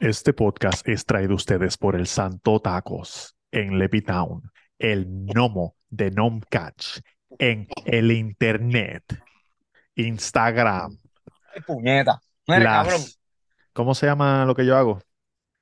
Este 0.00 0.32
podcast 0.32 0.86
es 0.88 1.04
traído 1.04 1.32
a 1.32 1.36
ustedes 1.36 1.76
por 1.76 1.96
el 1.96 2.06
Santo 2.06 2.60
Tacos 2.60 3.35
en 3.56 3.78
Levittown, 3.78 4.42
el 4.78 5.06
gnomo 5.06 5.76
de 5.88 6.10
Nomcatch 6.10 6.98
en 7.38 7.66
el 7.86 8.12
internet, 8.12 9.02
Instagram, 9.94 10.98
Ay, 11.54 11.62
puñeta. 11.66 12.20
Mira, 12.46 12.60
las- 12.60 12.86
cabrón. 12.86 13.02
¿cómo 13.72 13.94
se 13.94 14.06
llama 14.06 14.44
lo 14.44 14.54
que 14.54 14.66
yo 14.66 14.76
hago? 14.76 15.00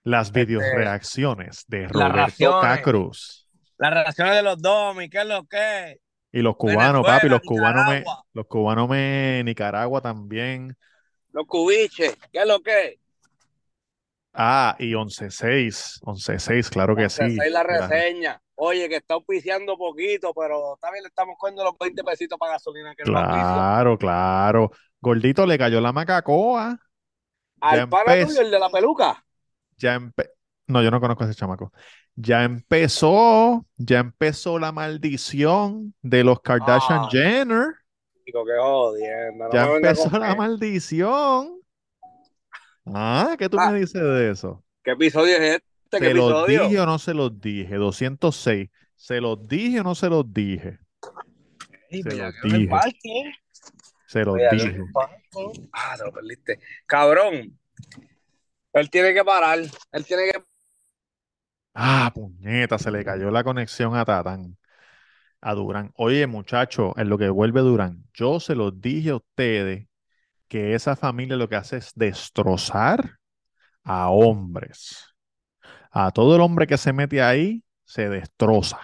Las 0.02 0.29
Este, 0.29 0.45
videoreacciones 0.45 1.65
de 1.69 1.83
las 1.83 1.93
Roberto 1.93 2.15
reacciones. 2.16 2.61
Cacruz. 2.62 3.49
Las 3.79 3.91
relaciones 3.95 4.35
de 4.35 4.43
los 4.43 4.61
domis, 4.61 5.09
¿qué 5.11 5.19
es 5.21 5.27
lo 5.27 5.45
que? 5.47 5.99
Y 6.33 6.43
los 6.43 6.57
cubanos, 6.57 7.07
papi, 7.07 7.29
los 7.29 7.41
cubanos 7.41 7.87
me, 7.88 8.05
los 8.33 8.47
cubanos 8.47 8.88
me, 8.88 9.43
Nicaragua 9.45 10.01
también. 10.01 10.77
Los 11.33 11.47
cubiches, 11.47 12.16
¿qué 12.33 12.41
es 12.41 12.47
lo 12.47 12.61
que? 12.61 12.99
Ah, 14.34 14.74
y 14.80 14.95
11-6, 14.95 16.01
11-6, 16.02 16.69
claro 16.69 16.97
que 16.97 17.09
sí. 17.09 17.23
Esa 17.24 17.45
es 17.47 17.52
la 17.52 17.62
Gra- 17.62 17.88
reseña. 17.88 18.41
Oye, 18.57 18.88
que 18.88 18.97
está 18.97 19.15
auspiciando 19.15 19.77
poquito, 19.77 20.33
pero 20.34 20.77
también 20.80 21.02
le 21.05 21.09
estamos 21.09 21.37
cogiendo 21.38 21.65
los 21.65 21.74
20 21.79 22.02
pesitos 22.04 22.38
para 22.38 22.52
gasolina 22.52 22.95
que 22.96 23.10
no 23.10 23.18
auspicia. 23.18 23.43
Claro, 23.43 23.99
claro. 23.99 24.71
Gordito 25.01 25.46
le 25.46 25.57
cayó 25.59 25.80
la 25.80 25.93
macacoa. 25.93 26.79
Al 27.60 27.88
pana 27.88 28.27
tuyo, 28.27 28.40
el 28.40 28.51
de 28.51 28.59
la 28.59 28.68
peluca. 28.71 29.24
Ya 29.77 29.96
empe- 29.96 30.30
No, 30.66 30.82
yo 30.82 30.90
no 30.90 31.01
conozco 31.01 31.24
a 31.24 31.27
ese 31.27 31.38
chamaco. 31.38 31.73
Ya 32.16 32.45
empezó, 32.45 33.66
ya 33.77 33.99
empezó 34.01 34.59
la 34.59 34.73
maldición 34.73 35.95
de 36.01 36.24
los 36.24 36.40
Kardashian 36.40 37.01
Ah. 37.02 37.09
Jenner. 37.10 37.66
Digo, 38.24 38.45
que 38.45 38.52
jodiendo. 38.59 39.45
no 39.49 39.52
Ya 39.52 39.66
empezó 39.66 40.18
la 40.18 40.35
maldición. 40.35 41.59
Ah, 42.87 43.35
¿qué 43.38 43.49
tú 43.49 43.57
Ah. 43.59 43.71
me 43.71 43.80
dices 43.80 44.01
de 44.02 44.30
eso? 44.30 44.65
¿Qué 44.82 44.93
episodio 44.93 45.37
es 45.37 45.40
este? 45.57 45.65
¿Qué 45.90 45.99
¿Se 45.99 46.15
los 46.15 46.30
episodio? 46.30 46.65
dije 46.68 46.80
o 46.80 46.87
no 46.87 46.99
se 46.99 47.15
los 47.15 47.40
dije? 47.40 47.74
206. 47.77 48.68
¿Se 48.96 49.21
los 49.21 49.46
dije 49.49 49.80
o 49.80 49.82
no 49.85 49.95
se 49.95 50.09
los 50.09 50.32
dije? 50.32 50.79
Ay, 51.90 52.02
Se 52.02 52.09
mira, 52.10 52.32
los 52.43 52.52
dije. 52.93 53.32
Se 54.07 54.24
los 54.24 54.37
dije. 54.52 54.80
Ah, 55.73 55.96
lo 56.05 56.12
perdiste. 56.12 56.59
Cabrón. 56.87 57.59
Él 58.73 58.90
tiene 58.90 59.15
que 59.15 59.24
parar. 59.24 59.59
Él 59.93 60.05
tiene 60.05 60.24
que 60.32 60.45
Ah, 61.74 62.10
puñeta, 62.15 62.79
se 62.79 62.90
le 62.90 63.05
cayó 63.05 63.30
la 63.30 63.43
conexión 63.43 63.96
a 63.96 64.05
Tatán, 64.05 64.56
a 65.41 65.55
Durán. 65.55 65.93
Oye, 65.97 66.27
muchacho, 66.28 66.93
en 66.97 67.09
lo 67.09 67.19
que 67.19 67.28
vuelve 67.28 67.60
Durán, 67.62 68.05
yo 68.15 68.38
se 68.38 68.55
los 68.55 68.81
dije 68.81 69.10
a 69.10 69.16
ustedes 69.16 69.87
que 70.55 70.77
esa 70.77 70.94
familia 70.94 71.37
lo 71.37 71.49
que 71.49 71.56
hace 71.56 71.78
es 71.78 71.91
destrozar 71.97 73.19
a 73.83 74.10
hombres. 74.10 75.16
A 75.91 76.12
todo 76.12 76.37
el 76.37 76.43
hombre 76.43 76.69
que 76.69 76.78
se 76.78 76.93
mete 76.93 77.21
ahí, 77.22 77.65
se 77.84 78.09
destroza. 78.09 78.78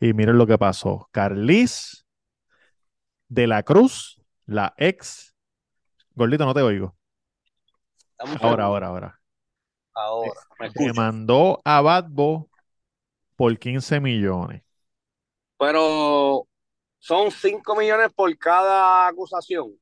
Y 0.00 0.14
miren 0.14 0.38
lo 0.38 0.46
que 0.46 0.56
pasó. 0.56 1.10
Carlis 1.12 2.06
de 3.28 3.46
la 3.46 3.62
Cruz, 3.62 4.18
la 4.46 4.72
ex. 4.78 5.34
Gordito, 6.14 6.46
no 6.46 6.54
te 6.54 6.62
oigo. 6.62 6.96
Ahora, 8.40 8.64
ahora, 8.64 8.86
ahora. 8.86 9.20
Ahora, 9.94 10.40
me 10.58 10.66
Que 10.72 10.92
escucho. 10.92 10.94
mandó 10.94 11.60
a 11.64 11.80
Badbo 11.82 12.48
por 13.36 13.58
15 13.58 14.00
millones. 14.00 14.62
Pero 15.58 16.46
son 16.98 17.30
5 17.30 17.76
millones 17.76 18.12
por 18.14 18.36
cada 18.38 19.08
acusación. 19.08 19.78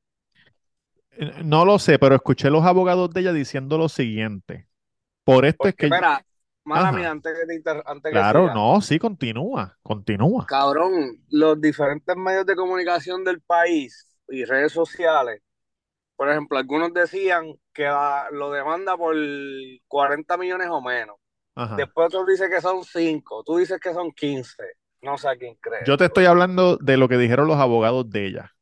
No 1.43 1.65
lo 1.65 1.79
sé, 1.79 1.99
pero 1.99 2.15
escuché 2.15 2.49
los 2.49 2.65
abogados 2.65 3.11
de 3.11 3.21
ella 3.21 3.33
diciendo 3.33 3.77
lo 3.77 3.89
siguiente. 3.89 4.67
Por 5.23 5.45
esto 5.45 5.67
es 5.67 5.75
que, 5.75 5.85
espera, 5.85 6.25
mala 6.65 6.91
mía, 6.91 7.11
antes 7.11 7.33
que 7.39 7.45
te 7.45 7.55
inter- 7.55 7.83
antes 7.85 8.11
claro, 8.11 8.53
no, 8.53 8.81
sí, 8.81 8.99
continúa, 8.99 9.77
continúa. 9.83 10.45
Cabrón, 10.47 10.93
los 11.29 11.59
diferentes 11.61 12.15
medios 12.17 12.45
de 12.45 12.55
comunicación 12.55 13.23
del 13.23 13.41
país 13.41 14.07
y 14.27 14.43
redes 14.45 14.71
sociales, 14.71 15.41
por 16.15 16.29
ejemplo, 16.29 16.57
algunos 16.57 16.93
decían 16.93 17.53
que 17.73 17.83
la- 17.83 18.27
lo 18.31 18.51
demanda 18.51 18.97
por 18.97 19.15
40 19.87 20.37
millones 20.37 20.67
o 20.69 20.81
menos. 20.81 21.17
Ajá. 21.55 21.75
Después 21.75 22.07
otros 22.07 22.27
dicen 22.27 22.49
que 22.49 22.61
son 22.61 22.83
5, 22.83 23.43
tú 23.43 23.57
dices 23.57 23.79
que 23.79 23.93
son 23.93 24.11
15. 24.11 24.63
No 25.01 25.17
sé 25.17 25.27
a 25.29 25.35
quién 25.35 25.55
crees. 25.59 25.85
Yo 25.85 25.97
te 25.97 26.05
estoy 26.05 26.25
hablando 26.25 26.77
de 26.77 26.97
lo 26.97 27.09
que 27.09 27.17
dijeron 27.17 27.47
los 27.47 27.57
abogados 27.57 28.09
de 28.09 28.27
ella. 28.27 28.52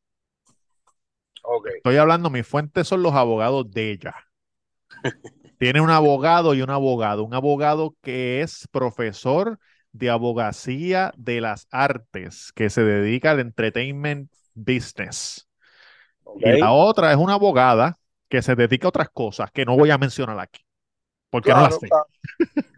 Estoy 1.78 1.98
hablando, 1.98 2.30
mis 2.30 2.48
fuentes 2.48 2.88
son 2.88 3.04
los 3.04 3.14
abogados 3.14 3.70
de 3.72 3.92
ella. 3.92 4.16
Tiene 5.60 5.82
un 5.82 5.90
abogado 5.90 6.54
y 6.54 6.62
un 6.62 6.70
abogado. 6.70 7.24
Un 7.24 7.34
abogado 7.34 7.96
que 8.02 8.42
es 8.42 8.68
profesor 8.72 9.60
de 9.92 10.10
abogacía 10.10 11.14
de 11.18 11.42
las 11.42 11.68
artes, 11.72 12.52
que 12.54 12.70
se 12.70 12.84
dedica 12.84 13.32
al 13.32 13.40
entertainment 13.40 14.32
business. 14.54 15.48
Y 16.40 16.60
la 16.60 16.72
otra 16.72 17.12
es 17.12 17.18
una 17.18 17.34
abogada 17.34 17.98
que 18.30 18.42
se 18.42 18.56
dedica 18.56 18.88
a 18.88 18.90
otras 18.90 19.10
cosas 19.10 19.52
que 19.52 19.66
no 19.66 19.76
voy 19.76 19.92
a 19.92 19.98
mencionar 19.98 20.40
aquí, 20.40 20.66
porque 21.30 21.52
no 21.52 21.62
las 21.62 21.78
sé. 21.78 21.90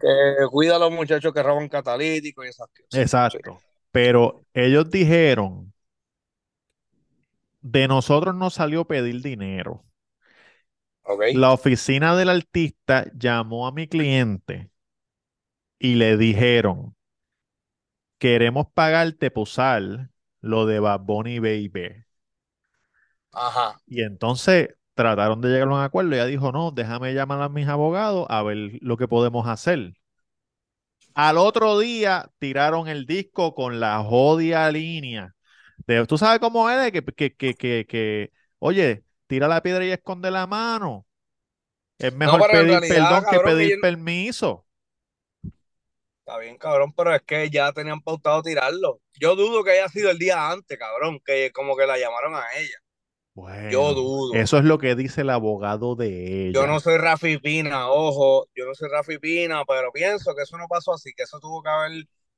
Que 0.00 0.46
cuida 0.50 0.76
a 0.76 0.78
los 0.78 0.90
muchachos 0.90 1.32
que 1.32 1.42
roban 1.42 1.68
catalíticos 1.68 2.44
y 2.44 2.48
esas 2.48 2.66
cosas. 2.68 3.00
Exacto. 3.00 3.60
Pero 3.92 4.42
ellos 4.52 4.90
dijeron, 4.90 5.72
de 7.64 7.88
nosotros 7.88 8.34
nos 8.34 8.54
salió 8.54 8.86
pedir 8.86 9.22
dinero. 9.22 9.84
La 11.32 11.52
oficina 11.52 12.14
del 12.14 12.28
artista 12.28 13.06
llamó 13.14 13.66
a 13.66 13.72
mi 13.72 13.88
cliente 13.88 14.70
y 15.78 15.94
le 15.94 16.18
dijeron, 16.18 16.94
queremos 18.18 18.66
pagarte 18.72 19.30
por 19.30 19.44
usar 19.44 20.10
lo 20.42 20.66
de 20.66 20.78
Bad 20.78 21.00
Bunny 21.00 21.38
Baby. 21.38 22.04
Ajá. 23.32 23.80
Y 23.86 24.02
entonces 24.02 24.68
trataron 24.92 25.40
de 25.40 25.48
llegar 25.48 25.68
a 25.68 25.72
un 25.72 25.80
acuerdo. 25.80 26.12
Ella 26.12 26.26
dijo, 26.26 26.52
no, 26.52 26.70
déjame 26.70 27.14
llamar 27.14 27.40
a 27.40 27.48
mis 27.48 27.66
abogados 27.66 28.26
a 28.28 28.42
ver 28.42 28.72
lo 28.82 28.98
que 28.98 29.08
podemos 29.08 29.48
hacer. 29.48 29.94
Al 31.14 31.38
otro 31.38 31.78
día 31.78 32.30
tiraron 32.38 32.88
el 32.88 33.06
disco 33.06 33.54
con 33.54 33.80
la 33.80 34.02
jodia 34.04 34.70
línea. 34.70 35.34
De, 35.86 36.06
¿tú 36.06 36.18
sabes 36.18 36.40
cómo 36.40 36.68
es? 36.70 36.82
De 36.82 36.92
Que, 36.92 37.02
que, 37.04 37.34
que, 37.36 37.54
que, 37.54 37.86
que, 37.86 38.32
oye, 38.58 39.04
tira 39.26 39.48
la 39.48 39.62
piedra 39.62 39.84
y 39.84 39.90
esconde 39.90 40.30
la 40.30 40.46
mano. 40.46 41.06
Es 41.98 42.12
mejor 42.14 42.46
pedir 42.50 42.80
realidad, 42.80 42.88
perdón 42.88 43.24
que 43.30 43.40
pedir 43.40 43.80
permiso. 43.80 44.66
Está 46.26 46.38
bien, 46.38 46.56
cabrón, 46.56 46.92
pero 46.96 47.14
es 47.14 47.22
que 47.22 47.50
ya 47.50 47.72
tenían 47.72 48.00
pautado 48.00 48.42
tirarlo. 48.42 49.00
Yo 49.20 49.36
dudo 49.36 49.62
que 49.62 49.72
haya 49.72 49.88
sido 49.88 50.10
el 50.10 50.18
día 50.18 50.50
antes, 50.50 50.78
cabrón, 50.78 51.20
que 51.24 51.52
como 51.52 51.76
que 51.76 51.86
la 51.86 51.98
llamaron 51.98 52.34
a 52.34 52.44
ella. 52.56 52.76
Bueno, 53.34 53.70
Yo 53.70 53.94
dudo. 53.94 54.32
eso 54.32 54.58
es 54.58 54.64
lo 54.64 54.78
que 54.78 54.94
dice 54.94 55.22
el 55.22 55.30
abogado 55.30 55.96
de 55.96 56.48
ella. 56.48 56.54
Yo 56.60 56.66
no 56.66 56.78
soy 56.80 56.98
Rafi 56.98 57.38
Pina, 57.38 57.88
ojo, 57.90 58.48
yo 58.54 58.64
no 58.66 58.74
soy 58.74 58.88
Rafi 58.88 59.18
Pina, 59.18 59.64
pero 59.66 59.90
pienso 59.92 60.34
que 60.34 60.42
eso 60.42 60.56
no 60.56 60.68
pasó 60.68 60.92
así, 60.94 61.12
que 61.16 61.24
eso 61.24 61.40
tuvo 61.40 61.62
que 61.62 61.68
haber 61.70 61.92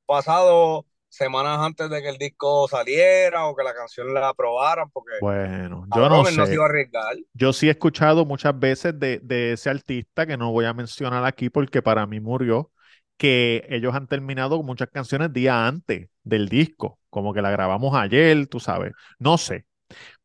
pasado 0.05 0.85
semanas 1.09 1.59
antes 1.59 1.89
de 1.89 2.01
que 2.01 2.09
el 2.09 2.17
disco 2.17 2.67
saliera 2.67 3.47
o 3.47 3.55
que 3.55 3.63
la 3.63 3.73
canción 3.73 4.13
la 4.13 4.29
aprobaran, 4.29 4.89
porque 4.91 5.13
Bueno, 5.19 5.85
yo 5.87 6.09
no 6.09 6.23
no 6.31 6.45
se 6.47 6.55
sé. 6.55 6.55
iba 6.55 6.65
a 6.65 6.67
arriesgar. 6.69 7.15
Yo 7.33 7.53
sí 7.53 7.67
he 7.69 7.71
escuchado 7.71 8.25
muchas 8.25 8.57
veces 8.59 8.99
de, 8.99 9.19
de 9.21 9.53
ese 9.53 9.69
artista 9.69 10.27
que 10.27 10.37
no 10.37 10.51
voy 10.51 10.65
a 10.65 10.73
mencionar 10.73 11.25
aquí 11.25 11.49
porque 11.49 11.81
para 11.83 12.07
mí 12.07 12.19
murió, 12.19 12.71
que 13.17 13.65
ellos 13.69 13.95
han 13.95 14.07
terminado 14.07 14.63
muchas 14.63 14.89
canciones 14.91 15.33
día 15.33 15.67
antes 15.67 16.09
del 16.23 16.49
disco, 16.49 16.99
como 17.09 17.33
que 17.33 17.41
la 17.43 17.51
grabamos 17.51 17.95
ayer, 17.95 18.47
tú 18.47 18.59
sabes, 18.59 18.93
no 19.19 19.37
sé. 19.37 19.65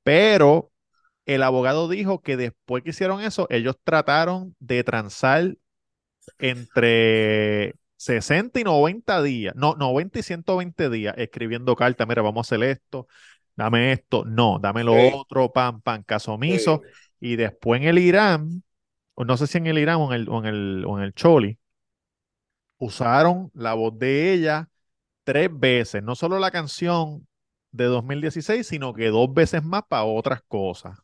Pero 0.05 0.73
el 1.27 1.43
abogado 1.45 1.89
dijo 1.89 2.23
que 2.23 2.37
después 2.37 2.85
que 2.85 2.91
hicieron 2.91 3.23
eso, 3.23 3.47
ellos 3.51 3.77
trataron 3.85 4.57
de 4.61 4.85
transar 4.85 5.57
entre 6.39 7.75
60 8.03 8.59
y 8.61 8.65
90 8.65 9.23
días, 9.23 9.55
no, 9.57 9.75
90 9.77 10.19
y 10.19 10.23
120 10.23 10.91
días 10.91 11.15
escribiendo 11.19 11.77
cartas, 11.77 12.09
mira, 12.09 12.21
vamos 12.23 12.47
a 12.47 12.57
hacer 12.57 12.69
esto, 12.69 13.07
dame 13.57 13.93
esto, 13.93 14.25
no, 14.25 14.59
dame 14.61 14.83
lo 14.83 14.95
Sí. 14.95 15.11
otro, 15.15 15.53
pam, 15.53 15.81
pam, 15.83 16.03
caso 16.03 16.35
omiso. 16.35 16.83
Sí. 16.83 16.89
Y 17.21 17.37
después 17.37 17.81
en 17.81 17.89
el 17.89 17.99
Irán, 17.99 18.65
no 19.17 19.37
sé 19.37 19.47
si 19.47 19.59
en 19.59 19.69
el 19.69 19.79
Irán 19.79 19.99
o 20.01 20.13
en 20.13 20.21
el, 20.23 20.29
o 20.29 20.39
en 20.41 20.47
el, 20.47 20.85
o 20.87 20.99
en 20.99 21.05
el 21.05 21.15
Choli, 21.15 21.59
usaron 22.79 23.51
la 23.55 23.75
voz 23.75 23.99
de 23.99 24.33
ella 24.33 24.69
tres 25.25 25.51
veces, 25.53 26.03
no 26.03 26.15
solo 26.17 26.39
la 26.39 26.51
canción 26.51 27.27
de 27.73 27.85
2016, 27.87 28.67
sino 28.67 28.95
que 28.95 29.09
dos 29.09 29.33
veces 29.35 29.65
más 29.65 29.85
para 29.89 30.05
otras 30.05 30.43
cosas. 30.49 30.99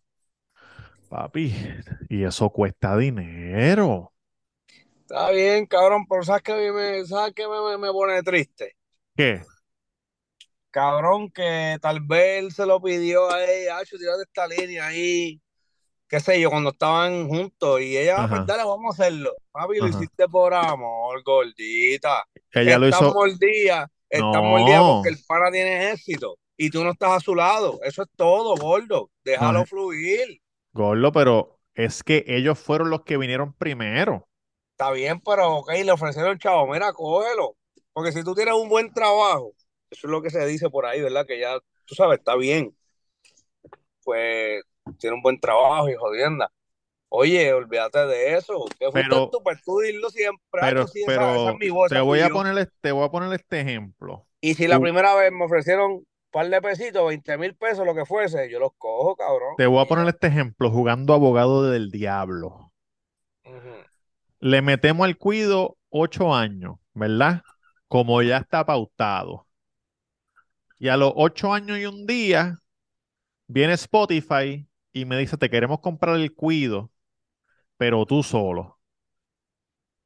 Papi, 1.08 1.54
y 2.08 2.22
eso 2.24 2.50
cuesta 2.50 2.96
dinero. 2.96 4.12
Está 5.08 5.31
bien, 5.31 5.64
cabrón, 5.66 6.06
pero 6.06 6.22
¿sabes 6.22 6.43
qué 6.43 6.70
me, 6.70 7.05
¿sabes 7.06 7.32
qué 7.34 7.49
me, 7.49 7.60
me- 7.62 7.78
me 7.78 7.90
pone 7.93 8.22
triste? 8.22 8.76
¿Qué? 9.16 9.43
Cabrón, 10.70 11.31
que 11.31 11.78
tal 11.81 12.00
vez 12.02 12.44
él 12.44 12.52
se 12.52 12.66
lo 12.66 12.81
pidió 12.81 13.31
a 13.31 13.43
ella, 13.43 13.78
Acho, 13.78 13.96
tírate 13.96 14.22
esta 14.22 14.46
línea 14.46 14.87
ahí, 14.88 15.40
qué 16.08 16.20
sé 16.20 16.40
yo, 16.40 16.50
cuando 16.50 16.70
estaban 16.70 17.28
juntos, 17.28 17.81
y 17.81 17.96
ella, 17.96 18.25
ah, 18.25 18.28
pues 18.28 18.46
dale, 18.46 18.64
vamos 18.64 18.99
a 18.99 19.02
hacerlo. 19.02 19.34
Papi, 19.50 19.78
lo 19.78 19.88
hiciste 19.88 20.28
por 20.28 20.55
amor, 20.55 21.22
gordita. 21.25 22.25
Ella 22.52 22.78
lo 22.78 22.87
Está 22.88 22.99
hizo. 23.00 23.14
mordida, 23.14 23.90
está 24.10 24.40
mordida 24.43 24.78
No, 24.78 25.02
porque 25.02 25.08
el 25.10 25.25
pana 25.26 25.50
tiene 25.50 25.90
éxito 25.93 26.38
y 26.56 26.70
tú 26.70 26.84
no 26.84 26.90
estás 26.93 27.12
a 27.12 27.20
su 27.20 27.34
lado. 27.34 27.81
Eso 27.82 28.02
es 28.02 28.08
todo, 28.16 28.55
gordo. 28.56 29.10
Déjalo 29.25 29.64
fluir. 29.64 30.40
Gordo, 30.75 31.12
pero 31.12 31.58
es 31.75 32.02
que 32.05 32.25
ellos 32.28 32.58
fueron 32.58 32.90
los 32.90 33.02
que 33.05 33.16
vinieron 33.16 33.55
primero. 33.55 34.27
Está 34.78 34.92
bien, 34.92 35.20
pero 35.20 35.56
ok, 35.56 35.72
le 35.84 35.90
ofrecieron 35.90 36.30
el 36.30 36.38
chavo, 36.38 36.72
mira, 36.72 36.92
cógelo. 36.92 37.56
Porque 37.92 38.12
si 38.12 38.22
tú 38.22 38.32
tienes 38.36 38.54
un 38.54 38.69
buen 38.69 38.92
trabajo, 38.92 39.52
eso 39.90 40.06
es 40.06 40.10
lo 40.12 40.22
que 40.22 40.30
se 40.30 40.46
dice 40.46 40.70
por 40.70 40.86
ahí, 40.86 41.00
¿verdad? 41.00 41.26
Que 41.26 41.40
ya, 41.40 41.58
tú 41.84 41.96
sabes, 41.96 42.20
está 42.20 42.36
bien. 42.36 42.72
Pues 44.04 44.62
tiene 45.00 45.16
un 45.16 45.22
buen 45.22 45.40
trabajo 45.40 45.88
y 45.88 45.96
jodienda. 45.96 46.52
Oye, 47.08 47.52
olvídate 47.52 48.06
de 48.06 48.36
eso. 48.36 48.66
Que 48.78 48.88
Pero, 48.92 49.28
tú, 49.30 49.42
pues 49.42 49.60
tú 49.64 49.80
dilo 49.80 50.10
siempre. 50.10 50.44
pero, 50.52 50.86
sí, 50.86 51.02
es 51.04 51.58
mi 51.58 51.70
voz, 51.70 51.88
te 51.88 51.98
voy 51.98 52.20
a 52.20 52.28
poner, 52.28 52.70
te 52.81 52.92
voy 52.92 53.04
a 53.04 53.10
poner 53.10 53.32
este 53.32 53.62
ejemplo. 53.62 54.28
Y 54.40 54.54
si 54.54 54.69
la 54.69 54.78
primera 54.78 55.12
vez 55.16 55.32
me 55.32 55.44
ofrecieron 55.44 55.90
un 55.90 56.06
par 56.31 56.48
de 56.48 56.62
pesitos, 56.62 57.04
20 57.04 57.36
mil 57.36 57.56
pesos, 57.56 57.84
lo 57.84 57.96
que 57.96 58.06
fuese, 58.06 58.48
yo 58.48 58.60
los 58.60 58.70
cojo, 58.78 59.16
cabrón. 59.16 59.54
Te 59.56 59.66
voy 59.66 59.84
a 59.84 59.88
poner 59.88 60.06
este 60.06 60.28
ejemplo 60.28 60.70
jugando 60.70 61.14
abogado 61.14 61.69
del 61.69 61.90
diablo. 61.90 62.70
Ujú. 63.44 63.88
Le 64.40 64.62
metemos 64.62 65.05
al 65.06 65.17
cuido 65.17 65.79
ocho 65.90 66.35
años, 66.35 66.76
¿verdad? 66.94 67.43
Como 67.87 68.20
ya 68.23 68.38
está 68.38 68.67
pautado. 68.67 69.46
Y 70.79 70.88
a 70.88 70.96
los 70.96 71.12
ocho 71.17 71.52
años 71.52 71.79
y 71.79 71.87
un 71.87 72.06
día 72.06 72.58
viene 73.49 73.75
Spotify 73.75 74.69
y 74.93 75.05
me 75.06 75.19
dice, 75.19 75.37
te 75.38 75.50
queremos 75.50 75.81
comprar 75.81 76.17
el 76.17 76.35
cuido, 76.35 76.93
pero 77.79 78.06
tú 78.06 78.23
solo. 78.23 78.79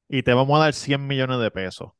Y 0.08 0.22
te 0.22 0.34
vamos 0.34 0.56
a 0.58 0.64
dar 0.64 0.74
100 0.74 1.06
millones 1.06 1.38
de 1.40 1.50
pesos. 1.50 1.92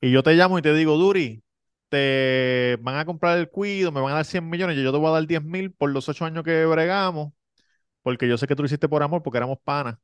Y 0.00 0.12
yo 0.12 0.22
te 0.22 0.34
llamo 0.34 0.58
y 0.58 0.62
te 0.62 0.74
digo, 0.74 0.96
Duri, 0.98 1.44
te 1.90 2.78
van 2.82 2.96
a 2.98 3.06
comprar 3.06 3.38
el 3.38 3.50
cuido, 3.50 3.92
me 3.92 4.00
van 4.00 4.12
a 4.12 4.16
dar 4.16 4.24
100 4.26 4.48
millones, 4.50 4.76
yo 4.78 4.92
te 4.92 4.98
voy 4.98 5.08
a 5.08 5.12
dar 5.12 5.26
10 5.26 5.44
mil 5.44 5.72
por 5.72 5.90
los 5.92 6.08
ocho 6.08 6.24
años 6.24 6.44
que 6.44 6.66
bregamos, 6.66 7.32
porque 8.02 8.28
yo 8.28 8.38
sé 8.38 8.46
que 8.48 8.56
tú 8.56 8.62
lo 8.64 8.66
hiciste 8.68 8.88
por 8.88 9.02
amor, 9.02 9.22
porque 9.22 9.38
éramos 9.38 9.58
panas. 9.64 9.98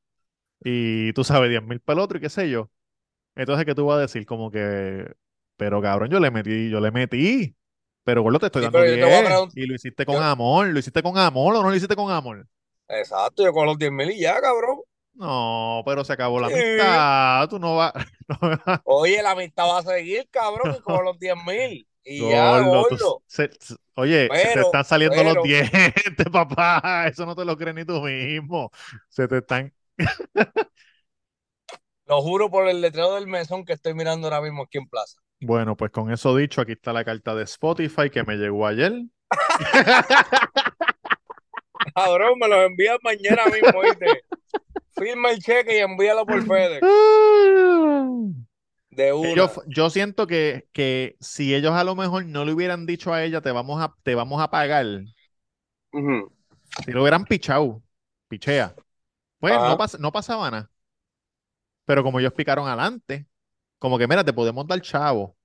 Y 0.63 1.13
tú 1.15 1.25
sabes, 1.25 1.51
10 1.51 1.63
mil 1.63 1.81
para 1.81 1.99
el 2.01 2.05
otro 2.05 2.19
y 2.19 2.21
qué 2.21 2.29
sé 2.31 2.51
yo. 2.51 2.71
Entonces, 3.37 3.67
¿qué 3.67 3.75
tú 3.75 3.87
vas 3.87 3.99
a 3.99 4.03
decir? 4.03 4.27
Como 4.27 4.51
que, 4.51 5.13
pero 5.57 5.83
cabrón, 5.83 6.11
yo 6.11 6.21
le 6.21 6.31
metí, 6.31 6.71
yo 6.71 6.81
le 6.81 6.91
metí. 6.93 7.57
Pero 8.05 8.23
gordo, 8.23 8.39
te 8.41 8.47
estoy 8.47 8.63
Sí, 8.63 8.65
dando 8.65 8.71
pero 8.71 8.87
yo 8.87 8.99
te 8.99 9.05
voy 9.07 9.19
a 9.19 9.23
10 9.23 9.25
preguntar. 9.25 9.55
y 9.55 9.67
lo 9.67 9.75
hiciste 9.75 10.07
con 10.07 10.21
Yo, 10.21 10.23
amor, 10.23 10.69
lo 10.69 10.79
hiciste 10.79 11.03
con 11.03 11.19
amor 11.19 11.57
o 11.57 11.63
no 11.63 11.71
lo 11.71 11.77
hiciste 11.77 11.97
con 11.97 12.11
amor. 12.13 12.49
exacto, 12.89 13.43
yo 13.45 13.53
con 13.53 13.67
los 13.67 13.79
10 13.79 13.91
mil 13.93 14.11
y 14.11 14.21
ya, 14.21 14.41
cabrón. 14.41 14.81
No, 15.15 15.83
pero 15.85 16.05
se 16.05 16.13
acabó 16.13 16.39
la 16.41 16.47
Sí. 16.47 16.49
amistad, 16.49 17.49
tú 17.49 17.59
no 17.59 17.75
vas, 17.77 17.93
no, 18.29 18.83
Oye, 18.83 19.23
la 19.23 19.33
amistad 19.33 19.67
va 19.69 19.79
a 19.79 19.83
seguir, 19.83 20.29
cabrón, 20.31 20.75
y 20.79 20.83
con 20.83 21.05
los 21.05 21.19
10 21.19 21.37
mil. 21.47 21.87
Y 22.05 22.29
ya, 22.29 22.59
gordo, 22.59 22.85
tú- 22.87 22.97
gordo. 22.99 23.23
se- 23.27 23.51
se- 23.61 23.77
oye, 23.95 24.33
se 24.35 24.49
te 24.49 24.61
están 24.61 24.85
saliendo 24.85 25.23
los 25.25 25.41
dientes, 25.41 25.93
papá, 26.33 27.07
eso 27.09 27.27
no 27.27 27.35
te 27.37 27.45
lo 27.45 27.57
crees 27.57 27.75
ni 27.77 27.85
tú 27.85 28.01
mismo, 28.03 28.71
se 29.09 29.29
te 29.29 29.39
están, 29.39 29.73
lo 32.07 32.23
juro 32.23 32.51
por 32.51 32.69
el 32.69 32.81
letrero 32.81 33.15
del 33.15 33.27
mesón 33.27 33.65
que 33.65 33.75
estoy 33.75 33.95
mirando 33.95 34.27
ahora 34.27 34.41
mismo 34.41 34.63
aquí 34.63 34.79
en 34.79 34.89
Plaza. 34.89 35.21
bueno, 35.41 35.77
pues 35.77 35.91
con 35.91 36.13
eso 36.13 36.37
dicho, 36.37 36.61
aquí 36.61 36.73
está 36.73 36.93
la 36.93 37.05
carta 37.05 37.35
de 37.35 37.45
Spotify 37.45 38.11
que 38.11 38.25
me 38.25 38.37
llegó 38.37 38.67
ayer. 38.67 38.93
Cabrón, 41.95 42.39
me 42.39 42.49
los 42.49 42.67
envías 42.67 42.99
mañana 43.03 43.45
mismo, 43.47 43.83
¿viste? 43.83 44.07
Firma 44.97 45.31
el 45.31 45.39
cheque 45.39 45.77
y 45.77 45.81
envíalo 45.81 46.27
por 46.27 46.45
FedEx. 46.45 46.81
De 48.91 49.13
una. 49.13 49.31
Ellos, 49.31 49.61
yo 49.67 49.91
siento 49.91 50.27
que, 50.27 50.69
que 50.73 51.17
si 51.21 51.55
ellos 51.55 51.73
a 51.73 51.85
lo 51.85 51.95
mejor 51.95 52.27
no 52.27 52.45
le 52.45 52.53
hubieran 52.53 52.87
dicho 52.87 53.13
a 53.13 53.23
ella, 53.23 53.41
te 53.41 53.53
vamos 53.53 53.81
a, 53.81 53.95
te 54.03 54.15
vamos 54.15 54.43
a 54.43 54.51
pagar, 54.51 54.87
si 56.85 56.93
lo 56.93 57.03
hubieran 57.03 57.25
pichado, 57.25 57.83
pichea, 58.29 58.75
pues 59.39 59.63
no, 59.63 59.65
Ajá. 59.65 59.77
pas- 59.77 59.99
no 59.99 60.13
pasaba 60.13 60.51
nada. 60.51 60.71
Pero 61.87 62.03
como 62.05 62.21
ellos 62.21 62.33
picaron 62.35 62.67
adelante, 62.69 63.27
como 63.79 63.99
que 63.99 64.09
mira, 64.09 64.25
te 64.25 64.33
podemos 64.33 64.67
dar 64.67 64.81
chavo. 64.83 65.37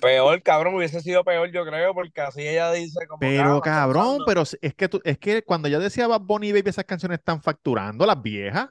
Peor, 0.00 0.42
cabrón, 0.42 0.74
hubiese 0.74 1.00
sido 1.00 1.24
peor, 1.24 1.50
yo 1.52 1.64
creo, 1.64 1.94
porque 1.94 2.20
así 2.20 2.46
ella 2.46 2.70
dice 2.72 3.06
como 3.06 3.18
ah, 3.18 3.28
Pero 3.30 3.56
están 3.56 3.62
cabrón, 3.72 4.18
pero 4.26 4.42
es 4.42 4.74
que 4.74 4.88
tú, 4.88 5.00
es 5.04 5.18
que 5.18 5.42
cuando 5.42 5.68
ella 5.68 5.78
decía 5.78 6.06
Bad 6.06 6.20
Bunny 6.22 6.48
y 6.48 6.52
Baby, 6.52 6.70
esas 6.70 6.84
canciones 6.84 7.18
están 7.18 7.42
facturando 7.42 8.04
las 8.06 8.20
viejas. 8.22 8.68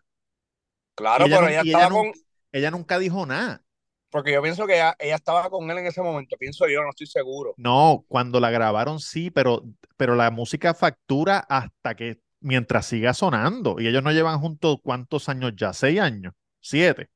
Claro, 0.95 1.25
ella, 1.25 1.37
pero 1.37 1.49
ella 1.49 1.61
estaba 1.61 1.89
con, 1.89 2.11
ella 2.51 2.71
nunca 2.71 2.99
dijo 2.99 3.25
nada. 3.25 3.63
porque 4.09 4.31
yo 4.33 4.41
pienso 4.41 4.65
que 4.65 4.75
ella, 4.75 4.95
ella 4.99 5.15
estaba 5.15 5.49
con 5.49 5.69
él 5.69 5.77
en 5.79 5.87
ese 5.87 6.01
momento, 6.01 6.37
pienso 6.37 6.67
yo, 6.67 6.81
no 6.83 6.89
estoy 6.89 7.07
seguro. 7.07 7.53
No, 7.57 8.05
cuando 8.09 8.39
la 8.39 8.51
grabaron 8.51 8.99
sí, 8.99 9.31
pero, 9.31 9.63
pero 9.97 10.15
la 10.15 10.29
música 10.29 10.73
factura 10.73 11.39
hasta 11.39 11.95
que 11.95 12.19
mientras 12.45 12.85
siga 12.85 13.13
sonando. 13.13 13.77
Y 13.79 13.87
ellos 13.87 14.03
no 14.03 14.11
llevan 14.11 14.39
juntos 14.39 14.77
cuántos 14.83 15.27
años 15.29 15.53
ya, 15.55 15.73
seis 15.73 15.99
años, 15.99 16.33
siete. 16.61 17.09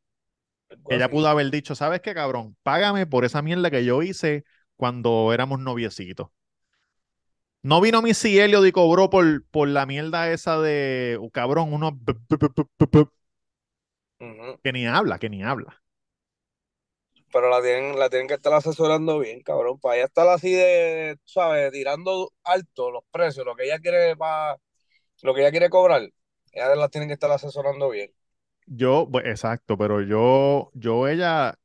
Ella 0.89 1.09
pudo 1.09 1.27
haber 1.27 1.49
dicho, 1.51 1.75
¿sabes 1.75 2.01
qué, 2.01 2.13
cabrón? 2.13 2.57
Págame 2.63 3.05
por 3.05 3.25
esa 3.25 3.41
mierda 3.41 3.71
que 3.71 3.85
yo 3.85 4.01
hice 4.01 4.43
cuando 4.75 5.31
éramos 5.33 5.59
noviecitos. 5.59 6.29
No 7.61 7.81
vino 7.81 8.01
Missy 8.01 8.39
Elliott 8.39 8.65
y 8.65 8.71
cobró 8.71 9.09
por, 9.09 9.45
por 9.49 9.67
la 9.67 9.85
mierda 9.85 10.31
esa 10.31 10.59
de, 10.59 11.17
uh, 11.19 11.29
cabrón, 11.29 11.73
uno 11.73 11.99
que 14.63 14.71
ni 14.71 14.87
habla, 14.87 15.19
que 15.19 15.29
ni 15.29 15.43
habla. 15.43 15.81
Pero 17.31 17.49
la 17.49 17.61
tienen, 17.61 17.99
la 17.99 18.09
tienen 18.09 18.27
que 18.27 18.33
estar 18.35 18.53
asesorando 18.53 19.19
bien, 19.19 19.41
cabrón, 19.41 19.79
para 19.79 19.97
ella 19.97 20.05
estar 20.05 20.27
así 20.27 20.51
de, 20.51 21.17
¿sabes? 21.25 21.71
Tirando 21.71 22.31
alto 22.43 22.89
los 22.89 23.03
precios, 23.11 23.45
lo 23.45 23.55
que 23.55 23.65
ella 23.65 23.79
quiere 23.79 24.15
para, 24.15 24.57
lo 25.21 25.33
que 25.33 25.41
ella 25.41 25.51
quiere 25.51 25.69
cobrar, 25.69 26.03
ella 26.51 26.75
la 26.75 26.89
tienen 26.89 27.09
que 27.09 27.13
estar 27.13 27.31
asesorando 27.31 27.89
bien. 27.89 28.11
Yo, 28.65 29.09
exacto, 29.23 29.77
pero 29.77 30.01
yo, 30.01 30.69
yo 30.73 31.07
ella, 31.07 31.55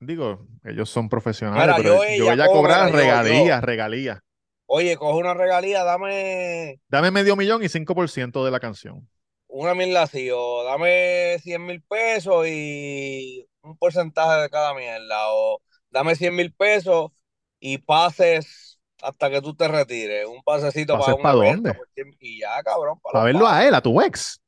digo, 0.00 0.46
ellos 0.64 0.90
son 0.90 1.08
profesionales, 1.08 1.74
Mira, 1.74 1.76
pero 1.76 1.96
yo 1.96 2.04
yo 2.08 2.30
ella, 2.30 2.32
ella 2.32 2.48
yo, 2.48 2.88
yo, 2.88 2.90
regalías, 2.90 3.62
regalías. 3.62 4.20
oye, 4.66 4.96
coge 4.96 5.18
una 5.18 5.34
regalía, 5.34 5.84
dame 5.84 6.80
Dame 6.88 7.10
medio 7.10 7.36
millón 7.36 7.62
y 7.62 7.70
5% 7.70 8.44
de 8.44 8.50
la 8.50 8.60
canción. 8.60 9.08
una 9.48 9.74
mierda 9.74 10.02
así, 10.02 10.30
o 10.32 10.64
dame 10.64 11.38
100 11.40 11.64
mil 11.66 11.82
pesos 11.82 12.46
y 12.48 13.46
un 13.62 13.76
porcentaje 13.76 14.42
de 14.42 14.50
cada 14.50 14.74
mierda, 14.74 15.16
o 15.32 15.60
dame 15.90 16.14
100 16.16 16.34
mil 16.34 16.52
pesos 16.54 17.10
y 17.58 17.78
pases 17.78 18.69
hasta 19.02 19.30
que 19.30 19.40
tú 19.42 19.54
te 19.54 19.68
retires, 19.68 20.26
un 20.26 20.42
pasecito 20.42 20.98
para 20.98 21.14
¿Pases 21.14 21.16
un 21.16 21.22
para 21.22 21.34
dónde? 21.34 21.74
100 21.94 22.16
y 22.20 22.40
ya, 22.40 22.62
cabrón, 22.62 22.98
para 23.00 23.12
Para 23.12 23.24
verlo 23.24 23.46
a 23.48 23.64
él, 23.66 23.74
a 23.74 23.80
tu 23.82 24.00
ex. 24.00 24.40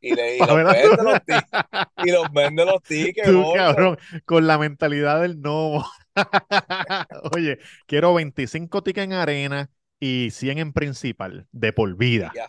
Y, 0.00 0.14
le, 0.14 0.38
y 0.38 0.40
los 0.44 0.62
vende 0.64 1.02
tu 1.02 1.04
los 1.04 1.24
tickets, 1.24 1.66
y 2.00 2.10
los 2.10 2.32
vende 2.32 2.64
los 2.64 2.82
tickets, 2.84 3.28
Tú, 3.28 3.52
cabrón, 3.52 3.98
con 4.24 4.46
la 4.46 4.58
mentalidad 4.58 5.20
del 5.20 5.40
no. 5.40 5.84
Oye, 7.36 7.58
quiero 7.86 8.14
25 8.14 8.82
tickets 8.82 9.04
en 9.04 9.12
arena 9.12 9.70
y 9.98 10.30
100 10.30 10.58
en 10.58 10.72
principal, 10.72 11.46
de 11.52 11.72
por 11.72 11.96
Y 12.22 12.28
vida. 12.28 12.30
ya, 12.34 12.48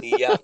y 0.00 0.18
ya. 0.18 0.40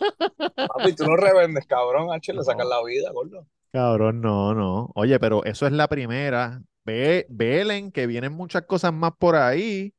Papi, 0.66 0.94
tú 0.94 1.04
no 1.06 1.16
revendes, 1.16 1.66
cabrón, 1.66 2.12
H, 2.12 2.32
le 2.34 2.44
sacas 2.44 2.66
No, 2.66 2.68
la 2.68 2.82
vida, 2.84 3.10
gordo. 3.12 3.46
cabrón, 3.72 4.20
no, 4.20 4.54
no. 4.54 4.90
Oye, 4.94 5.18
pero 5.20 5.44
eso 5.44 5.66
es 5.66 5.72
la 5.72 5.88
primera. 5.88 6.62
Ve, 6.84 7.26
velen 7.30 7.92
que 7.92 8.06
vienen 8.06 8.32
muchas 8.32 8.62
cosas 8.64 8.92
más 8.92 9.12
por 9.18 9.37
ahí 9.37 9.94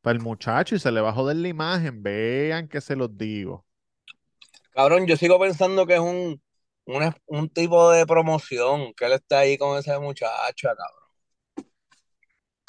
para 0.00 0.16
el 0.16 0.22
muchacho 0.22 0.74
y 0.74 0.78
se 0.78 0.90
le 0.92 1.00
va 1.00 1.10
a 1.10 1.12
joder 1.12 1.36
la 1.36 1.48
imagen. 1.48 2.02
Vean 2.02 2.68
que 2.68 2.80
se 2.80 2.96
los 2.96 3.16
digo. 3.16 3.64
Cabrón, 4.72 5.06
yo 5.06 5.16
sigo 5.16 5.38
pensando 5.40 5.86
que 5.86 5.94
es 5.94 6.00
un, 6.00 6.40
un, 6.86 7.14
un 7.26 7.48
tipo 7.48 7.90
de 7.90 8.06
promoción, 8.06 8.92
que 8.94 9.06
él 9.06 9.12
está 9.12 9.40
ahí 9.40 9.58
con 9.58 9.76
esa 9.78 9.98
muchacha, 9.98 10.68
cabrón. 10.68 11.08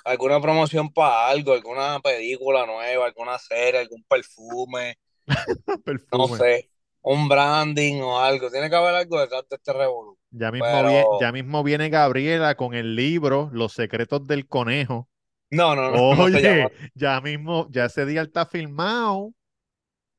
Alguna 0.06 0.42
promoción 0.42 0.92
para 0.92 1.28
algo, 1.28 1.54
alguna 1.54 2.00
película 2.00 2.66
nueva, 2.66 3.06
alguna 3.06 3.38
serie, 3.38 3.82
algún 3.82 4.04
perfume, 4.10 4.98
no 6.12 6.28
sé. 6.30 6.72
un 7.02 7.28
branding 7.28 8.02
o 8.02 8.18
algo. 8.18 8.50
Tiene 8.50 8.70
que 8.70 8.76
haber 8.76 8.96
algo 8.96 9.20
detrás 9.20 9.44
de 9.50 9.58
este 9.58 9.74
revolú. 9.74 10.18
Ya 10.32 10.52
mismo, 10.52 10.66
Pero- 10.66 10.90
vie- 10.90 11.22
ya 11.22 11.32
mismo 11.32 11.64
viene 11.64 11.90
Gabriela 11.90 12.56
con 12.56 12.74
el 12.74 12.96
libro 12.96 13.50
Los 13.52 13.74
secretos 13.74 14.26
del 14.26 14.48
conejo. 14.48 15.09
No, 15.52 15.76
no, 15.76 15.90
no. 15.90 16.16
no 16.16 16.24
Oye, 16.24 16.42
llama. 16.42 16.70
ya 16.94 17.20
mismo, 17.22 17.68
ya 17.70 17.86
ese 17.86 18.06
día 18.06 18.22
está 18.22 18.46
filmado. 18.46 19.34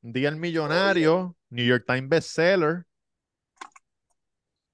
Día 0.01 0.29
el 0.29 0.35
millonario, 0.35 1.35
New 1.49 1.65
York 1.65 1.85
Times 1.85 2.09
bestseller. 2.09 2.85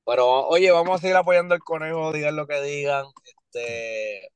Pero 0.05 0.47
oye, 0.47 0.71
vamos 0.71 0.95
a 0.95 1.01
seguir 1.01 1.17
apoyando 1.17 1.53
al 1.53 1.59
conejo, 1.59 2.13
digan 2.13 2.35
lo 2.35 2.47
que 2.47 2.61
digan. 2.61 3.05
Este, 3.25 4.31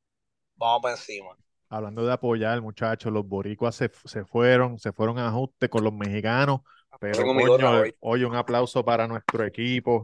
vamos 0.56 0.82
para 0.82 0.96
encima. 0.96 1.30
Hablando 1.70 2.06
de 2.06 2.12
apoyar, 2.12 2.62
muchachos, 2.62 3.12
los 3.13 3.25
boricuas 3.25 3.75
se, 3.75 3.90
se 4.04 4.25
fueron, 4.25 4.78
se 4.78 4.92
fueron 4.92 5.18
a 5.18 5.30
ajuste 5.30 5.70
con 5.70 5.86
los 5.86 5.94
mexicanos. 5.94 6.60
Pero 7.00 7.24
coño, 7.24 7.84
oye, 8.01 8.25
un 8.25 8.36
aplauso 8.36 8.84
para 8.84 9.08
nuestro 9.08 9.46
equipo, 9.46 10.04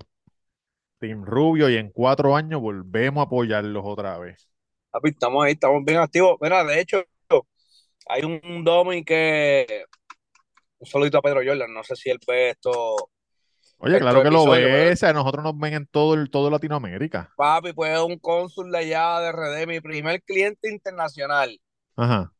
Team 0.99 1.25
Rubio, 1.25 1.69
y 1.69 1.75
en 1.75 1.91
cuatro 1.91 2.35
años 2.35 2.61
volvemos 2.61 3.21
a 3.21 3.25
apoyarlos 3.25 3.83
otra 3.85 4.17
vez. 4.17 4.49
Papi, 4.91 5.09
estamos 5.09 5.45
ahí, 5.45 5.53
estamos 5.53 5.83
bien 5.83 5.99
activos. 5.99 6.37
Mira, 6.41 6.63
de 6.63 6.79
hecho, 6.79 7.03
hay 8.07 8.23
un 8.23 8.63
Domi 8.63 9.03
que. 9.03 9.85
Un 10.79 10.87
saludito 10.87 11.17
a 11.17 11.21
Pedro 11.21 11.41
Jordan. 11.45 11.73
No 11.73 11.83
sé 11.83 11.95
si 11.95 12.09
él 12.09 12.19
ve 12.27 12.51
esto. 12.51 12.95
Oye, 13.79 13.99
claro 13.99 14.23
que 14.23 14.31
lo 14.31 14.49
ves, 14.49 14.63
¿verdad? 14.63 15.09
a 15.09 15.13
nosotros 15.13 15.43
nos 15.43 15.57
ven 15.57 15.73
en 15.73 15.87
todo, 15.87 16.15
el, 16.15 16.31
todo 16.31 16.49
Latinoamérica. 16.49 17.31
Papi, 17.35 17.73
pues 17.73 17.93
es 17.93 17.99
un 17.99 18.17
cónsul 18.17 18.71
de 18.71 18.79
allá 18.79 19.19
de 19.19 19.29
RD, 19.29 19.67
mi 19.67 19.81
primer 19.81 20.23
cliente 20.23 20.69
internacional. 20.69 21.59
Ajá. 21.95 22.31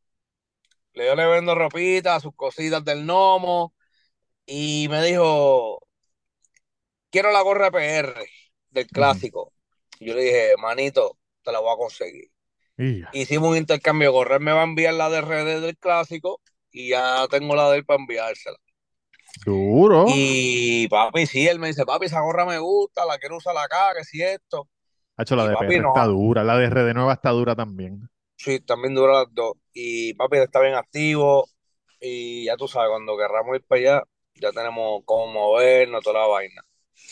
Le 0.94 1.06
yo 1.06 1.14
le 1.14 1.26
vendo 1.26 1.54
ropita, 1.54 2.18
sus 2.18 2.34
cositas 2.34 2.84
del 2.84 3.04
gnomo. 3.04 3.74
Y 4.46 4.88
me 4.90 5.04
dijo: 5.04 5.80
Quiero 7.10 7.30
la 7.30 7.42
gorra 7.42 7.70
PR 7.70 8.14
del 8.70 8.86
clásico. 8.86 9.52
Y 10.00 10.06
yo 10.06 10.14
le 10.14 10.22
dije: 10.22 10.54
Manito, 10.58 11.18
te 11.42 11.52
la 11.52 11.60
voy 11.60 11.72
a 11.72 11.76
conseguir. 11.76 12.30
Hicimos 13.12 13.50
un 13.50 13.56
intercambio. 13.56 14.12
Gorrer 14.12 14.40
me 14.40 14.52
va 14.52 14.60
a 14.60 14.64
enviar 14.64 14.94
la 14.94 15.10
de 15.10 15.20
RD 15.20 15.60
del 15.60 15.76
clásico. 15.76 16.40
Y 16.70 16.90
ya 16.90 17.26
tengo 17.28 17.56
la 17.56 17.70
de 17.70 17.78
él 17.78 17.84
para 17.84 18.00
enviársela. 18.00 18.58
Duro. 19.44 20.06
Y 20.08 20.88
papi, 20.88 21.26
sí, 21.26 21.46
él 21.46 21.58
me 21.58 21.68
dice, 21.68 21.84
papi, 21.84 22.06
esa 22.06 22.20
gorra 22.20 22.44
me 22.44 22.58
gusta, 22.58 23.04
la 23.04 23.18
quiero 23.18 23.36
usar 23.36 23.56
acá, 23.56 23.92
que 23.96 24.04
si 24.04 24.22
esto. 24.22 24.68
Hacho, 25.16 25.36
la 25.36 25.44
y 25.44 25.48
de 25.48 25.54
papi, 25.54 25.66
PR 25.66 25.80
no. 25.80 25.88
está 25.88 26.04
dura, 26.04 26.44
la 26.44 26.56
de 26.56 26.66
RD 26.66 26.94
Nueva 26.94 27.14
está 27.14 27.30
dura 27.30 27.54
también. 27.54 28.08
Sí, 28.36 28.60
también 28.60 28.94
dura 28.94 29.24
las 29.24 29.34
dos. 29.34 29.54
Y 29.72 30.14
papi 30.14 30.38
está 30.38 30.60
bien 30.60 30.74
activo. 30.74 31.48
Y 32.00 32.44
ya 32.44 32.56
tú 32.56 32.68
sabes, 32.68 32.90
cuando 32.90 33.16
querramos 33.16 33.56
ir 33.56 33.64
para 33.64 33.80
allá, 33.80 34.02
ya 34.34 34.52
tenemos 34.52 35.02
cómo 35.04 35.26
movernos, 35.32 36.02
toda 36.02 36.20
la 36.20 36.26
vaina. 36.26 36.62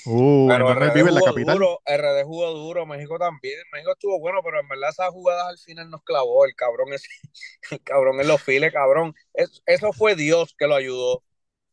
Uh, 0.04 0.52
Pero 0.52 0.70
¿en 0.70 0.78
dónde 0.78 0.90
RD 0.90 0.90
vive 0.90 1.08
en 1.10 1.14
la 1.14 1.22
jugó 1.22 1.30
capital? 1.30 1.58
duro, 1.58 1.82
RD 1.84 2.24
jugó 2.24 2.50
duro, 2.52 2.86
México 2.86 3.18
también. 3.18 3.58
México 3.72 3.92
estuvo 3.92 4.20
bueno, 4.20 4.40
pero 4.44 4.60
en 4.60 4.68
verdad 4.68 4.90
esas 4.90 5.10
jugadas 5.10 5.48
al 5.48 5.58
final 5.58 5.90
nos 5.90 6.02
clavó. 6.04 6.44
El 6.46 6.54
cabrón 6.54 6.92
ese, 6.92 7.08
el 7.70 7.82
cabrón 7.82 8.20
en 8.20 8.28
los 8.28 8.42
files, 8.42 8.72
cabrón. 8.72 9.14
Es- 9.34 9.62
eso 9.66 9.92
fue 9.92 10.14
Dios 10.16 10.54
que 10.58 10.66
lo 10.68 10.74
ayudó. 10.76 11.24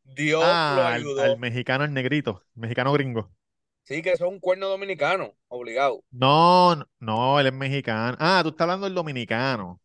Dios 0.03 0.63
lo 0.67 0.85
Ah, 0.85 0.93
al, 0.93 1.11
ayudó. 1.13 1.17
al 1.17 1.37
mexicano, 1.39 1.83
el 1.85 1.93
negrito, 1.93 2.45
mexicano 2.55 2.93
gringo. 2.93 3.31
Sí, 3.83 4.01
que 4.01 4.11
eso 4.11 4.25
es 4.25 4.31
un 4.31 4.39
cuerno 4.41 4.67
dominicano, 4.67 5.35
obligado. 5.47 6.03
No, 6.11 6.75
no, 6.75 6.87
no, 6.99 7.39
él 7.39 7.47
es 7.47 7.53
mexicano. 7.53 8.15
Ah, 8.19 8.39
tú 8.43 8.49
estás 8.49 8.61
hablando 8.65 8.85
del 8.85 8.95
dominicano. 8.95 9.81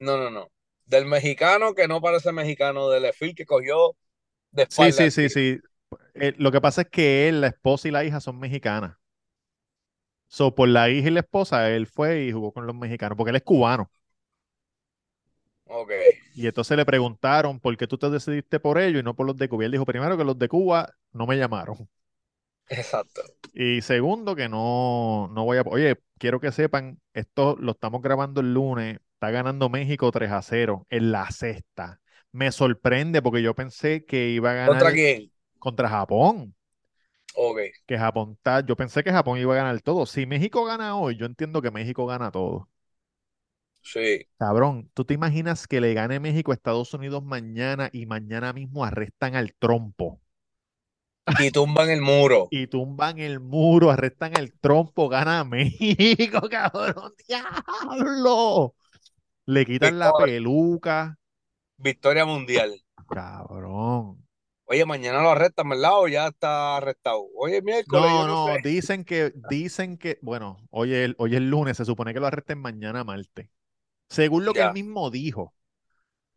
No, 0.00 0.16
no, 0.16 0.30
no. 0.30 0.50
Del 0.86 1.06
mexicano 1.06 1.74
que 1.74 1.88
no 1.88 2.00
parece 2.00 2.32
mexicano, 2.32 2.88
del 2.88 3.04
Efil 3.06 3.34
que 3.34 3.46
cogió 3.46 3.96
de 4.52 4.68
Sí, 4.68 4.92
sí, 4.92 5.10
al 5.10 5.10
sí, 5.10 5.28
sí. 5.28 5.58
Eh, 6.14 6.34
lo 6.38 6.52
que 6.52 6.60
pasa 6.60 6.82
es 6.82 6.88
que 6.88 7.28
él, 7.28 7.40
la 7.40 7.48
esposa 7.48 7.88
y 7.88 7.90
la 7.90 8.04
hija 8.04 8.20
son 8.20 8.38
mexicanas. 8.38 8.96
So, 10.28 10.54
por 10.54 10.68
la 10.68 10.90
hija 10.90 11.08
y 11.08 11.10
la 11.10 11.20
esposa, 11.20 11.70
él 11.70 11.86
fue 11.86 12.24
y 12.24 12.32
jugó 12.32 12.52
con 12.52 12.66
los 12.66 12.76
mexicanos, 12.76 13.16
porque 13.16 13.30
él 13.30 13.36
es 13.36 13.42
cubano. 13.42 13.90
Ok. 15.66 15.90
Y 16.34 16.46
entonces 16.46 16.76
le 16.76 16.86
preguntaron 16.86 17.60
por 17.60 17.76
qué 17.76 17.86
tú 17.86 17.98
te 17.98 18.08
decidiste 18.10 18.60
por 18.60 18.78
ellos 18.78 19.00
y 19.00 19.04
no 19.04 19.14
por 19.14 19.26
los 19.26 19.36
de 19.36 19.48
Cuba. 19.48 19.64
Y 19.64 19.66
él 19.66 19.72
dijo, 19.72 19.84
primero 19.84 20.16
que 20.16 20.24
los 20.24 20.38
de 20.38 20.48
Cuba 20.48 20.94
no 21.12 21.26
me 21.26 21.36
llamaron. 21.36 21.88
Exacto. 22.68 23.22
Y 23.52 23.80
segundo, 23.82 24.36
que 24.36 24.48
no, 24.48 25.28
no 25.32 25.44
voy 25.44 25.58
a... 25.58 25.62
Oye, 25.62 25.98
quiero 26.18 26.40
que 26.40 26.52
sepan, 26.52 27.00
esto 27.12 27.56
lo 27.58 27.72
estamos 27.72 28.02
grabando 28.02 28.40
el 28.40 28.54
lunes, 28.54 28.98
está 29.14 29.30
ganando 29.30 29.68
México 29.68 30.10
3 30.12 30.30
a 30.30 30.42
0 30.42 30.86
en 30.90 31.10
la 31.12 31.30
sexta. 31.30 32.00
Me 32.30 32.52
sorprende 32.52 33.22
porque 33.22 33.42
yo 33.42 33.54
pensé 33.54 34.04
que 34.04 34.28
iba 34.30 34.50
a 34.52 34.54
ganar 34.54 34.68
¿Contra 34.70 34.92
quién? 34.92 35.32
Contra 35.58 35.88
Japón, 35.88 36.54
Ok. 37.34 37.58
que 37.86 37.98
Japón 37.98 38.32
está, 38.36 38.60
yo 38.64 38.76
pensé 38.76 39.02
que 39.04 39.10
Japón 39.12 39.38
iba 39.38 39.52
a 39.54 39.56
ganar 39.56 39.80
todo. 39.82 40.06
Si 40.06 40.26
México 40.26 40.64
gana 40.64 40.96
hoy, 40.96 41.16
yo 41.16 41.26
entiendo 41.26 41.62
que 41.62 41.70
México 41.70 42.06
gana 42.06 42.30
todo. 42.30 42.68
Sí. 43.82 44.28
Cabrón, 44.36 44.90
¿tú 44.94 45.04
te 45.04 45.14
imaginas 45.14 45.66
que 45.68 45.80
le 45.80 45.94
gane 45.94 46.18
México 46.20 46.50
a 46.50 46.54
Estados 46.54 46.92
Unidos 46.94 47.22
mañana 47.24 47.88
y 47.92 48.06
mañana 48.06 48.52
mismo 48.52 48.84
arrestan 48.84 49.34
al 49.36 49.54
trompo? 49.54 50.20
Y 51.38 51.50
tumban 51.52 51.88
el 51.88 52.02
muro. 52.02 52.50
y 52.50 52.66
tumban 52.66 53.18
el 53.18 53.40
muro, 53.40 53.90
arrestan 53.90 54.34
el 54.34 54.52
trompo, 54.54 55.08
gana 55.08 55.44
México, 55.44 56.40
cabrón, 56.50 57.12
diablo. 57.28 58.74
Le 59.46 59.66
quitan 59.66 59.98
la 59.98 60.14
peluca, 60.16 61.18
Victoria 61.76 62.24
mundial. 62.24 62.80
cabrón. 63.08 64.27
Oye, 64.70 64.84
mañana 64.84 65.22
lo 65.22 65.30
arrestan, 65.30 65.68
¿verdad? 65.70 65.92
O 66.00 66.08
ya 66.08 66.28
está 66.28 66.76
arrestado. 66.76 67.26
Oye, 67.36 67.62
miércoles, 67.62 68.10
No, 68.10 68.26
no, 68.26 68.48
no, 68.48 68.54
sé. 68.56 68.68
dicen 68.68 69.04
que, 69.04 69.32
dicen 69.48 69.96
que, 69.96 70.18
bueno, 70.22 70.58
hoy 70.70 70.92
es, 70.94 71.14
hoy 71.18 71.36
es 71.36 71.40
lunes, 71.42 71.76
se 71.76 71.84
supone 71.86 72.12
que 72.12 72.20
lo 72.20 72.26
arresten 72.26 72.58
mañana 72.60 73.02
martes. 73.04 73.48
Según 74.08 74.44
lo 74.44 74.52
que 74.54 74.62
él 74.62 74.72
mismo 74.72 75.10
dijo. 75.10 75.54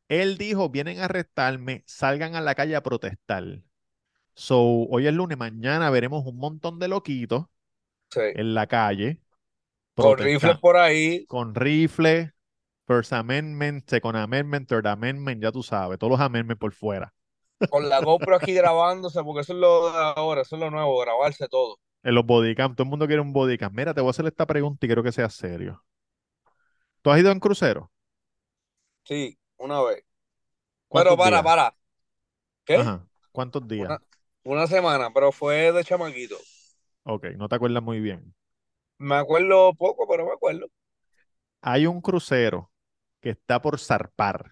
Él 0.09 0.37
dijo, 0.37 0.69
vienen 0.69 0.99
a 0.99 1.05
arrestarme, 1.05 1.83
salgan 1.87 2.35
a 2.35 2.41
la 2.41 2.55
calle 2.55 2.75
a 2.75 2.83
protestar. 2.83 3.61
So, 4.35 4.59
hoy 4.89 5.07
es 5.07 5.13
lunes, 5.13 5.37
mañana 5.37 5.89
veremos 5.89 6.25
un 6.25 6.37
montón 6.37 6.79
de 6.79 6.87
loquitos 6.89 7.45
Sí. 8.11 8.21
en 8.35 8.53
la 8.53 8.67
calle 8.67 9.21
Con 9.95 10.17
rifles 10.17 10.57
por 10.59 10.77
ahí. 10.77 11.27
con 11.27 11.55
rifle, 11.55 12.33
First 12.87 13.13
Amendment, 13.13 13.89
Second 13.89 14.17
Amendment, 14.17 14.67
Third 14.69 14.87
Amendment, 14.87 15.41
ya 15.43 15.51
tú 15.51 15.63
sabes, 15.63 15.99
todos 15.99 16.11
los 16.11 16.19
amendments 16.21 16.59
por 16.59 16.73
fuera. 16.73 17.13
Con 17.69 17.89
la 17.89 18.01
GoPro 18.01 18.35
aquí 18.35 18.53
grabándose, 18.53 19.23
porque 19.23 19.41
eso 19.41 19.53
es 19.53 19.59
lo 19.59 19.91
de 19.91 19.97
ahora, 20.15 20.41
eso 20.43 20.55
es 20.55 20.59
lo 20.61 20.69
nuevo, 20.71 20.99
grabarse 20.99 21.47
todo. 21.49 21.77
En 22.03 22.13
los 22.13 22.23
bodycam, 22.27 22.75
todo 22.75 22.83
el 22.83 22.89
mundo 22.91 23.07
quiere 23.07 23.21
un 23.23 23.33
bodycam. 23.33 23.73
Mira, 23.73 23.93
te 23.95 24.01
voy 24.01 24.09
a 24.09 24.11
hacer 24.11 24.27
esta 24.27 24.45
pregunta 24.45 24.85
y 24.85 24.89
quiero 24.89 25.01
que 25.03 25.11
sea 25.11 25.29
serio. 25.31 25.83
¿Tú 27.01 27.11
has 27.11 27.19
ido 27.19 27.31
en 27.31 27.39
crucero? 27.39 27.91
Sí, 29.03 29.37
una 29.57 29.81
vez. 29.81 30.03
¿Cuántos 30.87 31.07
Pero 31.07 31.17
para, 31.17 31.43
días? 31.43 31.43
para. 31.43 31.75
¿Qué? 32.65 32.83
Ajá. 32.83 33.07
¿Cuántos 33.31 33.65
días? 33.67 33.93
Una, 33.93 34.01
una 34.43 34.67
semana, 34.67 35.11
pero 35.13 35.31
fue 35.31 35.71
de 35.73 35.83
chamaquito. 35.85 36.37
Ok, 37.03 37.25
no 37.37 37.47
te 37.47 37.55
acuerdas 37.55 37.83
muy 37.83 37.99
bien. 37.99 38.33
Me 38.99 39.15
acuerdo 39.15 39.73
poco, 39.73 40.07
pero 40.07 40.25
me 40.25 40.31
acuerdo. 40.31 40.67
Hay 41.61 41.87
un 41.87 42.01
crucero 42.01 42.71
que 43.21 43.31
está 43.31 43.61
por 43.61 43.79
zarpar. 43.79 44.51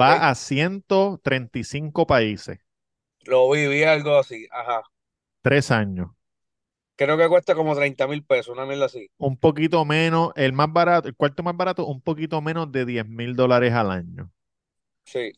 Va 0.00 0.08
Ok. 0.08 0.24
a 0.28 0.34
135 0.34 2.06
países, 2.06 2.58
Lo 3.26 3.50
vi, 3.50 3.66
vi 3.68 3.82
algo 3.84 4.16
así. 4.18 4.46
Ajá. 4.50 4.82
tres 5.42 5.70
años. 5.70 6.10
Creo 6.96 7.16
que 7.16 7.28
cuesta 7.28 7.54
como 7.54 7.76
30 7.76 8.08
mil 8.08 8.24
pesos, 8.24 8.52
una 8.54 8.66
mierda 8.66 8.86
así. 8.86 9.08
Un 9.18 9.36
poquito 9.36 9.84
menos, 9.84 10.30
el 10.36 10.52
más 10.52 10.72
barato, 10.72 11.08
el 11.08 11.16
cuarto 11.16 11.42
más 11.42 11.56
barato, 11.56 11.84
un 11.86 12.00
poquito 12.00 12.40
menos 12.40 12.70
de 12.72 12.84
10 12.86 13.06
mil 13.08 13.34
dólares 13.36 13.72
al 13.72 13.90
año. 13.90 14.30
Sí, 15.06 15.32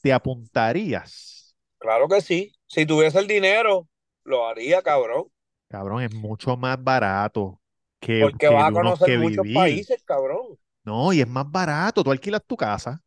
¿Te 0.00 0.12
apuntarías? 0.12 1.54
claro 1.78 2.08
que 2.08 2.20
sí. 2.20 2.52
Si 2.66 2.84
tuviese 2.86 3.18
el 3.18 3.26
dinero, 3.26 3.88
lo 4.24 4.46
haría, 4.46 4.82
cabrón. 4.82 5.30
Cabrón, 5.68 6.02
es 6.02 6.10
mucho 6.12 6.56
más 6.56 6.82
barato 6.82 7.60
que, 8.00 8.32
Porque 8.32 8.46
que 8.46 8.54
vas 8.56 8.68
a 8.68 8.72
conocer 8.72 9.10
muchos 9.14 9.48
vivir. 9.48 9.48
países, 9.48 10.02
cabrón. 10.04 10.58
No, 10.84 11.12
y 11.12 11.20
es 11.20 11.28
más 11.28 11.50
barato. 11.50 12.04
Tú 12.04 12.12
alquilas 12.12 12.42
tu 12.46 12.56
casa 12.56 13.04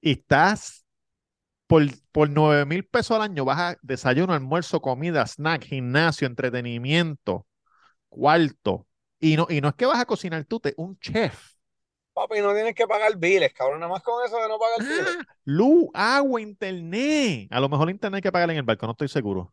y 0.00 0.12
estás 0.12 0.84
por, 1.66 1.82
por 2.12 2.30
9 2.30 2.66
mil 2.66 2.84
pesos 2.86 3.16
al 3.16 3.22
año. 3.22 3.44
Vas 3.44 3.58
a 3.58 3.78
desayuno, 3.82 4.32
almuerzo, 4.34 4.80
comida, 4.80 5.26
snack, 5.26 5.64
gimnasio, 5.64 6.26
entretenimiento, 6.26 7.46
cuarto. 8.08 8.86
Y 9.20 9.36
no, 9.36 9.46
y 9.50 9.60
no 9.60 9.68
es 9.68 9.74
que 9.74 9.86
vas 9.86 10.00
a 10.00 10.06
cocinar 10.06 10.44
tú, 10.44 10.60
te, 10.60 10.74
un 10.76 10.98
chef. 10.98 11.54
Papi, 12.12 12.40
no 12.40 12.52
tienes 12.54 12.74
que 12.74 12.86
pagar 12.86 13.16
biles, 13.16 13.52
cabrón. 13.52 13.80
Nada 13.80 13.92
más 13.92 14.02
con 14.02 14.24
eso 14.24 14.36
de 14.36 14.48
no 14.48 14.58
pagar 14.58 14.84
biles. 14.86 15.18
Ah, 15.20 15.26
luz, 15.44 15.88
agua, 15.94 16.40
internet. 16.40 17.48
A 17.50 17.60
lo 17.60 17.68
mejor 17.68 17.88
el 17.88 17.94
internet 17.94 18.18
hay 18.18 18.22
que 18.22 18.32
pagar 18.32 18.50
en 18.50 18.56
el 18.58 18.62
barco, 18.62 18.86
no 18.86 18.92
estoy 18.92 19.08
seguro. 19.08 19.52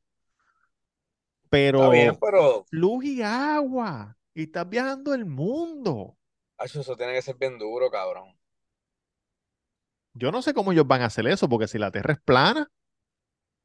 Pero 1.50 1.80
Está 1.80 1.90
bien, 1.90 2.18
pero 2.20 2.66
luz 2.72 3.04
y 3.06 3.22
agua. 3.22 4.18
Y 4.34 4.44
estás 4.44 4.68
viajando 4.70 5.14
el 5.14 5.26
mundo. 5.26 6.18
ay, 6.58 6.68
eso 6.74 6.96
tiene 6.96 7.14
que 7.14 7.22
ser 7.22 7.36
bien 7.38 7.58
duro, 7.58 7.90
cabrón. 7.90 8.37
Yo 10.18 10.32
no 10.32 10.42
sé 10.42 10.54
cómo 10.54 10.72
ellos 10.72 10.88
van 10.88 11.02
a 11.02 11.06
hacer 11.06 11.28
eso, 11.28 11.48
porque 11.50 11.68
si 11.68 11.78
la 11.78 11.92
Tierra 11.92 12.14
es 12.14 12.20
plana, 12.22 12.68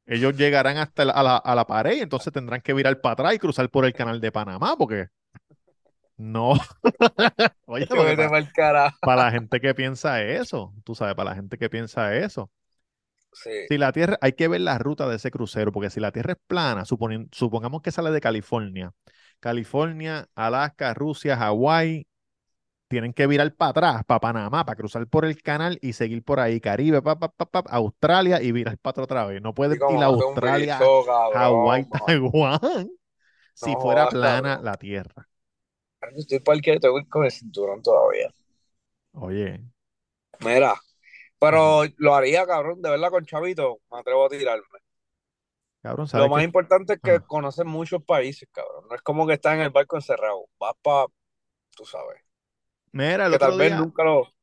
Ellos 0.05 0.35
llegarán 0.37 0.77
hasta 0.77 1.03
la- 1.05 1.11
a 1.13 1.23
la, 1.23 1.35
a 1.37 1.55
la 1.55 1.65
pared 1.67 1.97
y 1.97 1.99
entonces 2.01 2.31
tendrán 2.33 2.61
que 2.61 2.73
virar 2.73 3.01
para 3.01 3.13
atrás 3.13 3.33
y 3.35 3.39
cruzar 3.39 3.69
por 3.69 3.83
el 3.85 3.93
canal 3.93 4.21
de 4.21 4.31
Panamá, 4.31 4.75
porque 4.77 5.07
no. 6.17 6.53
Oye, 7.65 7.87
para, 7.87 8.13
para 9.03 9.25
la 9.25 9.31
gente 9.31 9.59
que 9.61 9.75
piensa 9.75 10.21
eso, 10.23 10.73
tú 10.83 10.95
sabes, 10.95 11.15
para 11.15 11.31
la 11.31 11.35
gente 11.35 11.57
que 11.57 11.69
piensa 11.69 12.15
eso. 12.17 12.51
Sí. 13.33 13.51
Si 13.69 13.77
la 13.77 13.91
Tierra, 13.93 14.17
hay 14.21 14.33
que 14.33 14.47
ver 14.47 14.61
la 14.61 14.77
ruta 14.77 15.07
de 15.07 15.15
ese 15.15 15.31
crucero, 15.31 15.71
porque 15.71 15.89
si 15.89 15.99
la 15.99 16.11
Tierra 16.11 16.33
es 16.33 16.39
plana, 16.47 16.83
supongamos 16.85 17.81
que 17.81 17.91
sale 17.91 18.11
de 18.11 18.21
California, 18.21 18.93
California, 19.39 20.27
Alaska, 20.35 20.93
Rusia, 20.93 21.37
Hawái, 21.37 22.07
tienen 22.93 23.13
que 23.13 23.27
virar 23.27 23.53
para 23.55 23.71
atrás, 23.71 24.05
para 24.05 24.19
Panamá, 24.21 24.65
para 24.65 24.75
cruzar 24.77 25.07
por 25.07 25.25
el 25.25 25.41
canal 25.41 25.79
y 25.81 25.93
seguir 25.93 26.23
por 26.23 26.39
ahí, 26.39 26.59
Caribe, 26.61 27.01
pa, 27.01 27.19
pa, 27.19 27.29
pa, 27.29 27.45
pa, 27.51 27.59
Australia 27.71 28.41
y 28.41 28.51
virar 28.51 28.77
para 28.79 28.91
atrás 28.91 29.05
otra 29.05 29.25
vez. 29.25 29.41
No 29.41 29.53
puedes 29.53 29.79
ir 29.87 30.03
a 30.03 30.07
Australia, 30.07 30.93
Hawái. 31.29 31.87
Taiwán, 31.89 32.59
si 33.53 33.75
fuera 33.77 34.07
plana 34.09 34.59
la 34.61 34.77
Tierra. 34.77 35.29
Estoy 36.15 36.39
parqueado, 36.39 36.79
tengo 36.79 36.95
que 36.97 37.01
ir 37.01 37.09
con 37.09 37.25
el 37.25 37.31
cinturón 37.31 37.81
todavía. 37.81 38.29
Oye, 39.13 39.63
Mira, 40.39 40.75
pero 41.39 41.83
lo 41.97 42.15
haría, 42.15 42.45
cabrón, 42.47 42.81
de 42.81 42.89
verdad 42.91 43.11
con 43.11 43.25
Chavito, 43.25 43.81
me 43.91 43.99
atrevo 43.99 44.25
a 44.25 44.29
tirarme. 44.29 44.79
cabrón, 45.81 46.07
Lo 46.11 46.29
¿sabes 46.29 46.29
más 46.29 46.43
importante 46.43 46.93
es 46.93 47.01
que 47.01 47.19
Ajá. 47.19 47.25
conoces 47.25 47.65
muchos 47.65 48.03
países, 48.03 48.47
cabrón. 48.51 48.85
No 48.89 48.95
es 48.95 49.01
como 49.01 49.27
que 49.27 49.33
estás 49.33 49.55
en 49.55 49.61
el 49.61 49.69
barco 49.71 49.95
encerrado. 49.97 50.45
Vas 50.59 50.73
para, 50.81 51.07
tú 51.75 51.85
sabes, 51.85 52.22
Mira, 52.93 53.25
el 53.25 53.33
que 53.33 53.37
tal 53.37 53.51
otro 53.51 53.57
vez 53.57 53.71
día, 53.71 53.75
nunca 53.75 54.03
lo... 54.05 54.33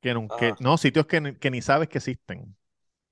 que, 0.00 0.10
nun- 0.14 0.30
que- 0.38 0.54
Ajá. 0.54 0.60
no, 0.60 0.76
sitios 0.78 1.06
que, 1.06 1.20
ni- 1.20 1.34
que 1.36 1.50
ni 1.50 1.62
sabes 1.62 1.88
que 1.88 1.98
existen, 1.98 2.56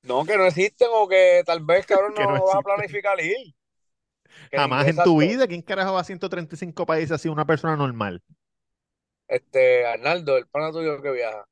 No, 0.09 0.17
que 0.27 0.37
no 0.37 0.45
existen 0.47 0.89
o 0.93 1.09
que 1.09 1.43
tal 1.47 1.61
vez, 1.65 1.87
cabrón, 1.87 2.15
no 2.15 2.33
no 2.35 2.47
vas 2.47 2.59
a 2.59 2.63
planificar 2.63 3.19
ir. 3.21 3.55
Que 4.51 4.57
Jamás 4.57 4.87
en 4.89 5.03
tu 5.03 5.19
vida, 5.19 5.47
¿quién 5.49 5.63
carajo 5.63 5.95
va 5.95 6.01
a 6.01 6.05
135 6.05 6.87
países 6.87 7.13
así, 7.13 7.29
una 7.29 7.47
persona 7.47 7.77
normal? 7.77 8.23
Este, 9.29 9.87
Arnaldo, 9.87 10.37
el 10.37 10.47
pana 10.47 10.73
tuyo 10.73 11.01
que 11.01 11.11
viaja. 11.13 11.47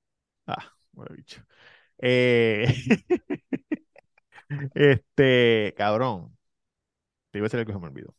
Ah, 0.46 0.72
huele 0.94 1.14
bicho. 1.16 1.42
Eh, 1.98 2.66
este, 4.74 5.74
cabrón, 5.76 6.36
te 7.30 7.38
iba 7.38 7.46
a 7.46 7.48
decir 7.48 7.60
algo 7.60 7.68
que 7.68 7.74
se 7.74 7.80
me 7.80 7.86
olvidó. 7.88 8.16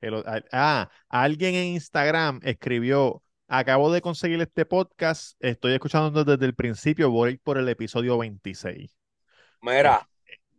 El 0.00 0.24
ah, 0.52 0.90
alguien 1.08 1.54
en 1.56 1.64
Instagram 1.74 2.40
escribió, 2.44 3.22
acabo 3.50 3.92
de 3.92 4.00
conseguir 4.00 4.40
este 4.40 4.64
podcast, 4.64 5.36
estoy 5.40 5.74
escuchando 5.74 6.24
desde 6.24 6.46
el 6.46 6.54
principio, 6.54 7.10
voy 7.10 7.36
por 7.38 7.58
el 7.58 7.68
episodio 7.68 8.16
26. 8.16 8.96
Mira, 9.62 10.08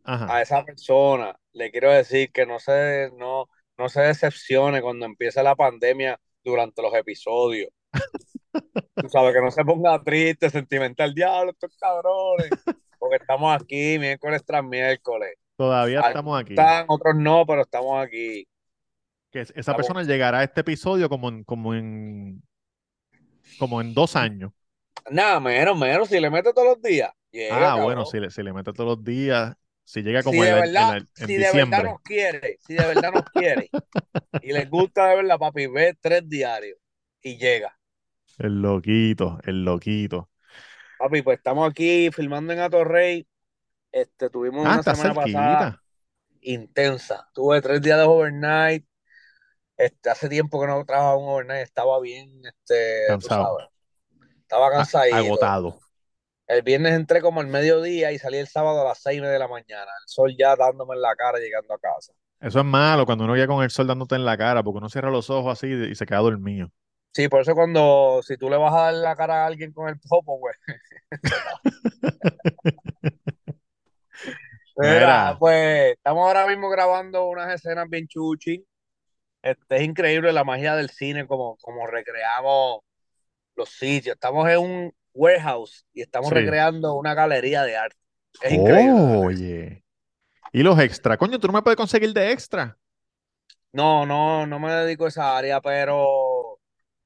Ajá. 0.03 0.36
a 0.36 0.41
esa 0.41 0.63
persona 0.65 1.36
le 1.53 1.71
quiero 1.71 1.89
decir 1.91 2.31
que 2.31 2.45
no 2.45 2.60
se, 2.60 3.10
no, 3.17 3.48
no 3.77 3.89
se 3.89 4.01
decepcione 4.01 4.81
cuando 4.81 5.05
empiece 5.05 5.41
la 5.41 5.55
pandemia 5.55 6.19
durante 6.43 6.81
los 6.81 6.93
episodios. 6.93 7.69
Tú 8.95 9.10
sabes, 9.10 9.33
que 9.33 9.41
no 9.41 9.51
se 9.51 9.63
ponga 9.63 10.01
triste, 10.03 10.50
sentimental, 10.50 11.13
diablo, 11.13 11.51
estos 11.51 11.75
cabrones. 11.77 12.50
Porque 13.00 13.15
estamos 13.15 13.55
aquí 13.60 13.98
miércoles 13.98 14.43
tras 14.45 14.63
miércoles. 14.63 15.33
Todavía 15.55 16.00
Algunos 16.00 16.10
estamos 16.15 16.41
aquí. 16.41 16.53
están, 16.53 16.86
otros 16.89 17.15
no, 17.15 17.45
pero 17.48 17.62
estamos 17.62 18.03
aquí. 18.05 18.45
Que 19.31 19.41
es- 19.41 19.50
esa 19.51 19.60
Estamos- 19.62 19.77
persona 19.88 20.03
llegará 20.03 20.39
a 20.39 20.43
este 20.43 20.62
episodio 20.62 21.07
como 21.10 21.29
en, 21.29 21.43
como 21.43 21.74
en, 21.74 22.43
como 23.58 23.81
en 23.81 23.93
dos 23.93 24.15
años. 24.15 24.51
Nada, 25.10 25.39
menos, 25.39 25.77
menos, 25.77 26.10
si 26.10 26.20
le 26.20 26.29
mete 26.29 26.53
todos 26.53 26.67
los 26.67 26.81
días. 26.81 27.12
Llega, 27.31 27.72
Ah, 27.72 27.75
bueno, 27.75 28.05
si 28.05 28.20
le, 28.20 28.29
si 28.29 28.43
le 28.43 28.53
mete 28.53 28.74
todos 28.74 28.98
los 28.98 29.03
días, 29.03 29.53
si 29.84 30.01
llega 30.03 30.22
como 30.22 30.41
si 30.41 30.41
de 30.41 30.50
en 30.50 30.62
verdad, 30.62 31.01
si 31.15 31.38
de 31.38 31.51
verdad 31.53 31.84
nos 31.84 32.01
quiere, 32.01 32.58
si 32.60 32.74
de 32.74 32.86
verdad 32.86 33.12
nos 33.13 33.24
quiere 33.31 33.70
y 34.41 34.53
les 34.53 34.70
gusta 34.70 35.08
de 35.08 35.15
verdad, 35.17 35.39
papi, 35.39 35.67
ve 35.67 35.96
tres 36.00 36.27
diarios 36.27 36.77
y 37.22 37.38
llega. 37.38 37.77
El 38.38 38.62
loquito, 38.62 39.39
el 39.43 39.63
loquito. 39.63 40.29
Papi, 40.98 41.22
pues 41.22 41.38
estamos 41.38 41.70
aquí 41.70 42.09
filmando 42.11 42.53
en 42.53 42.59
Atorrey. 42.59 43.27
Este, 43.92 44.29
tuvimos 44.29 44.66
Ah, 44.68 44.74
una 44.75 44.83
semana 44.83 45.14
pasada 45.14 45.81
intensa. 46.42 47.29
Tuve 47.33 47.61
tres 47.61 47.81
días 47.81 47.98
de 47.98 48.03
overnight. 48.05 48.85
Este, 49.81 50.11
hace 50.11 50.29
tiempo 50.29 50.61
que 50.61 50.67
no 50.67 50.85
trabajaba 50.85 51.17
un 51.17 51.27
overnight, 51.27 51.63
estaba 51.63 52.00
bien, 52.00 52.39
este, 52.46 53.05
Cansado. 53.07 53.57
sabes, 53.57 53.67
estaba 54.41 54.70
cansadito. 54.70 55.15
agotado. 55.15 55.79
El 56.46 56.61
viernes 56.61 56.94
entré 56.94 57.20
como 57.20 57.41
al 57.41 57.48
mediodía 57.48 58.11
y 58.11 58.20
salí 58.20 58.37
el 58.37 58.48
sábado 58.48 58.81
a 58.81 58.83
las 58.83 59.01
seis 59.01 59.17
y 59.17 59.22
media 59.22 59.33
de 59.33 59.39
la 59.39 59.48
mañana. 59.48 59.89
El 60.01 60.07
sol 60.07 60.35
ya 60.37 60.55
dándome 60.55 60.94
en 60.94 61.01
la 61.01 61.15
cara 61.15 61.39
llegando 61.39 61.74
a 61.74 61.79
casa. 61.79 62.13
Eso 62.39 62.59
es 62.59 62.65
malo 62.65 63.07
cuando 63.07 63.24
uno 63.24 63.33
llega 63.33 63.48
con 63.48 63.63
el 63.63 63.72
sol 63.72 63.87
dándote 63.87 64.13
en 64.13 64.25
la 64.25 64.37
cara, 64.37 64.61
porque 64.61 64.77
uno 64.77 64.89
cierra 64.89 65.09
los 65.09 65.31
ojos 65.31 65.57
así 65.57 65.65
y 65.67 65.96
se 65.96 66.05
queda 66.05 66.20
dormido. 66.20 66.70
Sí, 67.13 67.27
por 67.27 67.41
eso 67.41 67.55
cuando, 67.55 68.22
si 68.24 68.37
tú 68.37 68.51
le 68.51 68.57
vas 68.57 68.74
a 68.74 68.81
dar 68.81 68.94
la 68.94 69.15
cara 69.15 69.44
a 69.44 69.48
alguien 69.48 69.74
con 69.74 69.89
el 69.89 70.00
popo, 70.00 70.37
güey. 70.37 70.53
Mira, 74.77 74.94
Mira, 74.94 75.35
pues 75.39 75.94
estamos 75.94 76.27
ahora 76.27 76.46
mismo 76.48 76.70
grabando 76.70 77.27
unas 77.29 77.51
escenas 77.53 77.89
bien 77.89 78.07
chuchi. 78.07 78.63
Este, 79.41 79.77
es 79.77 79.81
increíble 79.83 80.31
la 80.33 80.43
magia 80.43 80.75
del 80.75 80.89
cine, 80.89 81.25
como, 81.27 81.57
como 81.57 81.87
recreamos 81.87 82.81
los 83.55 83.69
sitios. 83.69 84.15
Estamos 84.15 84.47
en 84.49 84.57
un 84.59 84.93
warehouse 85.13 85.85
y 85.93 86.01
estamos 86.01 86.29
sí. 86.29 86.35
recreando 86.35 86.93
una 86.93 87.13
galería 87.13 87.63
de 87.63 87.77
arte. 87.77 87.97
Es 88.41 88.53
increíble. 88.53 89.17
Oye. 89.17 89.83
Y 90.53 90.63
los 90.63 90.79
extras. 90.79 91.17
Coño, 91.17 91.39
tú 91.39 91.47
no 91.47 91.53
me 91.53 91.61
puedes 91.61 91.77
conseguir 91.77 92.13
de 92.13 92.31
extra. 92.31 92.77
No, 93.73 94.05
no, 94.05 94.45
no 94.45 94.59
me 94.59 94.71
dedico 94.71 95.05
a 95.05 95.09
esa 95.09 95.37
área, 95.37 95.61
pero 95.61 96.59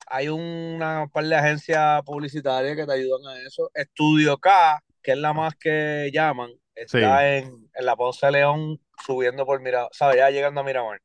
hay 0.08 0.30
una 0.30 1.08
par 1.14 1.26
de 1.26 1.36
agencias 1.36 2.02
publicitarias 2.04 2.76
que 2.76 2.86
te 2.86 2.94
ayudan 2.94 3.26
a 3.28 3.40
eso. 3.40 3.70
Estudio 3.74 4.38
K, 4.38 4.82
que 5.02 5.12
es 5.12 5.18
la 5.18 5.34
más 5.34 5.56
que 5.56 6.10
llaman, 6.12 6.50
Sí. 6.76 6.98
está 6.98 7.38
en, 7.38 7.70
en 7.74 7.86
la 7.86 7.96
Ponce 7.96 8.26
de 8.26 8.34
León 8.34 8.82
subiendo 9.06 9.46
por 9.46 9.62
Miramar, 9.62 9.90
¿sabes? 9.94 10.18
Ya 10.18 10.30
llegando 10.30 10.60
a 10.62 10.64
Miramar. 10.64 11.00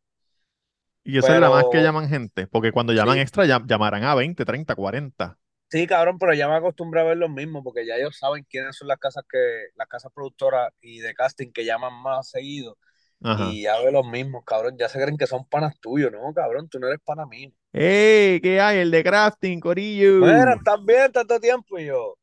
Y 1.04 1.18
esa 1.18 1.34
es 1.34 1.40
la 1.40 1.50
más 1.50 1.68
que 1.68 1.78
Pero 1.78 1.82
llaman 1.82 2.08
gente, 2.08 2.46
porque 2.46 2.72
cuando 2.72 2.92
llaman 2.92 3.18
sí, 3.18 3.20
extra 3.20 3.44
llam- 3.46 3.66
llamarán 3.66 4.04
a 4.04 4.14
20, 4.14 4.44
30, 4.44 4.74
40. 4.74 5.38
sí, 5.68 5.86
cabrón, 5.86 6.18
pero 6.18 6.34
ya 6.34 6.48
me 6.48 6.54
acostumbré 6.56 7.00
a 7.00 7.04
ver 7.04 7.16
los 7.16 7.30
mismos, 7.30 7.62
porque 7.64 7.86
ya 7.86 7.96
ellos 7.96 8.16
saben 8.18 8.44
quiénes 8.48 8.76
son 8.76 8.88
las 8.88 8.98
casas 8.98 9.24
que, 9.30 9.38
las 9.76 9.88
casas 9.88 10.12
productoras 10.14 10.72
y 10.80 10.98
de 11.00 11.14
casting 11.14 11.52
que 11.52 11.64
llaman 11.64 11.94
más 12.02 12.30
seguido. 12.30 12.76
Ajá. 13.22 13.52
Y 13.52 13.62
ya 13.62 13.78
ve 13.80 13.92
los 13.92 14.06
mismos, 14.06 14.44
cabrón. 14.46 14.76
Ya 14.78 14.88
se 14.88 15.00
creen 15.00 15.16
que 15.18 15.26
son 15.26 15.46
panas 15.48 15.78
tuyos, 15.80 16.10
¿no? 16.12 16.32
Cabrón, 16.34 16.68
tú 16.68 16.78
no 16.80 16.88
eres 16.88 17.00
pana 17.04 17.26
mío. 17.26 17.50
¡Ey! 17.72 18.40
¿Qué 18.40 18.60
hay? 18.60 18.78
El 18.78 18.90
de 18.90 19.02
crafting, 19.04 19.60
Corillo. 19.60 20.20
Mira, 20.20 20.54
¿estás 20.54 20.84
bien 20.84 21.10
tanto 21.12 21.40
tiempo? 21.40 21.78
Y 21.78 21.86
yo, 21.86 22.16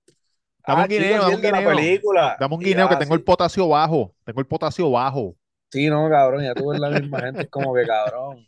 Dame 0.66 0.82
ah, 0.82 0.84
un 0.84 0.88
guineo, 0.90 1.22
dame 1.22 1.36
un 1.36 1.42
guineo. 1.42 1.76
película. 1.76 2.36
Dame 2.40 2.56
un 2.56 2.62
guineo 2.64 2.90
que 2.90 2.98
tengo 2.98 3.16
el 3.16 3.24
potasio 3.24 3.68
bajo. 3.70 4.14
Tengo 4.24 4.40
el 4.42 4.48
potasio 4.48 4.92
bajo. 4.92 5.36
sí, 5.72 5.90
no, 5.90 6.10
cabrón, 6.10 6.44
ya 6.44 6.56
tú 6.56 6.70
ves 6.70 6.80
la 6.80 6.90
misma 6.90 7.22
gente, 7.22 7.44
es 7.44 7.50
como 7.50 7.74
que 7.74 7.86
cabrón. 7.86 8.48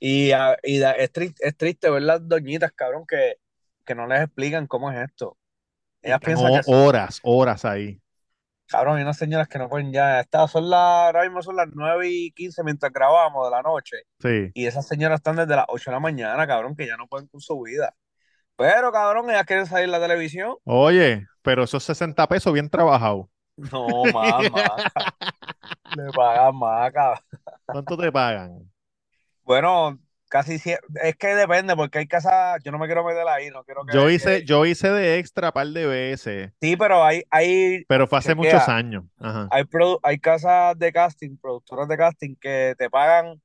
Y, 0.00 0.32
ah, 0.32 0.56
y 0.62 0.78
da- 0.78 0.92
es, 0.92 1.12
triste, 1.12 1.46
es 1.46 1.56
triste 1.56 1.90
ver 1.90 2.02
las 2.02 2.26
doñitas, 2.26 2.72
cabrón, 2.72 3.04
que, 3.06 3.34
que 3.84 3.94
no 3.94 4.06
les 4.06 4.22
explican 4.22 4.66
cómo 4.66 4.90
es 4.90 4.98
esto. 4.98 5.36
Ellas 6.02 6.18
están 6.20 6.34
piensan 6.34 6.62
que 6.62 6.70
horas, 6.74 7.20
horas 7.22 7.64
ahí. 7.66 8.00
Cabrón, 8.66 8.96
hay 8.96 9.02
unas 9.02 9.18
señoras 9.18 9.48
que 9.48 9.58
no 9.58 9.68
pueden 9.68 9.92
ya. 9.92 10.20
Estas 10.20 10.50
son 10.50 10.70
las, 10.70 10.78
ahora 10.80 11.24
mismo 11.24 11.42
son 11.42 11.56
las 11.56 11.68
9 11.72 12.08
y 12.08 12.30
15 12.32 12.62
mientras 12.64 12.92
grabamos 12.92 13.46
de 13.46 13.50
la 13.50 13.62
noche. 13.62 13.96
Sí. 14.20 14.50
Y 14.54 14.66
esas 14.66 14.86
señoras 14.86 15.18
están 15.18 15.36
desde 15.36 15.54
las 15.56 15.66
8 15.68 15.90
de 15.90 15.96
la 15.96 16.00
mañana, 16.00 16.46
cabrón, 16.46 16.74
que 16.74 16.86
ya 16.86 16.96
no 16.96 17.06
pueden 17.06 17.26
con 17.26 17.40
su 17.40 17.60
vida. 17.60 17.94
Pero, 18.56 18.92
cabrón, 18.92 19.28
ellas 19.28 19.44
quieren 19.44 19.66
salir 19.66 19.84
en 19.86 19.90
la 19.90 20.00
televisión. 20.00 20.56
Oye, 20.64 21.26
pero 21.42 21.64
esos 21.64 21.82
60 21.84 22.26
pesos 22.28 22.52
bien 22.52 22.70
trabajados. 22.70 23.26
No, 23.56 24.04
más, 24.12 24.50
más. 24.52 24.84
Le 25.96 26.10
pagan 26.12 26.56
más, 26.56 26.92
cabrón. 26.92 27.24
¿Cuánto 27.66 27.96
te 27.98 28.12
pagan? 28.12 28.70
Bueno, 29.50 29.98
casi 30.28 30.54
es 31.02 31.16
que 31.16 31.34
depende, 31.34 31.74
porque 31.74 31.98
hay 31.98 32.06
casas, 32.06 32.62
yo 32.62 32.70
no 32.70 32.78
me 32.78 32.86
quiero 32.86 33.04
meter 33.04 33.26
ahí, 33.26 33.50
no 33.50 33.64
quiero 33.64 33.84
que, 33.84 33.92
Yo 33.92 34.08
hice, 34.08 34.38
que- 34.38 34.46
yo 34.46 34.64
hice 34.64 34.90
de 34.90 35.18
extra 35.18 35.50
par 35.50 35.66
de 35.66 35.86
veces, 35.86 36.52
Sí, 36.60 36.76
pero 36.76 37.02
hay, 37.02 37.24
hay, 37.30 37.84
pero 37.88 38.06
fue 38.06 38.20
hace 38.20 38.36
muchos 38.36 38.68
años. 38.68 39.02
Ajá. 39.18 39.48
hay, 39.50 39.64
hay 40.04 40.18
casas 40.20 40.78
de 40.78 40.92
casting, 40.92 41.36
productoras 41.36 41.88
de 41.88 41.96
casting 41.96 42.36
que 42.40 42.76
te 42.78 42.88
pagan 42.88 43.42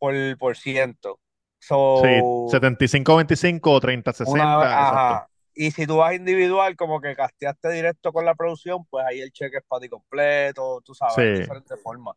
por, 0.00 0.12
por 0.38 0.56
ciento. 0.56 1.20
Sí, 1.60 1.68
So, 1.68 2.58
75-25 2.58 3.70
o 3.70 3.80
30-60, 3.80 4.32
una 4.32 4.56
vez, 4.56 4.66
exacto. 4.66 4.96
ajá. 4.96 5.28
Y 5.54 5.70
si 5.70 5.86
tú 5.86 5.98
vas 5.98 6.14
individual, 6.16 6.74
como 6.74 7.00
que 7.00 7.14
casteaste 7.14 7.70
directo 7.70 8.12
con 8.12 8.24
la 8.24 8.34
producción, 8.34 8.84
pues 8.86 9.06
ahí 9.06 9.20
el 9.20 9.30
cheque 9.30 9.58
es 9.58 9.64
para 9.68 9.82
ti 9.82 9.88
completo, 9.88 10.80
tú 10.84 10.94
sabes, 10.96 11.14
Sí. 11.14 11.42
diferentes 11.42 11.80
formas. 11.80 12.16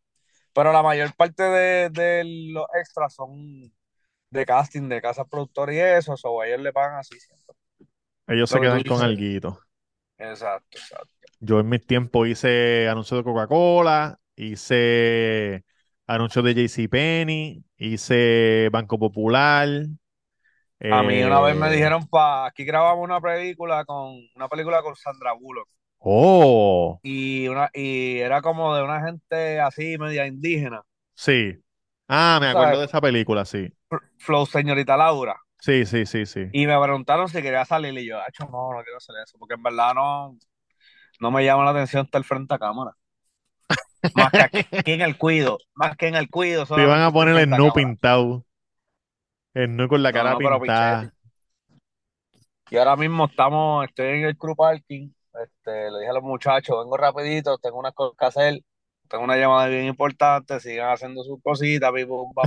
Pero 0.55 0.73
la 0.73 0.83
mayor 0.83 1.13
parte 1.15 1.43
de, 1.43 1.91
de 1.91 2.23
los 2.53 2.65
extras 2.81 3.13
son 3.15 3.71
de 4.29 4.45
casting, 4.45 4.89
de 4.89 5.01
casas 5.01 5.27
productoras 5.29 5.75
y 5.75 5.79
eso, 5.79 6.15
o 6.23 6.43
ellos 6.43 6.61
le 6.61 6.73
pagan 6.73 6.99
así 6.99 7.19
siempre. 7.19 7.55
Ellos 8.27 8.49
se 8.49 8.59
quedan 8.59 8.83
con 8.83 8.97
dices. 8.97 9.01
alguito. 9.01 9.59
Exacto, 10.17 10.77
exacto. 10.77 11.09
Yo 11.39 11.59
en 11.59 11.69
mis 11.69 11.85
tiempos 11.85 12.27
hice 12.27 12.87
anuncios 12.89 13.19
de 13.19 13.23
Coca-Cola, 13.23 14.19
hice 14.35 15.63
anuncios 16.07 16.45
de 16.45 16.53
JCPenney, 16.55 17.63
hice 17.77 18.69
Banco 18.71 18.97
Popular. 18.97 19.67
A 20.89 21.03
mí 21.03 21.23
una 21.23 21.41
vez 21.41 21.55
me 21.55 21.67
eh, 21.67 21.71
dijeron 21.71 22.07
pa, 22.07 22.45
aquí 22.47 22.63
grabamos 22.63 23.03
una 23.03 23.19
película 23.21 23.85
con 23.85 24.15
una 24.35 24.47
película 24.47 24.81
con 24.81 24.95
Sandra 24.95 25.33
Bullock 25.33 25.67
Oh, 26.05 27.01
y 27.01 27.47
una 27.47 27.69
y 27.73 28.19
era 28.19 28.41
como 28.41 28.75
de 28.75 28.83
una 28.83 29.01
gente 29.05 29.59
así 29.59 29.97
media 29.97 30.25
indígena, 30.27 30.81
sí. 31.15 31.53
Ah, 32.07 32.37
me 32.39 32.47
acuerdo 32.47 32.73
sabes, 32.73 32.79
de 32.79 32.85
esa 32.85 33.01
película, 33.01 33.45
sí. 33.45 33.69
Flow 34.19 34.45
Señorita 34.45 34.95
Laura. 34.97 35.35
Sí, 35.59 35.85
sí, 35.85 36.05
sí, 36.05 36.25
sí. 36.25 36.45
Y 36.51 36.65
me 36.67 36.79
preguntaron 36.81 37.27
si 37.29 37.41
quería 37.41 37.65
salir 37.65 37.97
y 37.97 38.05
yo, 38.07 38.19
"Acho, 38.19 38.45
no, 38.45 38.73
no 38.73 38.83
quiero 38.83 38.97
hacer 38.97 39.15
eso, 39.23 39.37
porque 39.37 39.55
en 39.55 39.63
verdad 39.63 39.93
no, 39.93 40.37
no 41.21 41.31
me 41.31 41.45
llama 41.45 41.65
la 41.65 41.71
atención 41.71 42.05
estar 42.05 42.23
frente 42.23 42.53
a 42.55 42.59
cámara. 42.59 42.93
Más 44.13 44.33
que 44.33 44.43
aquí 44.43 44.91
en 44.91 45.01
el 45.01 45.17
cuido, 45.17 45.57
más 45.75 45.95
que 45.97 46.07
en 46.07 46.15
el 46.15 46.29
cuido, 46.29 46.65
Te 46.65 46.81
iban 46.83 47.01
a 47.01 47.11
poner 47.11 47.37
el 47.37 47.49
cámara. 47.49 47.73
pintado. 47.73 48.45
El 49.61 49.75
nu 49.75 49.87
con 49.93 50.03
la 50.03 50.11
No, 50.11 50.17
cara 50.19 50.31
no, 50.31 50.37
pero 50.37 50.59
pintada. 50.61 51.11
Y 52.69 52.77
ahora 52.77 52.95
mismo 52.95 53.25
estamos, 53.25 53.85
estoy 53.85 54.07
en 54.19 54.25
el 54.25 54.37
crew 54.37 54.55
parking. 54.55 55.09
Este, 55.43 55.91
le 55.91 55.99
dije 55.99 56.09
a 56.09 56.13
los 56.13 56.23
muchachos, 56.23 56.77
vengo 56.83 56.97
rapidito, 56.97 57.57
tengo 57.57 57.79
unas 57.79 57.93
cosas 57.93 58.17
que 58.17 58.25
hacer, 58.25 58.59
tengo 59.09 59.23
una 59.23 59.37
llamada 59.37 59.67
bien 59.67 59.85
importante, 59.85 60.59
sigan 60.59 60.91
haciendo 60.91 61.23
sus 61.23 61.41
cositas, 61.41 61.91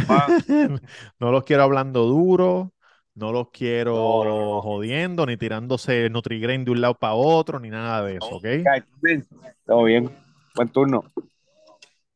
pam. 0.07 0.31
No 1.21 1.33
los 1.33 1.45
quiero 1.45 1.63
hablando 1.65 2.05
duro, 2.05 2.73
no 3.15 3.33
los 3.33 3.51
quiero 3.51 3.95
no, 3.95 4.25
no. 4.25 4.63
jodiendo, 4.63 5.27
ni 5.27 5.37
tirándose 5.37 6.09
Nutrigrain 6.11 6.65
de 6.65 6.71
un 6.71 6.81
lado 6.81 6.95
para 6.95 7.15
otro, 7.15 7.61
ni 7.61 7.69
nada 7.71 8.03
de 8.05 8.17
eso, 8.17 8.37
¿ok? 8.37 8.47
Todo 9.67 9.85
bien. 9.85 10.11
Buen 10.55 10.69
turno. 10.71 11.05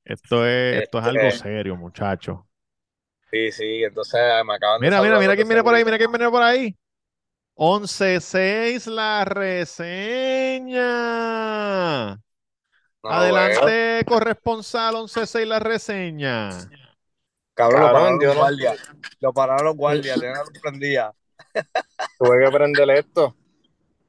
Esto 0.05 0.47
es, 0.47 0.83
esto 0.83 0.99
es 0.99 1.05
algo 1.05 1.31
Este, 1.31 1.39
serio, 1.39 1.77
muchachos. 1.77 2.39
sí, 3.31 3.51
sí, 3.53 3.83
entonces 3.85 4.21
me 4.47 4.55
acaban 4.55 4.81
de 4.81 4.87
Mira, 4.87 5.01
mira, 5.03 5.19
mira 5.19 5.35
quién 5.37 5.49
viene 5.49 5.63
por 5.63 5.75
ahí, 5.75 5.85
mira 5.85 5.99
quién 5.99 6.11
viene 6.11 6.31
por 6.31 6.43
ahí. 6.43 6.77
11-6 7.63 8.91
la 8.91 9.25
reseña. 9.25 10.81
No, 12.17 12.21
bueno. 13.05 13.19
Adelante, 13.19 14.05
corresponsal 14.05 14.97
11-6 14.97 15.45
la 15.47 15.61
reseña. 15.61 16.51
Cabrón, 17.55 17.83
lo 17.83 17.87
pararon 17.87 18.19
los 18.19 18.35
guardias. 18.37 18.79
Lo 19.21 19.33
pararon 19.33 19.65
los 19.67 19.77
guardias, 19.77 20.21
prendida. 20.61 21.15
tuve 22.19 22.41
que 22.41 22.47
aprender 22.47 22.91
esto. 22.91 23.37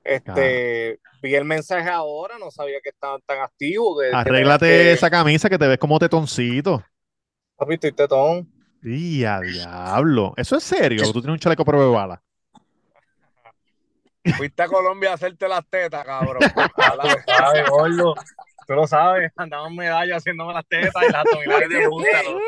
Este, 0.04 1.00
vi 1.22 1.36
el 1.36 1.46
mensaje 1.46 1.90
ahora, 1.90 2.40
no 2.40 2.50
sabía 2.50 2.80
que 2.82 2.90
estaban 2.90 3.22
tan 3.28 3.40
activos, 3.40 4.02
que, 4.02 4.16
Arréglate 4.16 4.66
que, 4.66 4.94
esa 4.94 5.12
camisa 5.12 5.48
que 5.48 5.60
te 5.60 5.68
ves 5.68 5.78
como 5.78 6.00
tetoncito. 6.00 6.84
papi, 7.56 7.76
estoy 7.76 7.92
tetón. 7.92 8.52
Y 8.82 9.24
a 9.26 9.42
diablo. 9.42 10.34
¿Eso 10.38 10.56
es 10.58 10.64
serio? 10.64 11.04
¿Tú 11.12 11.22
tienes 11.22 11.34
un 11.34 11.40
chaleco 11.40 11.64
prueba 11.64 11.86
de 11.86 11.92
bala? 11.92 12.24
Fuiste 14.38 14.64
a 14.64 14.68
Colombia 14.68 15.12
a 15.12 15.14
hacerte 15.16 15.48
las 15.48 15.66
tetas, 15.70 16.04
cabrón. 16.06 16.42
Sabes, 17.28 17.70
gordo. 17.70 18.16
Tú 18.66 18.74
lo 18.76 18.88
sabes. 18.88 19.32
Andaba 19.36 19.68
en 19.68 19.76
medalla 19.76 20.16
haciéndome 20.16 20.54
las 20.54 20.66
tetas 20.68 21.04
y 21.04 21.12
las 21.12 21.16
abdominales 21.26 21.70
de 21.70 21.90
punta. 21.90 22.24
¿no? 22.24 22.40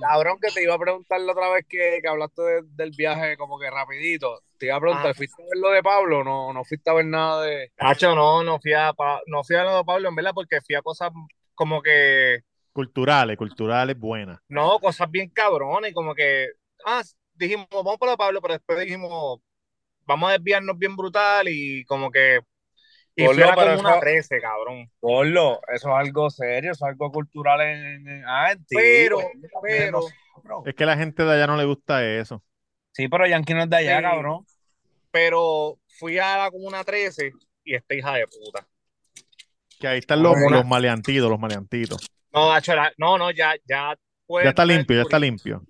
Cabrón, 0.00 0.38
que 0.40 0.50
te 0.50 0.62
iba 0.62 0.74
a 0.74 0.78
preguntar 0.78 1.20
la 1.20 1.32
otra 1.32 1.50
vez 1.50 1.66
que, 1.68 1.98
que 2.00 2.08
hablaste 2.08 2.40
de- 2.42 2.62
del 2.64 2.92
viaje 2.96 3.36
como 3.36 3.58
que 3.58 3.70
rapidito. 3.70 4.40
Te 4.58 4.66
iba 4.66 4.76
a 4.76 4.80
preguntar, 4.80 5.10
Ah, 5.10 5.14
¿fuiste 5.14 5.42
a 5.42 5.44
ver 5.44 5.58
lo 5.58 5.70
de 5.70 5.82
Pablo? 5.82 6.24
No, 6.24 6.52
no 6.52 6.64
fuiste 6.64 6.88
a 6.90 6.94
ver 6.94 7.04
nada 7.04 7.42
de... 7.42 7.70
Hacho, 7.78 8.14
no, 8.14 8.42
no 8.42 8.58
fui 8.58 8.72
a, 8.72 8.92
Pa- 8.94 9.20
no 9.26 9.44
fui 9.44 9.56
a 9.56 9.64
lo 9.64 9.76
de 9.78 9.84
Pablo, 9.84 10.08
en 10.08 10.14
verdad, 10.14 10.32
porque 10.34 10.60
fui 10.62 10.74
a 10.74 10.82
cosas 10.82 11.10
como 11.54 11.82
que, 11.82 12.40
Culturales, 12.72 13.36
culturales 13.36 13.98
buenas. 13.98 14.38
no, 14.48 14.78
cosas 14.78 15.10
bien 15.10 15.28
cabrones, 15.30 15.92
como 15.92 16.14
que, 16.14 16.48
ah, 16.86 17.02
dijimos, 17.34 17.66
vamos 17.70 17.98
para 17.98 18.16
Pablo, 18.16 18.40
pero 18.40 18.54
después 18.54 18.78
dijimos, 18.80 19.40
vamos 20.08 20.30
a 20.30 20.32
desviarnos 20.32 20.78
bien 20.78 20.96
brutal 20.96 21.46
y 21.48 21.84
como 21.84 22.10
que, 22.10 22.40
y 23.14 23.26
la 23.34 23.54
pero 23.54 23.72
Comuna 23.72 23.90
eso, 23.90 24.00
13, 24.00 24.40
cabrón. 24.40 24.90
Gordo, 25.00 25.60
eso 25.74 25.88
es 25.90 25.94
algo 25.94 26.30
serio, 26.30 26.72
eso 26.72 26.86
es 26.86 26.90
algo 26.90 27.12
cultural 27.12 27.60
en, 27.60 28.08
en- 28.08 28.24
ah, 28.26 28.54
Pero, 28.70 29.18
pero. 29.62 30.00
Es 30.64 30.74
que 30.74 30.84
a 30.84 30.86
la 30.86 30.96
gente 30.96 31.24
de 31.24 31.32
allá 31.32 31.46
no 31.46 31.56
le 31.56 31.64
gusta 31.64 32.04
eso. 32.04 32.42
Sí, 32.92 33.08
pero 33.08 33.26
Yankee 33.26 33.54
no 33.54 33.64
es 33.64 33.70
de 33.70 33.76
allá, 33.76 33.98
sí, 33.98 34.02
cabrón. 34.02 34.46
pero 35.10 35.78
fui 35.98 36.18
a 36.18 36.38
la 36.38 36.50
Comuna 36.50 36.82
13 36.84 37.32
y 37.64 37.74
esta 37.74 37.94
hija 37.94 38.14
de 38.14 38.26
puta. 38.26 38.66
Que 39.78 39.88
ahí 39.88 39.98
están 39.98 40.22
los, 40.22 40.34
los 40.50 40.66
maleantitos, 40.66 41.28
los 41.28 41.38
maleantitos. 41.38 42.08
no, 42.32 42.54
no, 42.96 43.18
no, 43.18 43.30
ya, 43.30 43.54
ya 43.68 43.94
Ya 44.42 44.48
está 44.48 44.64
limpio, 44.64 44.96
ya 44.96 45.02
está 45.02 45.18
limpio. 45.18 45.62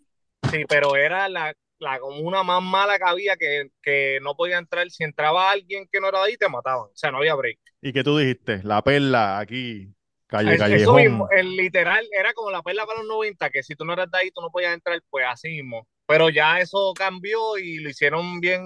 Sí, 0.51 0.65
pero 0.69 0.97
era 0.97 1.29
la, 1.29 1.55
la 1.79 1.99
comuna 2.01 2.43
más 2.43 2.63
mala 2.63 2.99
que 2.99 3.05
había 3.05 3.37
que, 3.37 3.71
que 3.83 4.19
no 4.23 4.35
podía 4.35 4.59
entrar. 4.59 4.91
Si 4.91 5.05
entraba 5.05 5.51
alguien 5.51 5.89
que 5.91 6.01
no 6.01 6.09
era 6.09 6.21
de 6.21 6.27
ahí, 6.31 6.37
te 6.37 6.49
mataban. 6.49 6.87
O 6.87 6.97
sea, 6.97 7.11
no 7.11 7.19
había 7.19 7.35
break. 7.35 7.59
¿Y 7.81 7.93
qué 7.93 8.03
tú 8.03 8.19
dijiste? 8.19 8.61
La 8.65 8.83
perla 8.83 9.39
aquí, 9.39 9.95
calle, 10.27 10.55
Es- 10.55 10.61
eso 10.83 10.95
mismo, 10.95 11.29
el 11.31 11.57
literal 11.57 12.07
era 12.19 12.33
como 12.33 12.51
la 12.51 12.63
perla 12.63 12.87
para 12.87 12.99
los 13.01 13.09
90, 13.09 13.51
que 13.51 13.63
si 13.63 13.75
tú 13.75 13.85
no 13.85 13.93
eras 13.93 14.11
de 14.11 14.19
ahí, 14.19 14.31
tú 14.31 14.41
no 14.41 14.51
podías 14.51 14.75
entrar, 14.75 15.01
pues 15.11 15.25
así 15.29 15.49
mismo. 15.49 15.87
Pero 16.07 16.31
ya 16.31 16.59
eso 16.61 16.93
cambió 16.97 17.59
y 17.59 17.79
lo 17.79 17.91
hicieron 17.91 18.41
bien, 18.41 18.65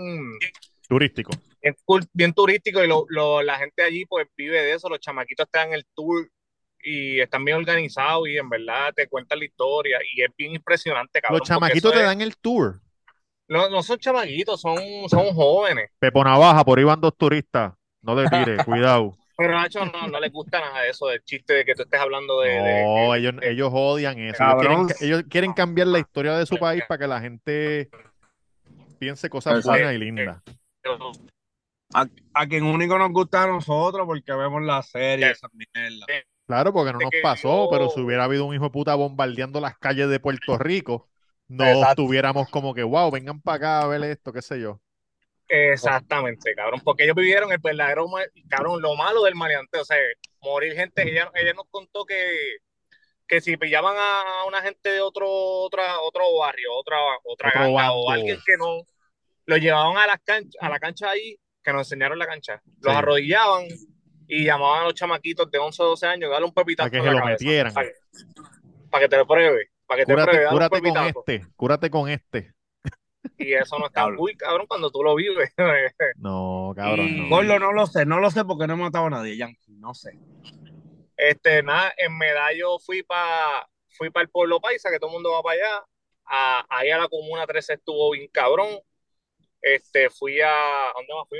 Turístico. 0.89 1.33
bien, 2.13 2.33
turístico 2.33 2.83
y 2.83 2.87
lo, 2.89 3.05
lo- 3.09 3.43
la 3.43 3.59
gente 3.59 3.83
allí 3.83 4.05
pues 4.07 4.27
vive 4.37 4.63
de 4.63 4.73
eso. 4.75 4.89
Los 4.89 5.01
chamaquitos 5.01 5.47
están 5.47 5.69
en 5.69 5.75
el 5.75 5.87
tour 5.95 6.29
y 6.85 7.21
están 7.21 7.45
bien 7.45 7.59
organizados 7.59 8.29
y 8.29 8.37
en 8.37 8.49
verdad 8.49 8.93
te 8.95 9.07
cuentan 9.09 9.39
la 9.39 9.45
historia 9.45 9.99
y 10.15 10.23
es 10.23 10.31
bien 10.37 10.55
impresionante, 10.55 11.19
Los 11.19 11.23
cabrón, 11.23 11.47
chamaquitos 11.47 11.93
te 11.93 11.99
es, 11.99 12.05
dan 12.05 12.21
el 12.21 12.37
tour. 12.37 12.81
No, 13.49 13.69
no 13.69 13.83
son 13.83 13.99
chamaquitos, 13.99 14.61
son, 14.61 14.79
son 15.09 15.35
jóvenes. 15.35 15.91
Pepo 15.99 16.25
Navaja, 16.25 16.65
por 16.65 16.79
ahí 16.79 16.85
van 16.85 17.01
dos 17.01 17.17
turistas. 17.17 17.73
No 18.01 18.17
te 18.17 18.29
tires, 18.29 18.65
cuidado. 18.65 19.17
Pero 19.37 19.55
Nacho 19.55 19.85
no, 19.87 20.09
no 20.09 20.21
les 20.21 20.31
gusta 20.31 20.61
nada 20.61 20.83
de 20.83 20.91
eso, 20.91 21.07
del 21.07 21.23
chiste 21.25 21.55
de 21.55 21.65
que 21.65 21.75
tú 21.75 21.83
estés 21.83 22.01
hablando 22.01 22.41
de, 22.41 22.57
No, 22.59 23.13
de- 23.13 23.19
ellos, 23.19 23.37
de- 23.37 23.51
ellos 23.51 23.71
odian 23.73 24.19
eso. 24.19 24.43
Ellos 24.43 25.25
quieren, 25.29 25.45
ellos 25.45 25.55
cambiar 25.57 25.87
la 25.89 25.99
historia 25.99 26.37
de 26.37 26.47
su 26.47 26.59
país 26.59 26.83
para 26.87 26.99
que 26.99 27.07
la 27.07 27.21
gente 27.21 27.91
piense 28.99 29.29
cosas 29.29 29.59
exacto. 29.59 29.71
buenas 29.71 29.95
y 29.95 29.99
lindas. 29.99 30.43
A, 31.95 32.07
a 32.35 32.47
quien 32.47 32.65
único 32.65 32.97
nos 32.99 33.11
gusta 33.11 33.43
a 33.43 33.47
nosotros 33.47 34.07
porque 34.07 34.33
vemos 34.33 34.63
la 34.63 34.83
serie, 34.83 35.31
esa 35.31 35.49
mierda. 35.53 36.07
Claro, 36.47 36.73
porque 36.73 36.93
no 36.93 36.99
nos 37.01 37.11
pasó, 37.23 37.69
pero 37.71 37.89
si 37.91 38.01
hubiera 38.01 38.25
habido 38.25 38.45
un 38.45 38.55
hijo 38.55 38.65
de 38.65 38.71
puta 38.71 38.95
bombardeando 38.95 39.61
las 39.61 39.77
calles 39.79 40.09
de 40.09 40.21
Puerto 40.21 40.59
Rico, 40.59 41.09
no 41.49 41.65
exacto, 41.65 41.93
estuviéramos 41.93 42.49
como 42.51 42.75
que, 42.75 42.83
wow, 42.83 43.11
vengan 43.11 43.41
para 43.41 43.57
acá 43.57 43.83
a 43.83 43.87
ver 43.89 44.03
esto, 44.05 44.33
qué 44.33 44.43
sé 44.43 44.61
yo. 44.61 44.81
exactamente, 45.49 46.55
cabrón, 46.55 46.81
porque 46.83 47.05
ellos 47.05 47.17
vivieron 47.17 47.53
el 47.53 47.59
verdadero, 47.59 48.07
cabrón, 48.49 48.81
lo 48.81 48.95
malo 48.97 49.23
del 49.25 49.35
maleanteo, 49.35 49.83
o 49.83 49.85
sea, 49.85 49.99
morir 50.41 50.75
gente, 50.75 51.03
ella, 51.09 51.31
ella 51.35 51.53
nos 51.55 51.67
contó 51.71 52.05
que, 52.07 52.17
que 53.27 53.41
si 53.41 53.57
pillaban 53.57 53.97
a 53.99 54.45
una 54.47 54.63
gente 54.63 54.91
de 54.91 55.01
otro, 55.01 55.29
otra, 55.31 56.01
otro 56.01 56.25
barrio, 56.39 56.73
otra, 56.75 56.99
otra 57.25 57.51
Otro 57.51 57.61
ganga 57.75 57.93
o 57.93 58.11
alguien 58.11 58.39
que 58.47 58.57
no, 58.57 58.87
lo 59.47 59.57
llevaban 59.59 59.97
a 59.99 60.07
las 60.07 60.21
canchas, 60.25 60.63
a 60.63 60.69
la 60.71 60.79
cancha 60.81 61.11
ahí, 61.11 61.39
que 61.63 61.73
nos 61.73 61.87
enseñaron 61.89 62.19
la 62.19 62.27
cancha, 62.27 62.63
los 62.81 62.95
Sí. 62.95 62.99
arrodillaban 62.99 63.67
y 64.29 64.45
llamaban 64.45 64.83
a 64.83 64.85
los 64.87 64.95
chamaquitos 64.95 65.51
de 65.51 65.59
11 65.59 65.83
o 65.83 65.87
12 65.89 66.07
años, 66.07 66.31
dale 66.31 66.47
un 66.47 66.53
Para 66.53 66.65
pepitazo 66.65 66.91
que 66.91 67.01
en 67.01 67.05
se 67.05 67.11
la 67.11 67.13
lo 67.13 67.21
cabeza, 67.21 67.45
metieran. 67.45 67.75
para, 67.75 67.89
para 68.91 69.05
que 69.05 69.09
te 69.09 69.17
lo 69.19 69.27
pruebe, 69.27 69.72
para 69.93 69.97
que 69.99 70.07
te 70.07 70.13
Cúrate, 70.13 70.45
un 70.47 70.53
cúrate 70.53 70.81
con 70.83 71.07
este, 71.07 71.47
cúrate 71.57 71.91
con 71.91 72.09
este. 72.09 72.53
Y 73.39 73.53
eso 73.55 73.79
no 73.79 73.87
es 73.87 73.93
tan 73.93 74.05
Diablo. 74.07 74.19
cool, 74.19 74.37
cabrón, 74.37 74.67
cuando 74.67 74.91
tú 74.91 75.03
lo 75.03 75.15
vives. 75.15 75.53
No, 76.17 76.73
cabrón, 76.75 77.07
Y- 77.09 77.21
no. 77.21 77.29
Gordo, 77.37 77.59
no 77.59 77.73
lo 77.73 77.87
sé, 77.87 78.05
no 78.05 78.19
lo 78.21 78.31
sé 78.31 78.45
porque 78.45 78.67
no 78.67 78.75
he 78.75 78.77
matado 78.77 79.07
a 79.07 79.11
nadie, 79.11 79.37
Yankee, 79.37 79.77
no 79.79 79.95
sé. 79.95 80.19
Este, 81.17 81.63
nada, 81.63 81.93
en 81.97 82.17
Medallo 82.19 82.79
fui 82.81 83.03
para 83.03 83.69
fui 83.97 84.11
para 84.11 84.23
el 84.25 84.31
pueblo 84.31 84.61
paisa, 84.61 84.91
que 84.91 84.99
todo 84.99 85.11
el 85.11 85.15
mundo 85.15 85.33
va 85.33 85.43
para 85.43 85.55
allá. 85.57 85.85
A, 86.25 86.67
ahí 86.71 86.91
a 86.91 86.99
la 86.99 87.09
comuna 87.09 87.47
13 87.47 87.75
estuvo 87.75 88.11
bien 88.13 88.29
cabrón. 88.33 88.69
Este, 89.61 90.11
fui 90.11 90.41
a. 90.41 90.51
¿Dónde 90.97 91.15
más 91.15 91.29
fui? 91.29 91.39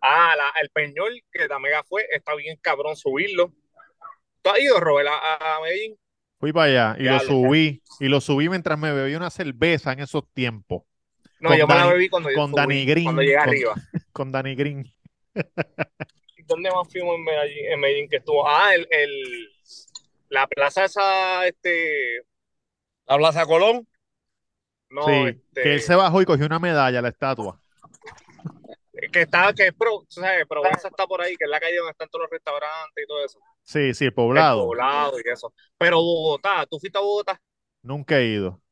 Ah, 0.00 0.34
la, 0.36 0.60
el 0.62 0.70
Peñol, 0.70 1.22
que 1.32 1.48
también 1.48 1.74
fue, 1.88 2.06
está 2.10 2.34
bien 2.34 2.56
cabrón 2.62 2.96
subirlo. 2.96 3.52
¿Tú 4.42 4.50
has 4.50 4.60
ido, 4.60 4.78
Robert, 4.80 5.08
a, 5.10 5.56
a 5.56 5.60
Medellín? 5.60 5.98
Fui 6.38 6.52
para 6.52 6.92
allá 6.92 6.96
y 6.98 7.04
lo 7.04 7.18
subí. 7.20 7.82
Y 8.00 8.08
lo 8.08 8.20
subí 8.20 8.48
mientras 8.48 8.78
me 8.78 8.92
bebí 8.92 9.14
una 9.14 9.30
cerveza 9.30 9.92
en 9.92 10.00
esos 10.00 10.22
tiempos. 10.32 10.82
No, 11.40 11.50
Con 11.50 11.58
yo 11.58 11.66
me 11.66 11.74
la 11.74 11.80
Dani- 11.84 11.92
bebí 11.92 12.08
cuando, 12.08 12.28
con 12.34 12.52
Dani 12.52 12.84
Green, 12.84 13.04
cuando 13.04 13.22
llegué 13.22 13.36
con- 13.36 13.48
arriba. 13.48 13.74
Con 14.12 14.32
Danny 14.32 14.54
Green. 14.56 14.84
¿Y 16.36 16.42
¿Dónde 16.44 16.70
más 16.70 16.88
fuimos 16.90 17.14
en 17.16 17.24
Medellín, 17.24 17.72
en 17.72 17.80
Medellín 17.80 18.08
que 18.08 18.16
estuvo? 18.16 18.48
Ah, 18.48 18.74
el, 18.74 18.86
el, 18.90 19.48
la 20.30 20.46
plaza 20.48 20.84
esa, 20.84 21.46
este, 21.46 22.22
La 23.06 23.16
Plaza 23.16 23.46
Colón, 23.46 23.86
no, 24.90 25.04
sí, 25.04 25.12
este, 25.28 25.62
que 25.62 25.74
él 25.74 25.80
se 25.82 25.94
bajó 25.94 26.20
y 26.22 26.24
cogió 26.24 26.46
una 26.46 26.58
medalla, 26.58 27.00
la 27.02 27.08
estatua. 27.10 27.60
que 29.12 29.20
está, 29.22 29.52
que 29.52 29.68
es 29.68 29.74
pro, 29.74 30.00
tú 30.12 30.20
sabes, 30.20 30.44
Provenza 30.48 30.88
está 30.88 31.06
por 31.06 31.20
ahí, 31.20 31.36
que 31.36 31.44
es 31.44 31.50
la 31.50 31.60
calle 31.60 31.76
donde 31.76 31.92
están 31.92 32.08
todos 32.08 32.22
los 32.24 32.30
restaurantes 32.30 33.04
y 33.04 33.06
todo 33.06 33.24
eso. 33.24 33.38
Sí, 33.68 33.92
sí, 33.92 34.04
el 34.04 34.08
el 34.08 34.14
poblado. 34.14 34.64
poblado 34.64 35.18
y 35.22 35.28
eso. 35.28 35.52
Pero 35.76 35.98
Bogotá, 35.98 36.64
¿tú 36.64 36.80
fuiste 36.80 36.96
a 36.96 37.02
Bogotá? 37.02 37.38
Nunca 37.82 38.18
he 38.18 38.24
ido. 38.24 38.62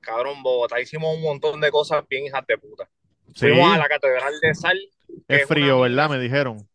Cabrón, 0.00 0.42
Bogotá 0.42 0.80
hicimos 0.80 1.14
un 1.14 1.22
montón 1.22 1.60
de 1.60 1.70
cosas 1.70 2.04
bien 2.08 2.26
hijas 2.26 2.44
de 2.44 2.58
puta. 2.58 2.90
Sí, 3.36 3.46
Fuimos 3.46 3.72
a 3.72 3.78
la 3.78 3.86
Catedral 3.86 4.34
de 4.40 4.52
Sal, 4.52 4.80
que 5.28 5.36
es 5.36 5.42
es 5.42 5.46
una 5.48 5.54
frío, 5.54 5.80
¿verdad? 5.80 6.10
Me 6.10 6.18
dijeron. 6.18 6.68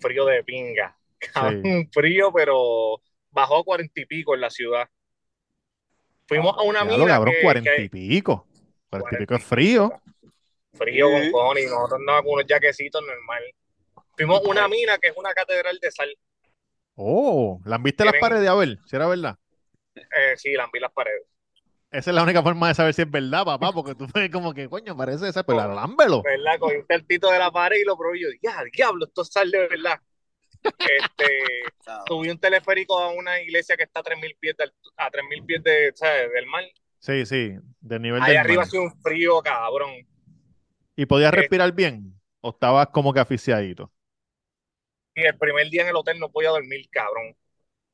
frío 0.00 0.24
de 0.24 0.42
pinga. 0.42 0.96
Sí. 1.20 1.28
Cabrón, 1.34 1.90
frío, 1.92 2.32
pero 2.32 3.02
bajó 3.30 3.58
a 3.58 3.64
cuarenta 3.64 4.00
y 4.00 4.06
pico 4.06 4.34
en 4.34 4.40
la 4.40 4.48
ciudad. 4.48 4.88
Fuimos 6.26 6.56
a 6.56 6.62
una 6.62 6.78
Ya 6.78 6.84
lo 6.92 6.96
mina 6.98 7.06
cabrón, 7.08 7.34
que, 7.34 7.42
cuarenta 7.42 7.76
que- 7.76 7.82
y 7.82 7.88
pico. 7.90 8.46
Cuarenta 8.88 9.16
y 9.16 9.18
pico 9.18 9.34
es 9.34 9.44
40 9.44 9.44
y 9.44 9.48
frío. 9.48 10.02
frío 10.72 11.10
con 11.10 11.30
cojones, 11.30 11.64
y 11.64 11.66
nosotros 11.66 12.00
andábamos 12.00 12.24
con 12.24 12.34
unos 12.34 12.46
jaquecitos 12.48 13.02
normal. 13.04 13.42
Fuimos 14.16 14.38
a 14.42 14.48
una 14.48 14.66
mina 14.68 14.96
que 14.96 15.08
es 15.08 15.16
una 15.18 15.34
catedral 15.34 15.78
de 15.78 15.90
sal. 15.90 16.16
Oh, 17.00 17.60
¿la 17.64 17.76
han 17.76 17.82
visto 17.84 18.02
en 18.02 18.10
las 18.10 18.20
paredes? 18.20 18.48
A 18.48 18.54
ver, 18.56 18.76
si 18.84 18.96
era 18.96 19.06
verdad. 19.06 19.36
Eh, 19.94 20.36
sí, 20.36 20.52
las 20.54 20.68
vi 20.72 20.80
las 20.80 20.90
paredes. 20.92 21.22
Esa 21.92 22.10
es 22.10 22.14
la 22.14 22.24
única 22.24 22.42
forma 22.42 22.66
de 22.68 22.74
saber 22.74 22.92
si 22.92 23.02
es 23.02 23.10
verdad, 23.10 23.44
papá, 23.44 23.70
porque 23.72 23.94
tú 23.94 24.06
ves 24.12 24.28
como 24.30 24.52
que, 24.52 24.68
coño, 24.68 24.96
parece 24.96 25.28
esa, 25.28 25.44
pero 25.44 25.72
lámbelo. 25.72 26.22
¿Verdad? 26.22 26.58
Cogí 26.58 26.74
un 26.74 26.86
tertito 26.86 27.30
de 27.30 27.38
la 27.38 27.52
pared 27.52 27.78
y 27.78 27.84
lo 27.84 27.96
probé 27.96 28.18
y 28.18 28.22
yo, 28.22 28.28
ya, 28.42 28.64
diablo, 28.72 29.06
esto 29.06 29.22
es 29.22 29.28
sal 29.28 29.48
de 29.48 29.68
verdad. 29.68 30.00
Este, 30.64 31.28
subí 32.08 32.30
un 32.30 32.38
teleférico 32.38 32.98
a 32.98 33.12
una 33.12 33.40
iglesia 33.40 33.76
que 33.76 33.84
está 33.84 34.00
a 34.00 34.02
3.000 34.02 34.36
pies, 34.40 34.56
de, 34.56 34.64
a 34.96 35.08
3.000 35.08 35.46
pies 35.46 35.62
de, 35.62 35.92
¿sabes? 35.94 36.32
del 36.32 36.46
mar. 36.46 36.64
Sí, 36.98 37.24
sí, 37.26 37.54
del 37.80 38.02
nivel 38.02 38.22
Ahí 38.22 38.30
del 38.32 38.38
arriba 38.38 38.64
hace 38.64 38.76
un 38.76 38.90
frío, 39.00 39.40
cabrón. 39.40 39.90
¿Y 40.96 41.06
podías 41.06 41.32
Eh. 41.32 41.36
respirar 41.36 41.70
bien? 41.72 42.12
¿O 42.40 42.50
estabas 42.50 42.88
como 42.88 43.14
que 43.14 43.20
asfixiadito? 43.20 43.92
Y 45.18 45.26
el 45.26 45.36
primer 45.38 45.68
día 45.70 45.82
en 45.82 45.88
el 45.88 45.96
hotel 45.96 46.18
no 46.18 46.30
podía 46.30 46.50
dormir, 46.50 46.86
cabrón. 46.90 47.34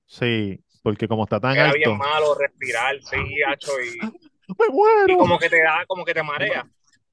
Sí, 0.06 0.60
porque 0.82 1.08
como 1.08 1.24
está 1.24 1.40
tan 1.40 1.52
Era 1.56 1.66
alto, 1.66 1.78
bien 1.78 1.96
malo 1.96 2.34
respirar, 2.34 2.96
sí, 3.02 3.42
hacho, 3.46 3.72
y, 3.80 3.98
¡me 4.48 4.66
y 4.68 4.72
muero! 4.72 5.18
como 5.18 5.38
que 5.38 5.48
te 5.48 5.62
da, 5.62 5.84
como 5.86 6.04
que 6.04 6.12
te 6.14 6.22
marea. 6.22 6.68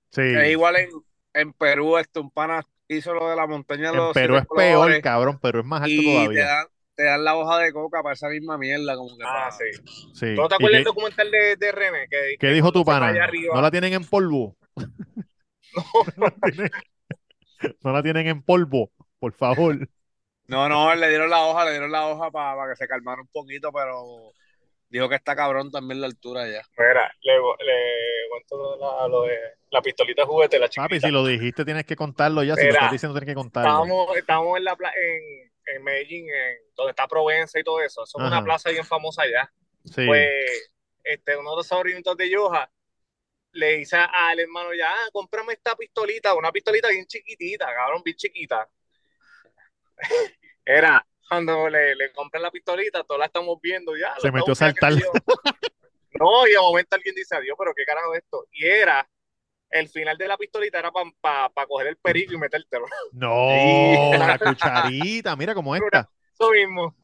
Sí, 0.09 0.21
Es 0.21 0.49
igual 0.49 0.75
en, 0.75 0.89
en 1.33 1.53
Perú, 1.53 1.97
este, 1.97 2.19
un 2.19 2.29
pana 2.31 2.61
hizo 2.89 3.13
lo 3.13 3.29
de 3.29 3.35
la 3.37 3.47
montaña 3.47 3.83
de 3.91 3.97
en 3.97 4.03
los 4.03 4.13
Perú 4.13 4.35
es 4.35 4.45
peor, 4.53 5.01
cabrón, 5.01 5.39
pero 5.41 5.61
es 5.61 5.65
más 5.65 5.81
alto 5.83 5.93
y 5.93 6.03
te 6.05 6.11
todavía. 6.13 6.45
dan, 6.45 6.65
te 6.95 7.03
dan 7.05 7.23
la 7.23 7.35
hoja 7.37 7.59
de 7.59 7.71
coca 7.71 8.03
para 8.03 8.13
esa 8.13 8.27
misma 8.27 8.57
mierda, 8.57 8.97
como 8.97 9.15
que 9.17 9.23
Ah, 9.23 9.49
para- 9.49 9.51
sí. 9.51 9.63
Sí. 10.13 10.35
¿Tú 10.35 10.41
no 10.41 10.49
te 10.49 10.55
¿Y 10.55 10.57
acuerdas 10.57 10.71
del 10.79 10.83
documental 10.83 11.31
de, 11.31 11.55
de 11.55 11.71
René? 11.71 12.07
Que, 12.09 12.17
qué 12.31 12.37
que 12.39 12.49
dijo 12.51 12.73
tu 12.73 12.83
pana? 12.83 13.13
¿No 13.53 13.61
la 13.61 13.71
tienen 13.71 13.93
en 13.93 14.03
polvo? 14.03 14.57
No 16.17 16.25
la 16.25 16.31
tienen- 16.51 16.71
no 17.83 17.93
la 17.93 18.03
tienen 18.03 18.27
en 18.27 18.41
polvo, 18.41 18.91
por 19.19 19.33
favor. 19.33 19.87
No, 20.51 20.67
no, 20.67 20.93
le 20.93 21.07
dieron 21.07 21.29
la 21.29 21.45
hoja, 21.45 21.63
le 21.63 21.71
dieron 21.71 21.89
la 21.89 22.09
hoja 22.09 22.29
para, 22.29 22.69
que 22.69 22.75
se 22.75 22.85
calmara 22.85 23.21
un 23.21 23.27
poquito, 23.29 23.71
pero 23.71 24.33
dijo 24.89 25.07
que 25.07 25.15
está 25.15 25.33
cabrón 25.33 25.71
también 25.71 26.01
la 26.01 26.07
altura 26.07 26.45
ya. 26.45 26.61
Mira, 26.77 27.09
le, 27.21 27.35
le 27.35 28.29
cuento 28.29 28.57
lo 28.57 28.73
de 28.73 28.79
la, 28.81 29.07
lo 29.07 29.21
de 29.23 29.39
la 29.69 29.81
pistolita 29.81 30.25
juguete, 30.25 30.59
la 30.59 30.67
Papi, 30.67 30.95
chiquita. 30.95 31.07
si 31.07 31.13
lo 31.13 31.25
dijiste, 31.25 31.63
tienes 31.63 31.85
que 31.85 31.95
contarlo 31.95 32.43
ya. 32.43 32.55
Si 32.55 32.63
lo 32.63 32.67
Mira, 32.67 32.79
estás 32.79 32.91
diciendo, 32.91 33.17
tienes 33.17 33.31
que 33.33 33.35
contarlo. 33.35 33.69
Estábamos, 33.69 34.17
estábamos 34.17 34.57
en 34.57 34.63
la 34.65 34.75
pla- 34.75 34.93
en, 34.93 35.51
en 35.73 35.83
Medellín, 35.85 36.27
en, 36.27 36.57
donde 36.75 36.89
está 36.89 37.07
Provenza 37.07 37.57
y 37.57 37.63
todo 37.63 37.79
eso. 37.79 38.03
Eso 38.03 38.19
es 38.19 38.25
una 38.25 38.43
plaza 38.43 38.71
bien 38.71 38.83
famosa 38.83 39.21
allá. 39.21 39.49
Sí. 39.85 40.05
Pues 40.05 40.73
este, 41.01 41.37
uno 41.37 41.51
de 41.51 41.55
los 41.55 41.67
sobrinitos 41.67 42.17
de 42.17 42.29
Yoja 42.29 42.69
le 43.53 43.77
dice 43.77 43.95
al 43.95 44.37
hermano 44.37 44.73
ya, 44.73 44.89
ah, 44.91 45.09
cómprame 45.13 45.53
esta 45.53 45.77
pistolita, 45.77 46.33
una 46.33 46.51
pistolita 46.51 46.89
bien 46.89 47.05
chiquitita, 47.05 47.73
cabrón, 47.73 48.01
bien 48.03 48.17
chiquita. 48.17 48.67
Era, 50.65 51.05
cuando 51.27 51.69
le, 51.69 51.95
le 51.95 52.11
compré 52.11 52.39
la 52.41 52.51
pistolita, 52.51 53.03
todos 53.03 53.19
la 53.19 53.25
estamos 53.25 53.59
viendo 53.61 53.95
ya. 53.95 54.13
Se 54.19 54.31
metió 54.31 54.53
a 54.53 54.55
saltar. 54.55 54.93
No, 54.93 56.47
y 56.47 56.51
de 56.51 56.57
momento 56.59 56.95
alguien 56.95 57.15
dice, 57.15 57.35
adiós, 57.35 57.55
pero 57.57 57.73
qué 57.73 57.85
carajo 57.85 58.13
es 58.13 58.23
esto. 58.23 58.45
Y 58.51 58.65
era, 58.65 59.07
el 59.69 59.89
final 59.89 60.17
de 60.17 60.27
la 60.27 60.37
pistolita 60.37 60.79
era 60.79 60.91
para 61.21 61.67
coger 61.67 61.87
el 61.87 61.97
perico 61.97 62.33
y 62.33 62.37
metértelo. 62.37 62.85
No, 63.13 64.11
la 64.17 64.37
cucharita, 64.37 65.35
mira 65.35 65.53
cómo 65.53 65.75
esta. 65.75 66.09
Eso 66.33 66.51
mismo. 66.51 66.95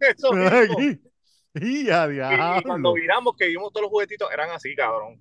Eso 0.00 0.32
mismo. 0.32 0.80
Y 0.80 1.00
Y, 1.60 1.90
y 1.90 2.62
cuando 2.62 2.92
viramos, 2.94 3.34
que 3.36 3.46
vimos 3.46 3.72
todos 3.72 3.82
los 3.82 3.90
juguetitos, 3.90 4.30
eran 4.32 4.50
así, 4.50 4.74
cabrón. 4.74 5.18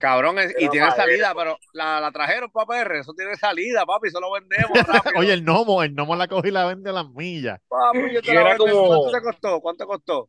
Cabrón, 0.00 0.38
es- 0.38 0.54
y 0.58 0.66
tiene 0.70 0.90
salida, 0.92 1.34
pero 1.36 1.58
la, 1.74 2.00
la 2.00 2.10
trajeron 2.10 2.50
para 2.50 2.66
PR, 2.66 2.98
eso 3.00 3.12
tiene 3.12 3.36
salida, 3.36 3.84
papi, 3.84 4.08
eso 4.08 4.18
lo 4.18 4.32
vendemos 4.32 4.70
rápido. 4.88 5.20
Oye, 5.20 5.34
el 5.34 5.42
gnomo, 5.44 5.82
el 5.82 5.92
gnomo 5.92 6.16
la 6.16 6.26
coge 6.26 6.48
y 6.48 6.52
la 6.52 6.64
vende 6.64 6.88
a 6.88 6.94
las 6.94 7.08
millas. 7.10 7.60
papi, 7.68 8.14
yo 8.14 8.22
te 8.22 8.30
y 8.30 8.34
la 8.34 8.40
era 8.40 8.50
vendo. 8.50 8.64
como- 8.66 8.86
¿Cuánto 8.88 9.10
te 9.12 9.22
costó? 9.22 9.60
¿Cuánto 9.60 9.86
costó? 9.86 10.28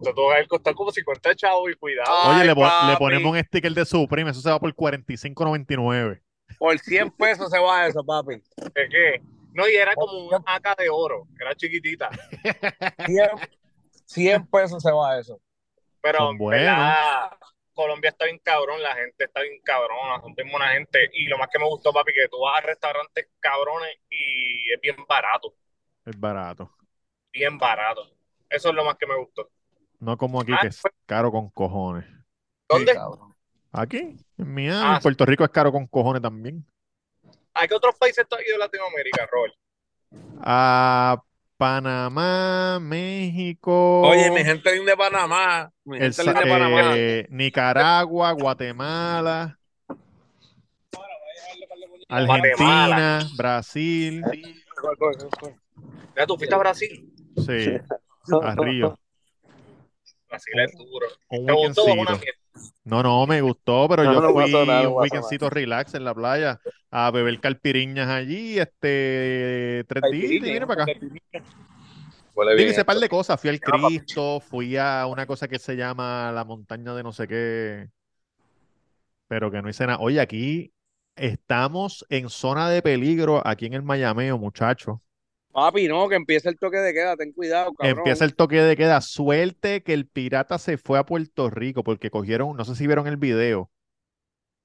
Te 0.00 0.12
tuvo 0.12 0.30
que 0.34 0.46
costado 0.46 0.76
como 0.76 0.92
50 0.92 1.34
chavos 1.34 1.70
y 1.70 1.74
cuidado. 1.74 2.30
Oye, 2.30 2.40
Ay, 2.42 2.46
le, 2.46 2.96
ponemos 2.96 3.32
un 3.32 3.38
sticker 3.44 3.72
de 3.72 3.84
Supreme, 3.84 4.30
eso 4.30 4.40
se 4.40 4.48
va 4.50 4.60
por 4.60 4.72
45.99. 4.74 6.20
Por 6.58 6.78
100 6.78 7.10
pesos 7.10 7.50
se 7.50 7.58
va 7.58 7.86
eso, 7.86 8.04
papi. 8.04 8.34
¿De 8.56 8.88
qué? 8.90 9.22
No, 9.52 9.68
y 9.68 9.74
era 9.74 9.94
como 9.96 10.26
una 10.26 10.38
AK 10.46 10.76
de 10.78 10.88
oro, 10.88 11.26
era 11.40 11.54
chiquitita. 11.56 12.10
100, 13.06 13.28
100 14.06 14.46
pesos 14.46 14.82
se 14.82 14.92
va 14.92 15.18
eso. 15.18 15.40
Pero 16.02 16.36
verdad, 16.38 17.23
Colombia 17.74 18.10
está 18.10 18.24
bien 18.26 18.38
cabrón, 18.38 18.80
la 18.82 18.94
gente 18.94 19.24
está 19.24 19.40
bien 19.42 19.60
cabrona, 19.62 20.20
son 20.20 20.34
bien 20.34 20.50
buena 20.50 20.68
gente. 20.72 21.10
Y 21.12 21.26
lo 21.26 21.36
más 21.38 21.48
que 21.48 21.58
me 21.58 21.66
gustó, 21.66 21.92
papi, 21.92 22.12
que 22.12 22.28
tú 22.28 22.40
vas 22.40 22.58
a 22.58 22.66
restaurantes 22.66 23.28
cabrones 23.40 23.90
y 24.10 24.72
es 24.72 24.80
bien 24.80 24.96
barato, 25.08 25.54
Es 26.06 26.18
barato. 26.18 26.70
bien 27.32 27.58
barato. 27.58 28.10
Eso 28.48 28.68
es 28.68 28.74
lo 28.74 28.84
más 28.84 28.96
que 28.96 29.06
me 29.06 29.16
gustó. 29.16 29.50
No 29.98 30.16
como 30.16 30.40
aquí, 30.40 30.52
Ah, 30.52 30.58
que 30.62 30.68
es 30.68 30.82
caro 31.06 31.30
con 31.32 31.50
cojones. 31.50 32.04
¿Dónde? 32.68 32.98
Aquí, 33.72 34.16
en 34.38 34.54
Miami, 34.54 34.94
Ah, 34.96 35.00
Puerto 35.02 35.26
Rico 35.26 35.42
es 35.44 35.50
caro 35.50 35.72
con 35.72 35.86
cojones 35.86 36.22
también. 36.22 36.64
¿A 37.54 37.66
qué 37.66 37.74
otros 37.74 37.96
países 37.96 38.26
tú 38.28 38.36
has 38.36 38.42
ido 38.46 38.54
de 38.54 38.58
Latinoamérica, 38.58 39.26
Robert? 39.26 39.54
A 40.40 41.22
Panamá, 41.56 42.78
México, 42.80 44.02
Oye, 44.04 44.30
mi 44.30 44.44
gente 44.44 44.74
linda 44.74 44.92
de 44.92 44.96
Panamá. 44.96 45.70
Mi 45.84 45.96
El 45.96 46.02
gente 46.02 46.16
Sa- 46.16 46.22
linda 46.24 46.40
de 46.40 46.50
Panamá. 46.50 46.92
eh, 46.96 47.26
Nicaragua, 47.30 48.32
Guatemala, 48.32 49.58
Argentina, 52.08 53.20
Brasil, 53.36 54.24
Ya 56.16 56.26
tú 56.26 56.36
fuiste 56.36 56.54
a 56.54 56.58
Brasil. 56.58 57.12
sí, 57.36 57.76
a 58.42 58.54
Río. 58.54 58.98
Brasil 60.34 60.60
es 60.60 60.76
duro. 60.76 61.06
Un. 61.28 62.20
No, 62.84 63.02
no, 63.02 63.26
me 63.26 63.40
gustó, 63.40 63.88
pero 63.88 64.04
No, 64.04 64.14
yo 64.14 64.20
no 64.20 64.32
fui 64.32 64.52
nada, 64.52 64.88
un 64.88 64.96
weekendcito 64.96 65.50
relax 65.50 65.94
en 65.94 66.04
la 66.04 66.14
playa 66.14 66.60
a 66.90 67.10
beber 67.10 67.40
calpiriñas 67.40 68.08
allí, 68.08 68.58
este, 68.58 69.84
tres 69.88 70.02
días 70.12 70.30
y 70.30 70.38
vine 70.40 70.66
para 70.66 70.84
acá. 70.84 70.92
Bien 72.56 72.68
hice 72.68 72.84
par 72.84 72.96
de 72.96 73.08
cosas. 73.08 73.40
Fui 73.40 73.50
al. 73.50 73.60
Cristo, 73.60 74.40
fui 74.40 74.76
a 74.76 75.06
una 75.06 75.26
cosa 75.26 75.48
que 75.48 75.58
se 75.58 75.76
llama 75.76 76.32
la 76.32 76.44
montaña 76.44 76.94
de 76.94 77.02
no 77.02 77.12
sé 77.12 77.26
qué, 77.28 77.90
pero 79.28 79.50
que 79.50 79.62
no 79.62 79.68
hice 79.68 79.86
nada. 79.86 79.98
Oye, 80.00 80.20
aquí 80.20 80.72
estamos 81.16 82.04
en 82.08 82.28
zona 82.28 82.68
de 82.70 82.82
peligro, 82.82 83.46
aquí 83.46 83.66
en 83.66 83.74
el 83.74 83.82
Mayameo, 83.82 84.38
muchachos. 84.38 84.98
Papi, 85.54 85.86
no, 85.86 86.08
que 86.08 86.16
empiece 86.16 86.48
el 86.48 86.58
toque 86.58 86.78
de 86.78 86.92
queda, 86.92 87.16
ten 87.16 87.32
cuidado, 87.32 87.72
cabrón. 87.74 87.98
Empieza 87.98 88.24
el 88.24 88.34
toque 88.34 88.60
de 88.60 88.76
queda. 88.76 89.00
Suerte 89.00 89.84
que 89.84 89.94
el 89.94 90.08
pirata 90.08 90.58
se 90.58 90.78
fue 90.78 90.98
a 90.98 91.06
Puerto 91.06 91.48
Rico 91.48 91.84
porque 91.84 92.10
cogieron, 92.10 92.56
no 92.56 92.64
sé 92.64 92.74
si 92.74 92.88
vieron 92.88 93.06
el 93.06 93.18
video, 93.18 93.70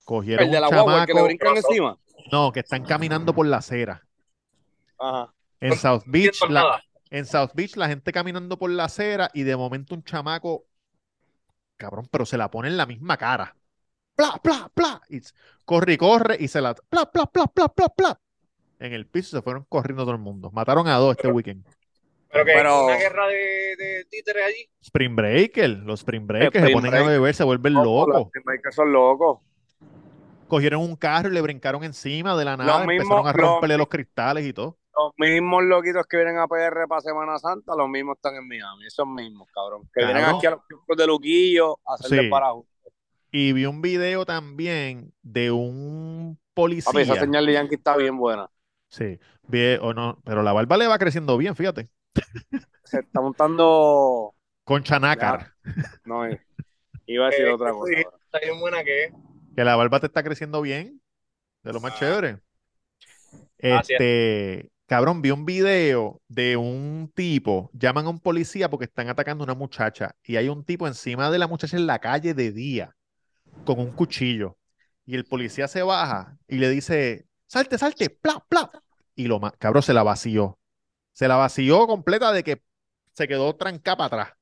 cogieron 0.03 0.45
El 0.45 0.51
de 0.51 0.57
un 0.57 0.61
la 0.63 0.67
guagua, 0.69 1.01
el 1.01 1.05
que 1.05 1.13
le 1.13 1.21
brincan 1.21 1.57
encima. 1.57 1.95
no, 2.31 2.51
que 2.51 2.61
están 2.61 2.83
caminando 2.85 3.35
por 3.35 3.45
la 3.45 3.57
acera. 3.57 4.03
Ajá. 4.97 5.31
En 5.59 5.77
South 5.77 6.01
Beach, 6.07 6.41
la, 6.49 6.83
en 7.11 7.27
South 7.27 7.51
Beach, 7.53 7.75
la 7.75 7.87
gente 7.87 8.11
caminando 8.11 8.57
por 8.57 8.71
la 8.71 8.85
acera 8.85 9.29
y 9.35 9.43
de 9.43 9.55
momento 9.55 9.93
un 9.93 10.03
chamaco, 10.03 10.65
cabrón, 11.77 12.07
pero 12.09 12.25
se 12.25 12.35
la 12.35 12.49
pone 12.49 12.67
en 12.67 12.77
la 12.77 12.87
misma 12.87 13.15
cara. 13.15 13.55
Pla, 14.15 14.39
pla, 14.41 14.71
pla. 14.73 15.01
Y 15.07 15.21
corre 15.65 15.93
y 15.93 15.97
corre 15.97 16.35
y 16.39 16.47
se 16.47 16.61
la. 16.61 16.73
Pla, 16.73 17.05
pla, 17.11 17.27
pla, 17.27 17.45
pla, 17.45 17.67
pla, 17.67 17.89
pla. 17.89 18.19
En 18.79 18.93
el 18.93 19.05
piso 19.05 19.35
se 19.37 19.41
fueron 19.43 19.65
corriendo 19.67 20.03
todo 20.03 20.13
el 20.13 20.21
mundo. 20.21 20.49
Mataron 20.51 20.87
a 20.87 20.95
dos 20.95 21.11
este 21.17 21.27
weekend. 21.29 21.65
Pero 22.31 22.45
que 22.45 22.51
Pero- 22.53 22.85
una 22.85 22.95
guerra 22.95 23.27
de, 23.27 23.35
de 23.77 24.05
títeres 24.09 24.43
allí. 24.45 24.69
Spring 24.81 25.15
Breaker, 25.15 25.69
los 25.69 25.99
Spring 26.01 26.25
Breakers 26.27 26.53
se 26.53 26.59
Spring 26.59 26.75
ponen 26.75 26.93
a 26.93 27.07
beber, 27.07 27.33
se 27.35 27.43
vuelven 27.43 27.73
Los 27.73 27.83
locos. 27.85 28.29
que 28.31 28.71
son 28.71 28.91
locos. 28.93 29.39
Cogieron 30.47 30.81
un 30.81 30.95
carro 30.95 31.29
y 31.29 31.33
le 31.33 31.41
brincaron 31.41 31.83
encima 31.83 32.35
de 32.37 32.45
la 32.45 32.57
nada, 32.57 32.85
mismos- 32.85 32.93
empezaron 33.03 33.27
a 33.27 33.33
romperle 33.33 33.77
los 33.77 33.87
cristales 33.87 34.45
y 34.45 34.53
todo. 34.53 34.77
Los 34.95 35.13
mismos 35.17 35.63
loquitos 35.63 36.05
que 36.07 36.17
vienen 36.17 36.37
a 36.39 36.47
PR 36.47 36.87
para 36.87 37.01
Semana 37.01 37.37
Santa, 37.39 37.75
los 37.75 37.87
mismos 37.87 38.17
están 38.17 38.35
en 38.35 38.47
Miami. 38.47 38.85
Esos 38.85 39.07
mismos, 39.07 39.47
cabrón. 39.53 39.83
Que 39.93 40.03
vienen 40.03 40.23
Cabrón. 40.23 40.37
aquí 40.37 40.47
a 40.47 40.51
los 40.51 40.59
kioscos 40.67 40.97
de 40.97 41.07
Luquillo 41.07 41.77
a 41.85 41.93
hacerle 41.95 42.23
Sí. 42.23 42.29
parajo. 42.29 42.65
Y 43.31 43.53
vi 43.53 43.65
un 43.65 43.81
video 43.81 44.25
también 44.25 45.13
de 45.21 45.51
un 45.51 46.37
Papi, 46.55 46.77
esa 46.79 46.91
policía. 46.91 47.15
señal 47.19 47.45
de 47.45 47.53
Yankee 47.53 47.75
está 47.75 47.95
bien 47.95 48.17
buena. 48.17 48.49
Sí, 48.89 49.19
bien 49.47 49.79
o 49.81 49.93
no, 49.93 50.19
pero 50.25 50.43
la 50.43 50.53
barba 50.53 50.77
le 50.77 50.87
va 50.87 50.97
creciendo 50.97 51.37
bien, 51.37 51.55
fíjate. 51.55 51.89
Se 52.83 52.99
está 52.99 53.21
montando. 53.21 54.33
Concha 54.63 54.99
nácar, 54.99 55.53
No, 56.05 56.25
eh, 56.25 56.39
iba 57.05 57.25
a 57.27 57.29
decir 57.29 57.45
Eh, 57.47 57.53
otra 57.53 57.71
cosa. 57.71 57.91
sí. 57.93 58.01
Está 58.25 58.39
bien 58.39 58.59
buena 58.59 58.83
que 58.83 59.05
es. 59.05 59.13
que 59.55 59.63
la 59.63 59.75
barba 59.75 59.99
te 59.99 60.05
está 60.07 60.23
creciendo 60.23 60.61
bien, 60.61 61.01
de 61.63 61.73
lo 61.73 61.79
más 61.79 61.93
Ah. 61.93 61.97
chévere. 61.99 62.39
Es. 63.57 63.89
Este, 63.89 64.71
cabrón, 64.87 65.21
vi 65.21 65.31
un 65.31 65.45
video 65.45 66.21
de 66.27 66.57
un 66.57 67.11
tipo, 67.15 67.69
llaman 67.73 68.05
a 68.05 68.09
un 68.09 68.19
policía 68.19 68.69
porque 68.69 68.85
están 68.85 69.09
atacando 69.09 69.43
a 69.43 69.45
una 69.45 69.53
muchacha 69.55 70.15
y 70.23 70.35
hay 70.37 70.49
un 70.49 70.63
tipo 70.63 70.87
encima 70.87 71.29
de 71.29 71.39
la 71.39 71.47
muchacha 71.47 71.77
en 71.77 71.85
la 71.87 71.99
calle 71.99 72.33
de 72.33 72.51
día 72.51 72.95
con 73.65 73.79
un 73.79 73.91
cuchillo 73.91 74.57
y 75.05 75.15
el 75.15 75.25
policía 75.25 75.67
se 75.67 75.83
baja 75.83 76.37
y 76.47 76.57
le 76.57 76.69
dice, 76.69 77.27
salte, 77.49 77.77
salte, 77.77 78.09
pla, 78.09 78.43
pla, 78.47 78.71
y 79.15 79.27
lo, 79.27 79.41
cabrón, 79.57 79.83
se 79.83 79.93
la 79.93 80.03
vació. 80.03 80.57
Se 81.11 81.27
la 81.27 81.35
vació 81.35 81.87
completa 81.87 82.31
de 82.31 82.43
que 82.43 82.61
se 83.11 83.27
quedó 83.27 83.53
trancada 83.55 83.97
para 83.97 84.23
atrás. 84.23 84.37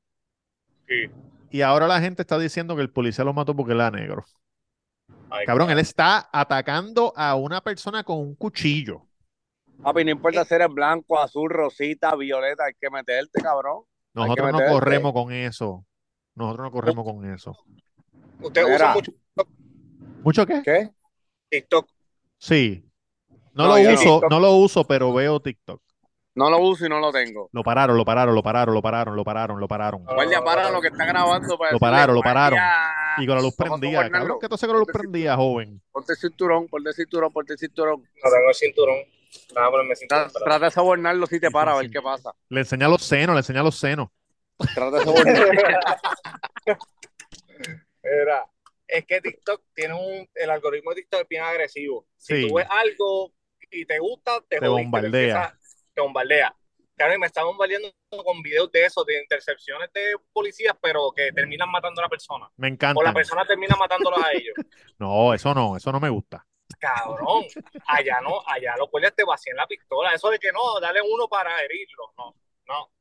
Sí. 0.87 1.09
Y 1.49 1.61
ahora 1.61 1.87
la 1.87 1.99
gente 1.99 2.21
está 2.21 2.37
diciendo 2.37 2.75
que 2.75 2.81
el 2.83 2.91
policía 2.91 3.25
lo 3.25 3.33
mató 3.33 3.55
porque 3.55 3.73
él 3.73 3.79
era 3.79 3.89
negro. 3.89 4.25
Ay, 5.29 5.45
Cabrón, 5.45 5.71
él 5.71 5.79
está 5.79 6.29
atacando 6.31 7.13
a 7.15 7.35
una 7.35 7.61
persona 7.61 8.03
con 8.03 8.19
un 8.19 8.35
cuchillo. 8.35 9.07
Papi, 9.81 10.03
no 10.03 10.11
importa 10.11 10.43
si 10.45 10.53
eres 10.53 10.69
blanco, 10.69 11.19
azul, 11.19 11.49
rosita, 11.49 12.15
violeta, 12.15 12.65
hay 12.65 12.73
que 12.79 12.89
meterte, 12.89 13.41
cabrón. 13.41 13.83
Nosotros 14.13 14.51
no 14.51 14.59
corremos 14.59 15.13
con 15.13 15.31
eso. 15.31 15.85
Nosotros 16.35 16.65
no 16.65 16.71
corremos 16.71 17.05
con 17.05 17.33
eso. 17.33 17.57
Ustedes 18.41 18.67
Mira. 18.67 18.75
usan 18.75 18.93
mucho 18.93 19.11
¿Mucho 20.23 20.45
qué? 20.45 20.61
¿Qué? 20.63 20.89
TikTok. 21.49 21.89
Sí. 22.37 22.86
No, 23.57 23.67
No, 23.67 23.77
lo 23.77 23.93
uso, 23.93 24.21
no 24.29 24.39
lo 24.39 24.51
uso, 24.53 24.83
pero 24.85 25.11
veo 25.13 25.39
TikTok. 25.39 25.81
No 26.35 26.51
lo 26.51 26.59
uso 26.59 26.85
y 26.85 26.89
no 26.89 26.99
lo 26.99 27.11
tengo. 27.11 27.49
Lo 27.51 27.63
pararon, 27.63 27.97
lo 27.97 28.05
pararon, 28.05 28.35
lo 28.35 28.43
pararon, 28.43 28.75
lo 28.75 28.81
pararon, 28.83 29.15
lo 29.15 29.23
pararon, 29.23 29.59
lo 29.59 29.67
pararon. 29.67 30.03
Guardia, 30.05 30.43
para 30.43 30.69
lo 30.69 30.79
que 30.79 30.89
está 30.89 31.05
grabando. 31.05 31.57
para 31.57 31.71
Lo 31.71 31.79
pararon, 31.79 32.15
lo 32.15 32.21
pararon. 32.21 32.59
Y 33.17 33.25
con 33.25 33.35
la 33.37 33.41
luz 33.41 33.55
prendida, 33.55 34.07
cabrón. 34.11 34.37
¿Qué 34.39 34.47
tú 34.47 34.53
haces 34.53 34.67
con 34.67 34.75
la 34.75 34.83
luz 34.83 34.89
prendida, 34.93 35.35
joven? 35.35 35.81
Ponte 35.91 36.13
el 36.13 36.19
cinturón, 36.19 36.67
ponte 36.67 36.89
el 36.89 36.95
cinturón, 36.95 37.33
ponte 37.33 37.53
el 37.53 37.59
cinturón. 37.59 38.01
No 38.23 38.29
tengo 38.29 38.49
el 38.49 38.53
cinturón. 38.55 38.97
Nada, 39.55 39.95
cinturón. 39.95 40.31
Trata 40.45 40.65
de 40.65 40.71
sobornarlo 40.71 41.25
si 41.25 41.39
te 41.39 41.49
para, 41.49 41.73
a 41.73 41.77
ver 41.77 41.89
qué 41.89 42.01
pasa. 42.03 42.31
Le 42.49 42.59
enseña 42.59 42.87
los 42.87 43.01
senos, 43.01 43.33
le 43.35 43.39
enseña 43.39 43.63
los 43.63 43.75
senos. 43.79 44.09
Trata 44.75 44.97
de 44.99 45.03
sobornarlo. 45.05 45.47
Mira, 48.03 48.45
es 48.87 49.05
que 49.05 49.21
TikTok 49.21 49.61
tiene 49.73 49.93
un. 49.95 50.29
El 50.35 50.49
algoritmo 50.49 50.91
de 50.91 50.97
TikTok 50.97 51.21
es 51.21 51.27
bien 51.27 51.43
agresivo. 51.43 52.05
Si 52.15 52.35
Sí. 52.41 52.47
tú 52.47 52.55
ves 52.55 52.67
algo 52.69 53.31
y 53.71 53.85
te 53.85 53.99
gusta, 53.99 54.41
te, 54.47 54.59
Te 54.59 54.67
bombardea. 54.67 55.57
Te 55.93 56.01
bombardea. 56.01 56.55
Claro, 56.95 57.13
y 57.13 57.19
me 57.19 57.27
están 57.27 57.45
bombardeando 57.45 57.91
con 58.25 58.41
videos 58.41 58.71
de 58.71 58.85
eso, 58.85 59.03
de 59.03 59.21
intercepciones 59.21 59.91
de 59.93 60.15
policías, 60.33 60.75
pero 60.81 61.11
que 61.15 61.31
terminan 61.31 61.69
matando 61.69 62.01
a 62.01 62.05
la 62.05 62.09
persona. 62.09 62.49
Me 62.57 62.67
O 62.67 62.69
la 62.69 62.73
encanta. 62.73 63.13
persona 63.13 63.45
termina 63.45 63.75
matándolos 63.75 64.19
a 64.23 64.31
ellos. 64.31 64.53
No, 64.99 65.31
eso 65.33 65.53
no, 65.53 65.77
eso 65.77 65.91
no 65.91 65.99
me 65.99 66.09
gusta. 66.09 66.43
Cabrón, 66.79 67.43
allá 67.87 68.19
no, 68.21 68.41
allá 68.47 68.75
los 68.77 68.89
policías 68.89 69.15
te 69.15 69.23
vacían 69.23 69.55
la 69.57 69.67
pistola. 69.67 70.13
Eso 70.13 70.29
de 70.31 70.39
que 70.39 70.51
no, 70.51 70.79
dale 70.79 70.99
uno 71.01 71.27
para 71.27 71.51
herirlo. 71.61 72.13
No, 72.17 72.35
no. 72.67 72.91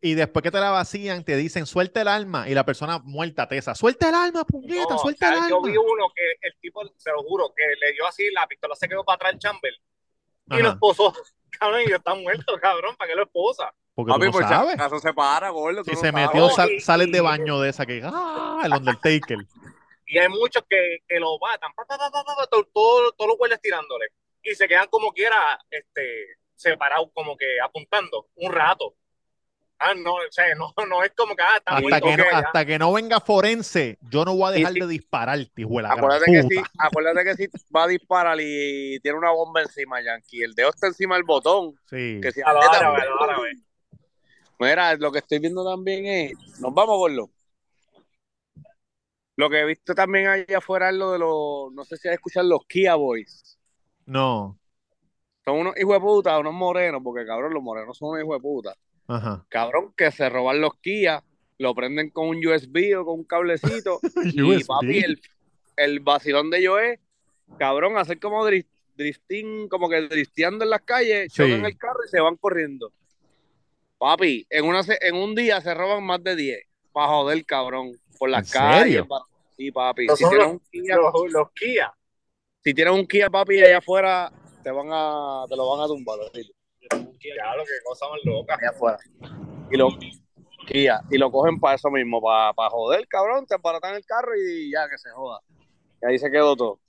Y 0.00 0.14
después 0.14 0.42
que 0.44 0.52
te 0.52 0.60
la 0.60 0.70
vacían, 0.70 1.24
te 1.24 1.34
dicen, 1.36 1.66
suelta 1.66 2.00
el 2.00 2.08
arma. 2.08 2.48
Y 2.48 2.54
la 2.54 2.64
persona 2.64 3.00
muerta 3.00 3.48
tesa, 3.48 3.74
suelta 3.74 4.08
el 4.08 4.14
arma, 4.14 4.44
puñeta, 4.44 4.94
No, 4.94 4.98
suelta 4.98 5.26
el 5.28 5.32
o 5.32 5.36
sea, 5.36 5.44
arma. 5.46 5.50
yo 5.50 5.62
vi 5.62 5.76
uno 5.76 6.12
que 6.14 6.22
el 6.46 6.56
tipo, 6.60 6.82
se 6.96 7.10
lo 7.10 7.22
juro, 7.24 7.52
que 7.56 7.64
le 7.80 7.92
dio 7.92 8.06
así, 8.06 8.30
la 8.30 8.46
pistola 8.46 8.76
se 8.76 8.88
quedó 8.88 9.04
para 9.04 9.16
atrás 9.16 9.32
el 9.32 9.38
chamber 9.40 9.72
y 10.50 10.62
lo 10.62 10.70
esposó. 10.70 11.12
Cabrón, 11.58 11.82
y 11.86 11.90
yo 11.90 11.96
está 11.96 12.14
muerto, 12.14 12.58
cabrón, 12.60 12.96
¿para 12.96 13.08
qué 13.10 13.14
lo 13.16 13.22
esposa? 13.24 13.72
porque 13.94 14.08
tú 14.10 14.14
Papi, 14.14 14.26
no 14.26 14.32
pues 14.32 14.48
sabes. 14.48 14.74
acaso 14.74 14.98
se 14.98 15.12
para, 15.12 15.50
gordo. 15.50 15.84
Si 15.84 15.90
no 15.90 15.96
se 16.00 16.10
sabes. 16.10 16.26
metió, 16.26 16.48
sal- 16.48 16.80
sales 16.80 17.12
de 17.12 17.20
baño 17.20 17.60
de 17.60 17.68
esa 17.70 17.84
que, 17.86 18.00
ah, 18.02 18.62
el 18.64 18.72
Undertaker. 18.72 19.38
Y 20.06 20.18
hay 20.18 20.28
muchos 20.30 20.64
que, 20.68 20.98
que 21.06 21.20
lo 21.20 21.38
matan, 21.38 21.70
pa, 21.74 21.84
pa, 21.84 21.98
pa, 21.98 22.10
pa, 22.10 22.24
pa, 22.24 22.46
to- 22.46 22.64
todo- 22.72 23.12
todos 23.12 23.28
los 23.28 23.36
guardias 23.38 23.60
tirándole. 23.60 24.06
Y 24.42 24.54
se 24.54 24.66
quedan 24.66 24.86
como 24.88 25.12
quiera, 25.12 25.36
este, 25.70 26.38
separados, 26.56 27.10
como 27.12 27.36
que 27.36 27.60
apuntando 27.62 28.28
un 28.36 28.50
rato. 28.52 28.94
Ah, 29.84 29.94
no, 29.96 30.14
o 30.14 30.18
sea, 30.30 30.44
no, 30.54 30.72
no 30.88 31.02
es 31.02 31.12
como 31.16 31.34
que, 31.34 31.42
ah, 31.42 31.56
está 31.56 31.72
Hasta 31.76 31.80
muerto, 31.88 32.06
que, 32.06 32.16
no, 32.16 32.24
hasta 32.32 32.64
que 32.66 32.78
no 32.78 32.92
venga 32.92 33.20
forense, 33.20 33.98
yo 34.10 34.24
no 34.24 34.36
voy 34.36 34.48
a 34.48 34.50
dejar 34.52 34.72
si- 34.74 34.80
de 34.80 34.86
dispararte, 34.86 35.62
hijo 35.62 35.76
de 35.76 35.82
la 35.82 35.88
gran 35.94 35.98
Acuérdate 36.04 36.48
que, 36.48 36.62
acuérdate 36.78 37.24
que 37.24 37.34
si 37.34 37.48
va 37.74 37.84
a 37.84 37.88
disparar 37.88 38.38
y 38.40 38.98
tiene 39.00 39.18
una 39.18 39.30
bomba 39.30 39.60
encima, 39.62 40.00
Yankee, 40.02 40.42
el 40.42 40.54
dedo 40.54 40.70
está 40.70 40.86
encima 40.86 41.14
del 41.16 41.24
botón. 41.24 41.74
Sí. 41.86 42.20
Que 42.22 42.30
si 42.32 42.40
A 42.42 42.52
lo 42.52 42.58
aprieta- 42.60 42.78
árabe, 42.78 43.02
a 43.02 43.04
lo 43.06 43.22
árabe. 43.22 43.50
Mira, 44.58 44.94
lo 44.94 45.10
que 45.10 45.18
estoy 45.18 45.40
viendo 45.40 45.68
también 45.68 46.06
es. 46.06 46.60
Nos 46.60 46.72
vamos, 46.72 46.96
Gordo. 46.98 47.30
Lo 49.36 49.48
que 49.50 49.60
he 49.60 49.64
visto 49.64 49.94
también 49.94 50.28
allá 50.28 50.58
afuera 50.58 50.90
es 50.90 50.94
lo 50.94 51.12
de 51.12 51.18
los. 51.18 51.72
No 51.72 51.84
sé 51.84 51.96
si 51.96 52.06
has 52.08 52.14
escuchado 52.14 52.46
los 52.48 52.60
Kia 52.68 52.94
Boys. 52.94 53.58
No. 54.06 54.58
Son 55.44 55.58
unos 55.58 55.76
hijos 55.78 55.94
de 55.94 56.00
puta, 56.00 56.38
unos 56.38 56.52
morenos, 56.54 57.00
porque 57.02 57.26
cabrón, 57.26 57.52
los 57.54 57.62
morenos 57.62 57.96
son 57.98 58.10
unos 58.10 58.22
hijos 58.22 58.36
de 58.36 58.40
puta. 58.40 58.74
Ajá. 59.14 59.44
Cabrón, 59.48 59.92
que 59.96 60.10
se 60.10 60.28
roban 60.28 60.60
los 60.60 60.74
Kia, 60.80 61.22
lo 61.58 61.74
prenden 61.74 62.10
con 62.10 62.28
un 62.28 62.44
USB 62.46 62.98
o 62.98 63.04
con 63.04 63.18
un 63.20 63.24
cablecito. 63.24 64.00
y 64.24 64.42
USB. 64.42 64.66
papi, 64.66 64.98
el, 64.98 65.20
el 65.76 66.00
vacilón 66.00 66.50
de 66.50 66.58
ellos 66.58 66.78
es, 66.82 67.00
cabrón, 67.58 67.96
hacer 67.98 68.18
como 68.18 68.44
dri- 68.46 68.66
drifting, 68.96 69.68
como 69.68 69.88
que 69.88 70.00
drifteando 70.02 70.64
en 70.64 70.70
las 70.70 70.82
calles, 70.82 71.32
Sí. 71.32 71.42
chocan 71.42 71.64
el 71.64 71.76
carro 71.78 72.00
y 72.04 72.08
se 72.08 72.20
van 72.20 72.36
corriendo. 72.36 72.92
Papi, 73.98 74.46
en, 74.50 74.64
una, 74.64 74.82
se- 74.82 74.98
en 75.00 75.14
un 75.14 75.34
día 75.34 75.60
se 75.60 75.72
roban 75.74 76.02
más 76.04 76.22
de 76.22 76.34
10 76.36 76.66
para 76.92 77.08
joder, 77.08 77.44
cabrón, 77.46 77.92
por 78.18 78.28
las 78.30 78.46
¿En 78.54 78.60
calles. 78.60 78.82
serio? 78.84 79.08
pa- 79.08 79.24
Sí, 79.56 79.70
papi. 79.70 80.08
Si 80.08 80.14
tienes, 80.16 80.38
los- 80.38 80.46
un 80.48 80.60
Kia, 80.70 80.96
Los, 80.96 81.12
los 81.32 81.50
Kia. 81.52 81.92
si 82.64 82.74
tienes 82.74 82.94
un 82.94 83.06
Kia, 83.06 83.30
papi, 83.30 83.60
allá 83.62 83.78
afuera, 83.78 84.32
te 84.64 84.70
van 84.70 84.88
a, 84.90 85.44
te 85.48 85.54
lo 85.56 85.68
van 85.70 85.80
a 85.84 85.86
tumbar. 85.86 86.18
así, 86.28 86.50
Ya, 87.22 87.54
lo 87.56 87.64
que 87.64 87.70
cosa 87.84 88.06
más 88.08 88.18
loca. 88.24 88.54
allá 88.54 88.70
afuera. 88.70 88.98
Y 89.70 89.76
lo, 89.76 89.88
Kia, 90.66 91.00
y 91.10 91.18
lo 91.18 91.30
cogen 91.30 91.58
para 91.58 91.74
eso 91.76 91.90
mismo, 91.90 92.20
para, 92.22 92.52
para 92.52 92.70
joder, 92.70 93.06
cabrón, 93.08 93.46
te 93.46 93.54
embaratan 93.54 93.94
el 93.96 94.04
carro 94.04 94.32
y 94.36 94.70
ya 94.70 94.88
que 94.88 94.98
se 94.98 95.10
joda. 95.10 95.40
Y 96.02 96.06
ahí 96.06 96.18
se 96.18 96.30
quedó 96.30 96.56
todo. 96.56 96.80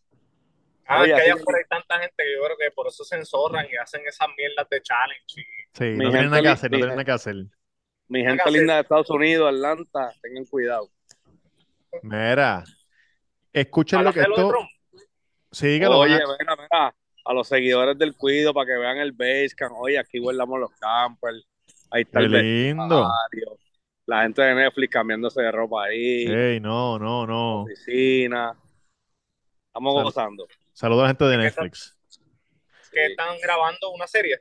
Ah, 0.86 1.02
Oye, 1.02 1.12
es 1.12 1.16
que 1.16 1.22
allá 1.32 1.34
afuera 1.42 1.60
hay 1.60 1.66
tanta 1.66 2.00
gente 2.00 2.16
que 2.18 2.34
yo 2.36 2.44
creo 2.44 2.58
que 2.58 2.72
por 2.72 2.88
eso 2.88 3.04
se 3.04 3.16
enzorran 3.16 3.66
y 3.72 3.76
hacen 3.78 4.02
esas 4.06 4.28
mierdas 4.38 4.68
de 4.70 4.82
challenge. 4.82 5.42
y- 5.42 5.44
Sí, 5.74 5.84
Mi 5.86 6.06
no 6.06 6.12
tienen 6.12 6.14
gente 6.14 6.30
nada 6.30 6.42
que 6.42 6.48
hacer, 6.50 6.72
no 6.72 6.76
mi 6.78 6.82
tienen 6.82 6.96
nada 6.96 7.06
que 7.06 7.12
hacer. 7.12 7.36
Mi 8.10 8.22
gente 8.24 8.52
linda 8.52 8.76
de 8.76 8.82
Estados 8.82 9.10
Unidos, 9.10 9.48
Atlanta, 9.54 10.14
tengan 10.22 10.46
cuidado. 10.46 10.90
Mira, 12.02 12.64
escuchen 13.54 14.04
lo 14.04 14.14
que 14.14 14.22
esto. 14.22 14.54
Sí, 15.52 15.80
que 15.80 15.86
lo 15.86 16.00
Oye, 16.00 16.14
van 16.14 16.22
a- 16.22 16.38
mira, 16.40 16.56
mira, 16.56 16.96
a 17.26 17.34
los 17.34 17.48
seguidores 17.48 17.98
del 17.98 18.16
Cuido 18.16 18.54
para 18.54 18.68
que 18.68 18.78
vean 18.78 18.98
el 18.98 19.12
Basecamp. 19.12 19.74
Oye, 19.78 19.98
aquí 20.00 20.20
guardamos 20.20 20.60
los 20.60 20.72
campers. 20.80 21.46
Ahí 21.92 22.02
está 22.04 22.20
Qué 22.20 22.26
el 22.26 22.32
lindo. 22.32 22.84
vestuario. 22.88 23.58
La 24.06 24.24
gente 24.24 24.42
de 24.42 24.56
Netflix 24.56 24.92
cambiándose 24.92 25.42
de 25.42 25.52
ropa 25.52 25.86
ahí. 25.86 26.26
Ey, 26.28 26.60
no, 26.60 27.00
no, 27.00 27.26
no. 27.26 27.62
Oficina. 27.64 28.54
Estamos 29.68 29.94
Sal- 29.96 30.04
gozando. 30.04 30.48
Saludos 30.74 31.00
a 31.02 31.04
la 31.04 31.10
gente 31.10 31.26
de. 31.26 31.38
Netflix. 31.38 31.98
Que 32.92 33.06
están 33.08 33.38
grabando 33.42 33.92
una 33.92 34.06
serie. 34.08 34.40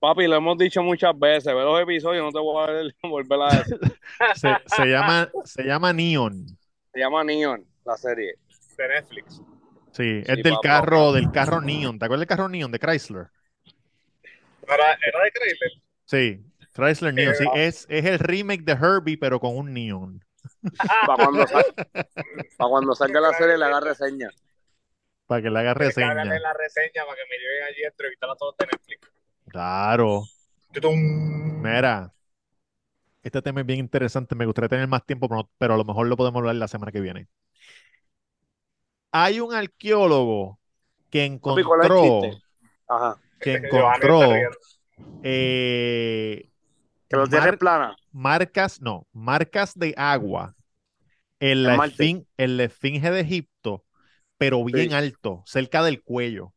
Papi, 0.00 0.26
lo 0.26 0.36
hemos 0.36 0.58
dicho 0.58 0.82
muchas 0.82 1.16
veces. 1.18 1.46
Ve 1.54 1.60
los 1.62 1.80
episodios, 1.80 2.24
no 2.24 2.30
te 2.32 2.38
voy 2.38 2.62
a 2.62 2.66
ver- 2.70 2.94
volver 3.02 3.40
a 3.42 3.58
decir. 3.58 3.78
Se, 4.34 4.48
se 4.66 4.86
llama, 4.86 5.30
se 5.44 5.62
llama 5.64 5.92
Neon. 5.92 6.46
Se 6.92 6.98
llama 7.00 7.22
Neon, 7.24 7.64
la 7.84 7.96
serie. 7.96 8.34
de 8.76 8.88
Netflix. 8.88 9.40
Sí, 9.92 10.22
Sí, 10.24 10.32
es 10.32 10.42
del 10.42 10.52
papá. 10.54 10.60
carro, 10.60 11.12
del 11.12 11.30
carro 11.30 11.60
Neon. 11.60 11.98
¿Te 11.98 12.04
acuerdas 12.04 12.20
del 12.20 12.28
carro 12.28 12.48
Neon 12.48 12.70
de 12.70 12.78
Chrysler? 12.78 13.28
Era, 14.66 14.92
era 15.06 15.24
de 15.24 15.30
Chrysler. 15.32 15.72
Sí, 16.04 16.44
Chrysler 16.74 17.14
Neon. 17.14 17.34
Sí, 17.34 17.44
es, 17.54 17.86
es 17.88 18.04
el 18.04 18.18
remake 18.18 18.62
de 18.64 18.72
Herbie, 18.72 19.18
pero 19.18 19.40
con 19.40 19.56
un 19.56 19.72
Neon. 19.72 20.24
Para 21.06 21.24
cuando, 21.24 21.46
sal- 21.46 21.64
pa' 22.56 22.68
cuando 22.68 22.94
salga 22.94 23.20
la 23.20 23.32
serie 23.34 23.58
le 23.58 23.64
haga 23.64 23.80
reseña. 23.80 24.30
Para 25.26 25.42
que 25.42 25.50
le 25.50 25.58
haga 25.58 25.74
reseña. 25.74 26.22
en 26.22 26.42
la 26.42 26.52
reseña 26.54 27.04
para 27.04 27.16
que 27.16 27.22
me 27.30 27.38
lleven 27.38 27.62
allí 27.64 27.84
a 27.84 27.88
entrevistar 27.88 28.30
a 28.30 28.36
todos 28.36 28.56
de 28.58 28.66
Netflix. 28.66 29.08
Claro. 29.48 30.24
Tutum. 30.72 31.62
Mira, 31.62 32.12
este 33.22 33.42
tema 33.42 33.60
es 33.60 33.66
bien 33.66 33.78
interesante. 33.80 34.34
Me 34.34 34.44
gustaría 34.46 34.68
tener 34.68 34.88
más 34.88 35.04
tiempo, 35.06 35.28
pero, 35.28 35.50
pero 35.58 35.74
a 35.74 35.76
lo 35.76 35.84
mejor 35.84 36.06
lo 36.08 36.16
podemos 36.16 36.40
hablar 36.40 36.56
la 36.56 36.68
semana 36.68 36.92
que 36.92 37.00
viene. 37.00 37.28
Hay 39.12 39.40
un 39.40 39.54
arqueólogo 39.54 40.58
que 41.10 41.24
Papi, 41.42 41.62
¿cuál 41.62 41.80
es 41.80 41.86
el 41.86 41.92
encontró? 41.92 42.42
Ajá. 42.88 43.16
que 43.40 43.54
encontró 43.54 44.32
eh, 45.22 46.50
Que 47.08 47.16
lo 47.16 47.26
tienes 47.26 47.46
mar- 47.46 47.58
plana. 47.58 47.96
marcas, 48.12 48.80
no, 48.80 49.06
marcas 49.12 49.74
de 49.78 49.94
agua 49.96 50.54
en 51.40 51.64
la, 51.64 51.72
En 51.72 51.76
Marte. 51.78 51.94
esfin- 51.96 52.26
en 52.36 52.56
la 52.56 52.64
esfinge 52.64 53.10
de 53.10 53.20
Egipto, 53.20 53.84
pero 54.38 54.64
bien 54.64 54.90
Sí. 54.90 54.94
alto, 54.94 55.42
cerca 55.46 55.82
del 55.82 56.02
cuello. 56.02 56.54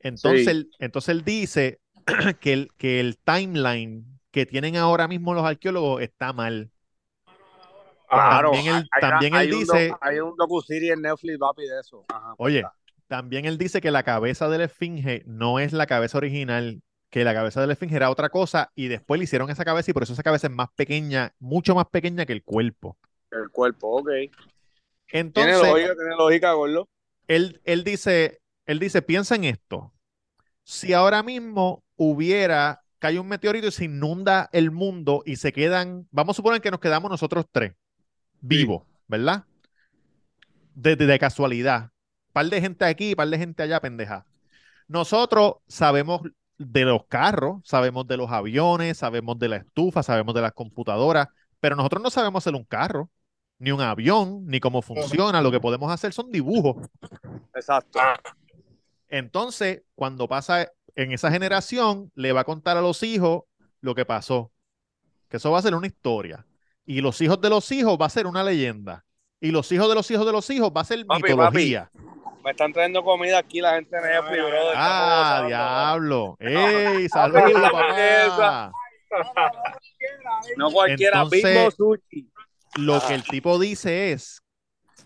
Entonces, 0.00 0.44
Sí. 0.44 0.50
él, 0.50 0.70
entonces 0.78 1.08
él 1.10 1.24
dice 1.24 1.80
que 2.40 2.52
el, 2.52 2.68
que 2.76 3.00
el 3.00 3.18
timeline 3.18 4.20
que 4.30 4.46
tienen 4.46 4.76
ahora 4.76 5.08
mismo 5.08 5.34
los 5.34 5.44
arqueólogos 5.44 6.02
está 6.02 6.32
mal. 6.32 6.70
Claro, 8.08 8.52
También 8.52 8.74
él- 8.76 8.88
hay- 8.92 9.00
también 9.00 9.34
él 9.34 9.40
hay 9.40 9.52
un 9.52 9.58
dice- 9.60 9.88
doc- 9.88 9.98
hay 10.00 10.18
un 10.20 10.36
docuserie 10.36 10.92
en 10.92 11.02
Netflix, 11.02 11.38
papi, 11.38 11.62
de 11.66 11.80
eso. 11.80 12.04
Ajá, 12.08 12.34
Oye, 12.38 12.64
también 13.06 13.44
él 13.44 13.58
dice 13.58 13.80
que 13.80 13.90
la 13.90 14.02
cabeza 14.02 14.48
de 14.48 14.58
la 14.58 14.64
esfinge 14.64 15.22
no 15.26 15.58
es 15.58 15.72
la 15.72 15.86
cabeza 15.86 16.18
original, 16.18 16.82
que 17.10 17.24
la 17.24 17.34
cabeza 17.34 17.60
de 17.60 17.66
la 17.66 17.72
esfinge 17.74 17.96
era 17.96 18.10
otra 18.10 18.28
cosa 18.28 18.70
y 18.74 18.88
después 18.88 19.18
le 19.18 19.24
hicieron 19.24 19.50
esa 19.50 19.64
cabeza 19.64 19.90
y 19.90 19.94
por 19.94 20.02
eso 20.02 20.12
esa 20.12 20.22
cabeza 20.22 20.46
es 20.46 20.52
más 20.52 20.68
pequeña, 20.76 21.32
mucho 21.38 21.74
más 21.74 21.86
pequeña 21.86 22.24
que 22.26 22.32
el 22.34 22.42
cuerpo. 22.44 22.96
el 23.30 23.50
cuerpo, 23.50 23.98
ok. 23.98 24.06
Tiene 24.08 24.30
Entonces, 25.10 25.62
lógica, 25.62 25.94
tiene 25.94 26.16
lógica, 26.16 26.52
gordo. 26.52 26.88
él, 27.26 27.60
él 27.64 27.84
dice, 27.84 28.40
él 28.66 28.78
dice, 28.78 29.00
piensa 29.02 29.34
en 29.36 29.44
esto. 29.44 29.92
Si 30.64 30.92
ahora 30.92 31.22
mismo 31.22 31.82
hubiera, 31.96 32.82
cae 32.98 33.18
un 33.18 33.28
meteorito 33.28 33.66
y 33.68 33.70
se 33.72 33.84
inunda 33.86 34.48
el 34.52 34.70
mundo 34.70 35.22
y 35.24 35.36
se 35.36 35.52
quedan, 35.52 36.06
vamos 36.10 36.34
a 36.34 36.38
suponer 36.38 36.60
que 36.60 36.70
nos 36.70 36.80
quedamos 36.80 37.10
nosotros 37.10 37.46
tres 37.50 37.72
vivos, 38.40 38.82
¿verdad? 39.06 39.44
De, 40.74 40.96
de- 40.96 41.06
de 41.06 41.18
casualidad. 41.18 41.90
Par 42.32 42.46
de 42.46 42.60
gente 42.60 42.84
aquí, 42.84 43.14
par 43.14 43.28
de 43.28 43.38
gente 43.38 43.62
allá, 43.62 43.80
pendeja. 43.80 44.24
Nosotros 44.86 45.54
sabemos 45.66 46.22
de 46.56 46.84
los 46.84 47.04
carros, 47.06 47.60
sabemos 47.64 48.06
de 48.06 48.16
los 48.16 48.30
aviones, 48.30 48.98
sabemos 48.98 49.38
de 49.38 49.48
la 49.48 49.56
estufa, 49.56 50.02
sabemos 50.02 50.34
de 50.34 50.42
las 50.42 50.52
computadoras, 50.52 51.28
pero 51.60 51.76
nosotros 51.76 52.02
no 52.02 52.10
sabemos 52.10 52.42
hacer 52.42 52.54
un 52.54 52.64
carro, 52.64 53.10
ni 53.58 53.72
un 53.72 53.80
avión, 53.80 54.46
ni 54.46 54.60
cómo 54.60 54.82
funciona. 54.82 55.42
Lo 55.42 55.50
que 55.50 55.60
podemos 55.60 55.90
hacer 55.90 56.12
son 56.12 56.30
dibujos. 56.30 56.86
Exacto. 57.54 57.98
Entonces, 59.08 59.82
cuando 59.94 60.28
pasa 60.28 60.68
en 60.94 61.12
esa 61.12 61.30
generación, 61.30 62.10
le 62.14 62.32
va 62.32 62.40
a 62.42 62.44
contar 62.44 62.76
a 62.76 62.82
los 62.82 63.02
hijos 63.02 63.42
lo 63.80 63.94
que 63.94 64.04
pasó. 64.04 64.52
Que 65.28 65.38
eso 65.38 65.50
va 65.50 65.58
a 65.58 65.62
ser 65.62 65.74
una 65.74 65.86
historia. 65.86 66.46
Y 66.88 67.02
los 67.02 67.20
hijos 67.20 67.38
de 67.42 67.50
los 67.50 67.70
hijos 67.70 67.98
va 68.00 68.06
a 68.06 68.08
ser 68.08 68.26
una 68.26 68.42
leyenda. 68.42 69.04
Y 69.42 69.50
los 69.50 69.70
hijos 69.72 69.90
de 69.90 69.94
los 69.94 70.10
hijos 70.10 70.24
de 70.24 70.32
los 70.32 70.48
hijos 70.48 70.72
va 70.74 70.80
a 70.80 70.84
ser 70.84 71.04
Papi, 71.04 71.22
mitología. 71.22 71.90
Me 72.42 72.52
están 72.52 72.72
trayendo 72.72 73.04
comida 73.04 73.36
aquí 73.36 73.60
la 73.60 73.74
gente 73.74 73.94
de 73.94 74.02
Netflix, 74.02 74.38
brother. 74.38 74.72
Ah, 74.74 75.44
diablo. 75.46 76.36
¡Ey! 76.40 77.06
¡Saludos, 77.10 77.52
papá! 77.60 78.72
No 80.56 80.70
cualquiera, 80.70 81.18
Entonces- 81.24 81.74
Sushi. 81.74 82.30
Lo 82.78 83.06
que 83.06 83.14
el 83.16 83.22
tipo 83.22 83.58
dice 83.58 84.12
es 84.12 84.40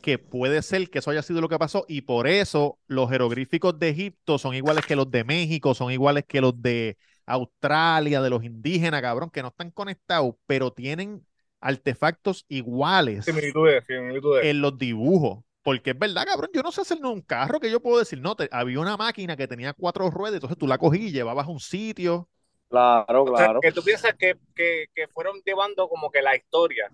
que 0.02 0.18
puede 0.18 0.62
ser 0.62 0.88
que 0.88 1.00
eso 1.00 1.10
haya 1.10 1.22
sido 1.22 1.40
lo 1.40 1.48
que 1.48 1.58
pasó 1.58 1.84
y 1.88 2.02
por 2.02 2.28
eso 2.28 2.78
los 2.86 3.10
jeroglíficos 3.10 3.76
de 3.80 3.88
Egipto 3.88 4.38
son 4.38 4.54
iguales 4.54 4.86
que 4.86 4.94
los 4.94 5.10
de 5.10 5.24
México, 5.24 5.74
son 5.74 5.90
iguales 5.90 6.24
que 6.28 6.40
los 6.40 6.62
de 6.62 6.96
Australia, 7.26 8.22
de 8.22 8.30
los 8.30 8.44
indígenas, 8.44 9.02
cabrón, 9.02 9.30
que 9.30 9.42
no 9.42 9.48
están 9.48 9.72
conectados, 9.72 10.36
pero 10.46 10.72
tienen 10.72 11.26
artefactos 11.62 12.46
iguales 12.48 13.26
similitudes, 13.26 13.84
similitudes. 13.86 14.44
en 14.44 14.60
los 14.62 14.78
dibujos. 14.78 15.44
Porque 15.62 15.90
es 15.90 15.98
verdad, 15.98 16.26
cabrón, 16.26 16.50
yo 16.54 16.62
no 16.62 16.72
sé 16.72 16.80
hacer 16.82 16.98
un 17.04 17.20
carro 17.22 17.60
que 17.60 17.70
yo 17.70 17.80
puedo 17.80 17.98
decir, 18.00 18.20
no, 18.20 18.34
te- 18.36 18.48
había 18.52 18.80
una 18.80 18.96
máquina 18.96 19.36
que 19.36 19.48
tenía 19.48 19.72
cuatro 19.74 20.10
ruedas, 20.10 20.34
entonces 20.36 20.58
tú 20.58 20.66
la 20.66 20.78
cogí 20.78 21.06
y 21.08 21.12
llevabas 21.12 21.46
a 21.46 21.50
un 21.50 21.60
sitio. 21.60 22.28
Claro, 22.68 23.26
O 23.26 23.36
sea, 23.36 23.46
claro. 23.46 23.60
que 23.60 23.70
tú 23.72 23.82
piensas 23.82 24.14
que, 24.18 24.34
que, 24.54 24.86
que 24.94 25.06
fueron 25.08 25.40
llevando 25.44 25.88
como 25.88 26.10
que 26.10 26.22
la 26.22 26.34
historia. 26.36 26.86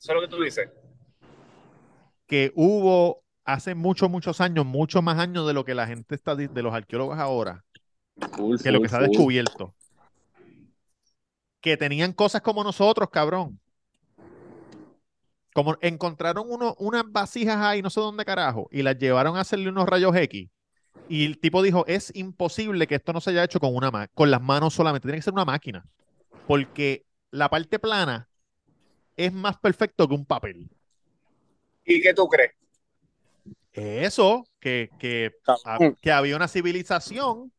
Eso 0.00 0.12
es 0.12 0.14
lo 0.16 0.20
que 0.22 0.28
tú 0.28 0.42
dices. 0.42 0.70
que 2.26 2.52
hubo 2.54 3.24
hace 3.44 3.74
muchos, 3.74 4.10
muchos 4.10 4.40
años, 4.40 4.64
muchos 4.66 5.02
más 5.02 5.18
años 5.18 5.46
de 5.46 5.52
lo 5.54 5.64
que 5.64 5.74
la 5.74 5.86
gente 5.86 6.14
está, 6.14 6.34
de 6.36 6.62
los 6.62 6.74
arqueólogos 6.74 7.18
ahora, 7.18 7.64
Full, 8.36 8.56
que 8.62 8.72
lo 8.72 8.80
que 8.80 8.88
se 8.88 8.96
ha 8.96 9.00
full. 9.00 9.08
descubierto. 9.08 9.74
Que 11.62 11.76
tenían 11.78 12.12
cosas 12.12 12.42
como 12.42 12.64
nosotros, 12.64 13.08
cabrón. 13.10 13.60
Como 15.52 15.76
encontraron 15.80 16.46
uno, 16.48 16.74
unas 16.78 17.04
vasijas 17.10 17.56
ahí, 17.58 17.82
no 17.82 17.90
sé 17.90 18.00
dónde 18.00 18.24
carajo, 18.24 18.68
y 18.70 18.82
las 18.82 18.98
llevaron 18.98 19.36
a 19.36 19.40
hacerle 19.40 19.68
unos 19.68 19.88
rayos 19.88 20.14
X. 20.16 20.48
Y 21.08 21.24
el 21.26 21.38
tipo 21.38 21.62
dijo, 21.62 21.84
es 21.88 22.12
imposible 22.14 22.86
que 22.86 22.94
esto 22.94 23.12
no 23.12 23.20
se 23.20 23.30
haya 23.30 23.44
hecho 23.44 23.58
con 23.60 23.74
una 23.74 23.90
ma- 23.90 24.08
con 24.08 24.30
las 24.30 24.40
manos 24.40 24.74
solamente, 24.74 25.06
tiene 25.08 25.18
que 25.18 25.22
ser 25.22 25.32
una 25.32 25.44
máquina. 25.44 25.84
Porque 26.46 27.04
la 27.32 27.48
parte 27.48 27.78
plana 27.78 28.28
es 29.16 29.32
más 29.32 29.58
perfecto 29.58 30.08
que 30.08 30.14
un 30.14 30.24
papel. 30.24 30.68
¿Y 31.84 32.00
qué 32.00 32.14
tú 32.14 32.28
crees? 32.28 32.52
Eso, 33.72 34.46
que, 34.60 34.90
que, 34.98 35.32
a- 35.64 35.78
que 36.00 36.12
había 36.12 36.36
una 36.36 36.48
civilización 36.48 37.52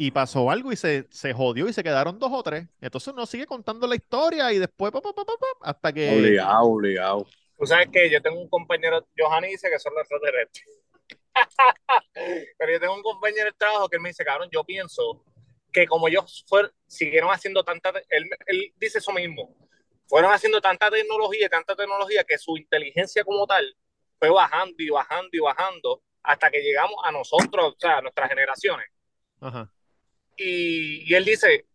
y 0.00 0.12
pasó 0.12 0.48
algo 0.48 0.70
y 0.72 0.76
se, 0.76 1.08
se 1.10 1.34
jodió 1.34 1.68
y 1.68 1.72
se 1.72 1.82
quedaron 1.82 2.20
dos 2.20 2.30
o 2.32 2.42
tres. 2.44 2.68
Entonces 2.80 3.12
uno 3.12 3.26
sigue 3.26 3.46
contando 3.46 3.84
la 3.88 3.96
historia 3.96 4.52
y 4.52 4.58
después 4.58 4.92
pa, 4.92 5.02
pa, 5.02 5.12
pa, 5.12 5.24
pa, 5.24 5.34
pa, 5.36 5.46
hasta 5.68 5.92
que... 5.92 6.16
Obligado, 6.16 6.62
obligado. 6.62 7.26
Tú 7.58 7.66
sabes 7.66 7.88
que 7.92 8.08
yo 8.08 8.22
tengo 8.22 8.40
un 8.40 8.48
compañero, 8.48 9.04
Johanny 9.18 9.48
dice 9.48 9.68
que 9.68 9.78
son 9.80 9.92
los 9.94 10.02
extraterrestres. 10.02 10.66
Pero 12.58 12.72
yo 12.72 12.78
tengo 12.78 12.94
un 12.94 13.02
compañero 13.02 13.46
de 13.46 13.52
trabajo 13.58 13.88
que 13.88 13.96
él 13.96 14.02
me 14.02 14.10
dice, 14.10 14.24
cabrón, 14.24 14.48
yo 14.52 14.62
pienso 14.62 15.24
que 15.72 15.84
como 15.88 16.06
ellos 16.06 16.44
fueron, 16.46 16.70
siguieron 16.86 17.30
haciendo 17.30 17.64
tanta, 17.64 17.92
él, 18.08 18.30
él 18.46 18.72
dice 18.76 18.98
eso 18.98 19.10
mismo, 19.10 19.52
fueron 20.06 20.32
haciendo 20.32 20.60
tanta 20.60 20.92
tecnología 20.92 21.46
y 21.46 21.48
tanta 21.48 21.74
tecnología 21.74 22.22
que 22.22 22.38
su 22.38 22.56
inteligencia 22.56 23.24
como 23.24 23.48
tal 23.48 23.76
fue 24.20 24.30
bajando 24.30 24.76
y 24.78 24.90
bajando 24.90 25.30
y 25.32 25.40
bajando 25.40 26.02
hasta 26.22 26.50
que 26.50 26.60
llegamos 26.60 26.96
a 27.02 27.10
nosotros, 27.10 27.74
o 27.74 27.76
sea, 27.80 27.98
a 27.98 28.00
nuestras 28.00 28.28
generaciones. 28.28 28.86
Ajá. 29.40 29.72
Y, 30.38 31.10
y 31.10 31.14
él 31.14 31.24
dice, 31.24 31.66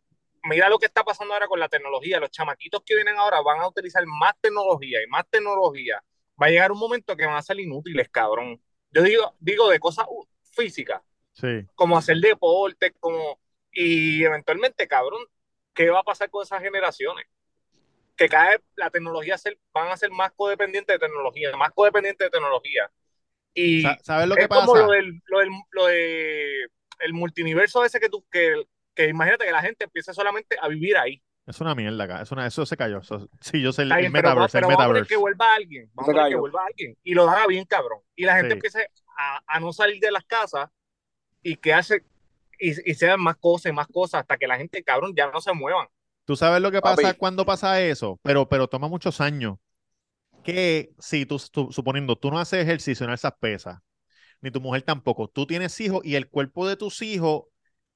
mira 0.44 0.70
lo 0.70 0.80
que 0.80 0.86
está 0.88 1.04
pasando 1.04 1.34
ahora 1.34 1.48
con 1.48 1.60
la 1.60 1.70
tecnología, 1.70 2.20
los 2.20 2.32
chamaquitos 2.32 2.82
que 2.86 2.96
vienen 2.96 3.18
ahora 3.18 3.42
van 3.42 3.60
a 3.60 3.68
utilizar 3.68 4.04
más 4.08 4.34
tecnología 4.42 5.04
y 5.04 5.08
más 5.08 5.26
tecnología. 5.30 6.02
Va 6.42 6.48
a 6.48 6.50
llegar 6.50 6.72
un 6.72 6.80
momento 6.80 7.16
que 7.16 7.26
van 7.26 7.36
a 7.36 7.42
ser 7.42 7.60
inútiles, 7.60 8.10
cabrón. 8.10 8.60
Yo 8.92 9.04
digo, 9.04 9.36
digo 9.40 9.70
de 9.70 9.80
cosas 9.80 10.08
físicas, 10.52 11.02
Sí. 11.34 11.68
como 11.76 11.98
hacer 11.98 12.18
deporte, 12.18 12.94
como... 13.00 13.40
Y 13.72 14.24
eventualmente, 14.24 14.88
cabrón, 14.88 15.26
¿qué 15.74 15.90
va 15.90 16.00
a 16.00 16.04
pasar 16.04 16.30
con 16.30 16.44
esas 16.44 16.62
generaciones? 16.62 17.26
Que 18.16 18.30
cada 18.30 18.52
vez 18.52 18.62
la 18.76 18.92
tecnología 18.92 19.38
ser- 19.38 19.58
van 19.74 19.92
a 19.92 19.98
ser 19.98 20.12
más 20.12 20.32
codependientes 20.34 20.94
de 20.96 21.00
tecnología, 21.06 21.56
más 21.58 21.72
codependientes 21.74 22.28
de 22.28 22.30
tecnología. 22.30 22.92
Y 23.56 23.82
Sa- 23.82 23.98
¿Sabes 24.04 24.28
lo 24.28 24.36
que 24.36 24.44
es 24.44 24.48
como 24.48 24.74
pasa? 24.74 24.86
lo 24.86 24.92
del, 24.92 25.22
lo 25.26 25.40
del, 25.40 25.50
lo 25.72 25.86
de 25.88 26.68
el 27.00 27.14
multiverso 27.14 27.84
ese 27.86 28.00
que 28.00 28.10
tú, 28.10 28.26
que, 28.32 28.64
que 28.96 29.08
imagínate 29.08 29.46
que 29.46 29.52
la 29.52 29.62
gente 29.62 29.86
empiece 29.86 30.14
solamente 30.14 30.56
a 30.62 30.68
vivir 30.68 30.98
ahí. 30.98 31.22
Es 31.46 31.60
una 31.60 31.76
mierda 31.76 32.04
acá. 32.06 32.22
Es 32.22 32.32
una, 32.32 32.48
eso 32.48 32.66
se 32.66 32.78
cayó. 32.78 33.00
Eso- 33.00 33.28
sí, 33.42 33.62
yo 33.62 33.74
sé 33.74 33.82
el, 33.82 33.92
el 33.92 33.98
bien, 34.00 34.14
pero, 34.14 34.30
metaverse, 34.30 34.58
pero 34.58 34.68
el 34.70 34.72
vamos 34.76 34.84
a 34.86 34.88
metaverse. 34.88 35.10
que 35.10 35.18
vuelva 35.18 35.56
alguien, 35.56 35.92
vamos 35.94 36.16
a 36.18 36.30
que 36.30 36.36
vuelva 36.36 36.66
alguien 36.66 36.98
y 37.04 37.14
lo 37.14 37.30
haga 37.30 37.48
bien 37.48 37.66
cabrón. 37.66 38.00
Y 38.16 38.24
la 38.26 38.36
gente 38.36 38.50
Sí. 38.52 38.54
empiece 38.54 38.88
a, 39.18 39.42
a 39.46 39.60
no 39.60 39.74
salir 39.74 40.00
de 40.00 40.12
las 40.12 40.24
casas 40.24 40.70
y 41.42 41.58
que 41.58 41.74
hace 41.74 42.04
y, 42.60 42.70
y 42.90 42.94
sean 42.94 43.20
más 43.20 43.36
cosas 43.38 43.72
y 43.72 43.74
más 43.76 43.88
cosas 43.88 44.22
hasta 44.22 44.38
que 44.38 44.48
la 44.48 44.56
gente, 44.58 44.82
cabrón, 44.84 45.14
ya 45.16 45.30
no 45.30 45.42
se 45.42 45.52
muevan. 45.54 45.88
¿Tú 46.26 46.38
sabes 46.38 46.62
lo 46.62 46.72
que 46.72 46.80
Papi. 46.80 47.02
pasa 47.04 47.14
cuando 47.16 47.46
pasa 47.46 47.82
eso? 47.82 48.18
Pero, 48.24 48.48
pero 48.48 48.70
toma 48.70 48.88
muchos 48.88 49.20
años. 49.20 49.58
Que 50.44 50.94
si 51.00 51.26
tú, 51.26 51.38
tú- 51.52 51.72
suponiendo, 51.72 52.16
tú 52.16 52.30
no 52.32 52.40
haces 52.40 52.60
ejercicio, 52.64 53.06
no 53.06 53.12
alzas 53.14 53.34
pesas, 53.40 53.80
ni 54.44 54.52
tu 54.52 54.60
mujer 54.62 54.82
tampoco, 54.84 55.30
tú 55.30 55.48
tienes 55.48 55.80
hijos 55.80 56.02
y 56.04 56.16
el 56.16 56.30
cuerpo 56.30 56.68
de 56.68 56.76
tus 56.76 57.02
hijos 57.02 57.46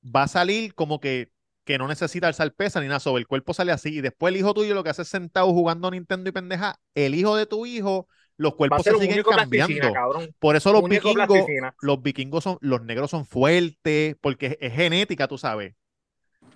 va 0.04 0.24
a 0.24 0.28
salir 0.30 0.74
como 0.74 1.02
que, 1.02 1.32
que 1.66 1.78
no 1.78 1.89
necesita 1.89 2.28
alzar 2.28 2.54
pesas 2.56 2.82
ni 2.82 2.88
nada, 2.88 3.02
sobre 3.02 3.20
el 3.20 3.28
cuerpo 3.28 3.54
sale 3.54 3.74
así. 3.74 3.98
Y 3.98 4.02
después 4.02 4.34
el 4.34 4.39
hijo 4.39 4.54
tuyo 4.54 4.74
lo 4.74 4.82
que 4.84 4.89
hace 4.89 5.02
es 5.02 5.10
sentado 5.10 5.48
jugando 5.48 5.91
Nintendo 5.91 6.30
y 6.30 6.32
pendeja, 6.32 6.80
el 6.95 7.16
hijo 7.16 7.36
de 7.36 7.45
tu 7.48 7.66
hijo, 7.66 8.08
los 8.38 8.54
a 8.54 8.56
cuerpos 8.56 8.84
se 8.84 8.93
siguen 8.98 9.24
cambiando. 9.24 9.91
Por 10.39 10.56
eso 10.56 10.72
los 10.72 10.84
Único 10.84 11.10
vikingos, 11.10 11.28
plasticina. 11.28 11.76
los 11.82 12.02
vikingos 12.02 12.43
son, 12.45 12.58
los 12.62 12.82
negros 12.82 13.12
son 13.12 13.26
fuertes, 13.26 14.16
porque 14.22 14.58
es 14.62 14.74
genética, 14.74 15.28
tú 15.28 15.38
sabes. 15.38 15.76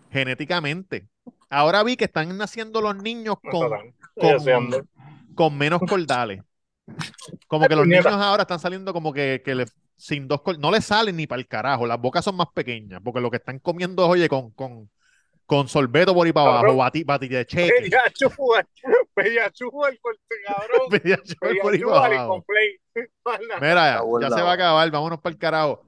Genéticamente. 0.10 1.10
Ahora 1.50 1.84
vi 1.84 1.98
que 1.98 2.06
están 2.06 2.38
naciendo 2.38 2.80
los 2.80 2.96
niños 2.96 3.36
con, 3.42 3.70
con, 4.16 4.88
con 5.36 5.58
menos 5.58 5.82
cordales. 5.82 6.42
Como 7.47 7.67
que 7.67 7.75
los 7.75 7.86
niños 7.88 8.05
ahora 8.21 8.43
están 8.43 8.59
saliendo 8.59 8.93
como 8.93 9.13
que, 9.13 9.41
que 9.43 9.55
le- 9.55 9.65
sin 9.95 10.27
dos 10.27 10.41
no 10.57 10.71
les 10.71 10.84
salen 10.86 11.15
ni 11.15 11.27
para 11.27 11.39
el 11.39 11.47
carajo, 11.47 11.86
las 11.86 11.99
bocas 11.99 12.25
son 12.25 12.36
más 12.36 12.47
pequeñas, 12.53 13.01
porque 13.03 13.21
lo 13.21 13.29
que 13.29 13.38
están 13.38 13.59
comiendo 13.59 14.03
es, 14.03 14.09
oye, 14.09 14.27
con, 14.29 14.51
con, 14.51 14.89
con 15.45 15.67
sorbeto 15.67 16.13
por 16.13 16.25
ahí 16.25 16.34
para 16.34 16.45
abajo, 16.47 16.61
Cabrón. 16.61 16.77
bati, 16.77 17.03
bati 17.03 17.27
de 17.27 17.45
cheque, 17.45 17.89
Pediachúa, 19.13 19.89
el 19.89 19.99
corte, 19.99 20.36
cabrón. 20.47 20.89
Pediachú 20.89 21.36
por 21.61 21.73
ahí 21.73 21.79
para 21.79 22.05
abajo. 22.15 22.45
Mira, 23.61 24.01
ya 24.21 24.29
se 24.29 24.41
va 24.41 24.51
a 24.51 24.53
acabar, 24.53 24.91
vámonos 24.91 25.19
para 25.19 25.34
el 25.34 25.38
carajo. 25.39 25.84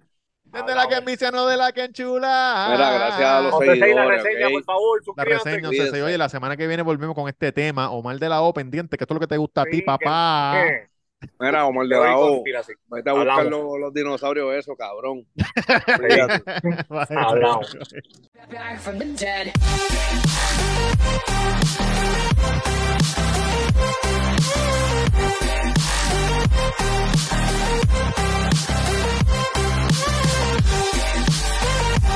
Desde 0.53 0.75
la 0.75 0.87
que 0.87 1.31
no 1.31 1.47
de 1.47 1.57
la 1.57 1.71
que 1.71 1.85
enchula. 1.85 2.67
Mira, 2.71 2.91
gracias 2.91 3.27
a 3.27 3.41
los 3.41 3.57
seguidores. 3.57 3.95
la 3.95 4.05
reseña, 4.05 4.49
por 4.51 4.63
favor. 4.63 5.01
La 5.17 5.23
reseña, 5.25 5.69
o 5.69 6.05
oye, 6.05 6.17
la 6.17 6.29
semana 6.29 6.55
que 6.55 6.67
viene 6.67 6.83
volvemos 6.83 7.15
con 7.15 7.27
este 7.27 7.51
tema, 7.51 7.89
Omar 7.89 8.19
de 8.19 8.29
la 8.29 8.43
O, 8.43 8.53
pendiente, 8.53 8.95
que 8.95 9.03
esto 9.03 9.13
es 9.13 9.15
lo 9.15 9.19
que 9.19 9.27
te 9.27 9.37
gusta 9.37 9.63
a 9.63 9.65
ti, 9.65 9.81
papá. 9.81 10.63
Que... 10.63 10.89
Mira, 11.39 11.65
Omar 11.65 11.87
de 11.87 11.95
la 11.95 12.17
O, 12.19 12.43
vete 12.43 13.09
a 13.09 13.13
buscar 13.13 13.45
los, 13.45 13.93
dinosaurios 13.93 14.53
esos, 14.53 14.77
cabrón. 14.77 15.25
Hablamos. 17.17 17.75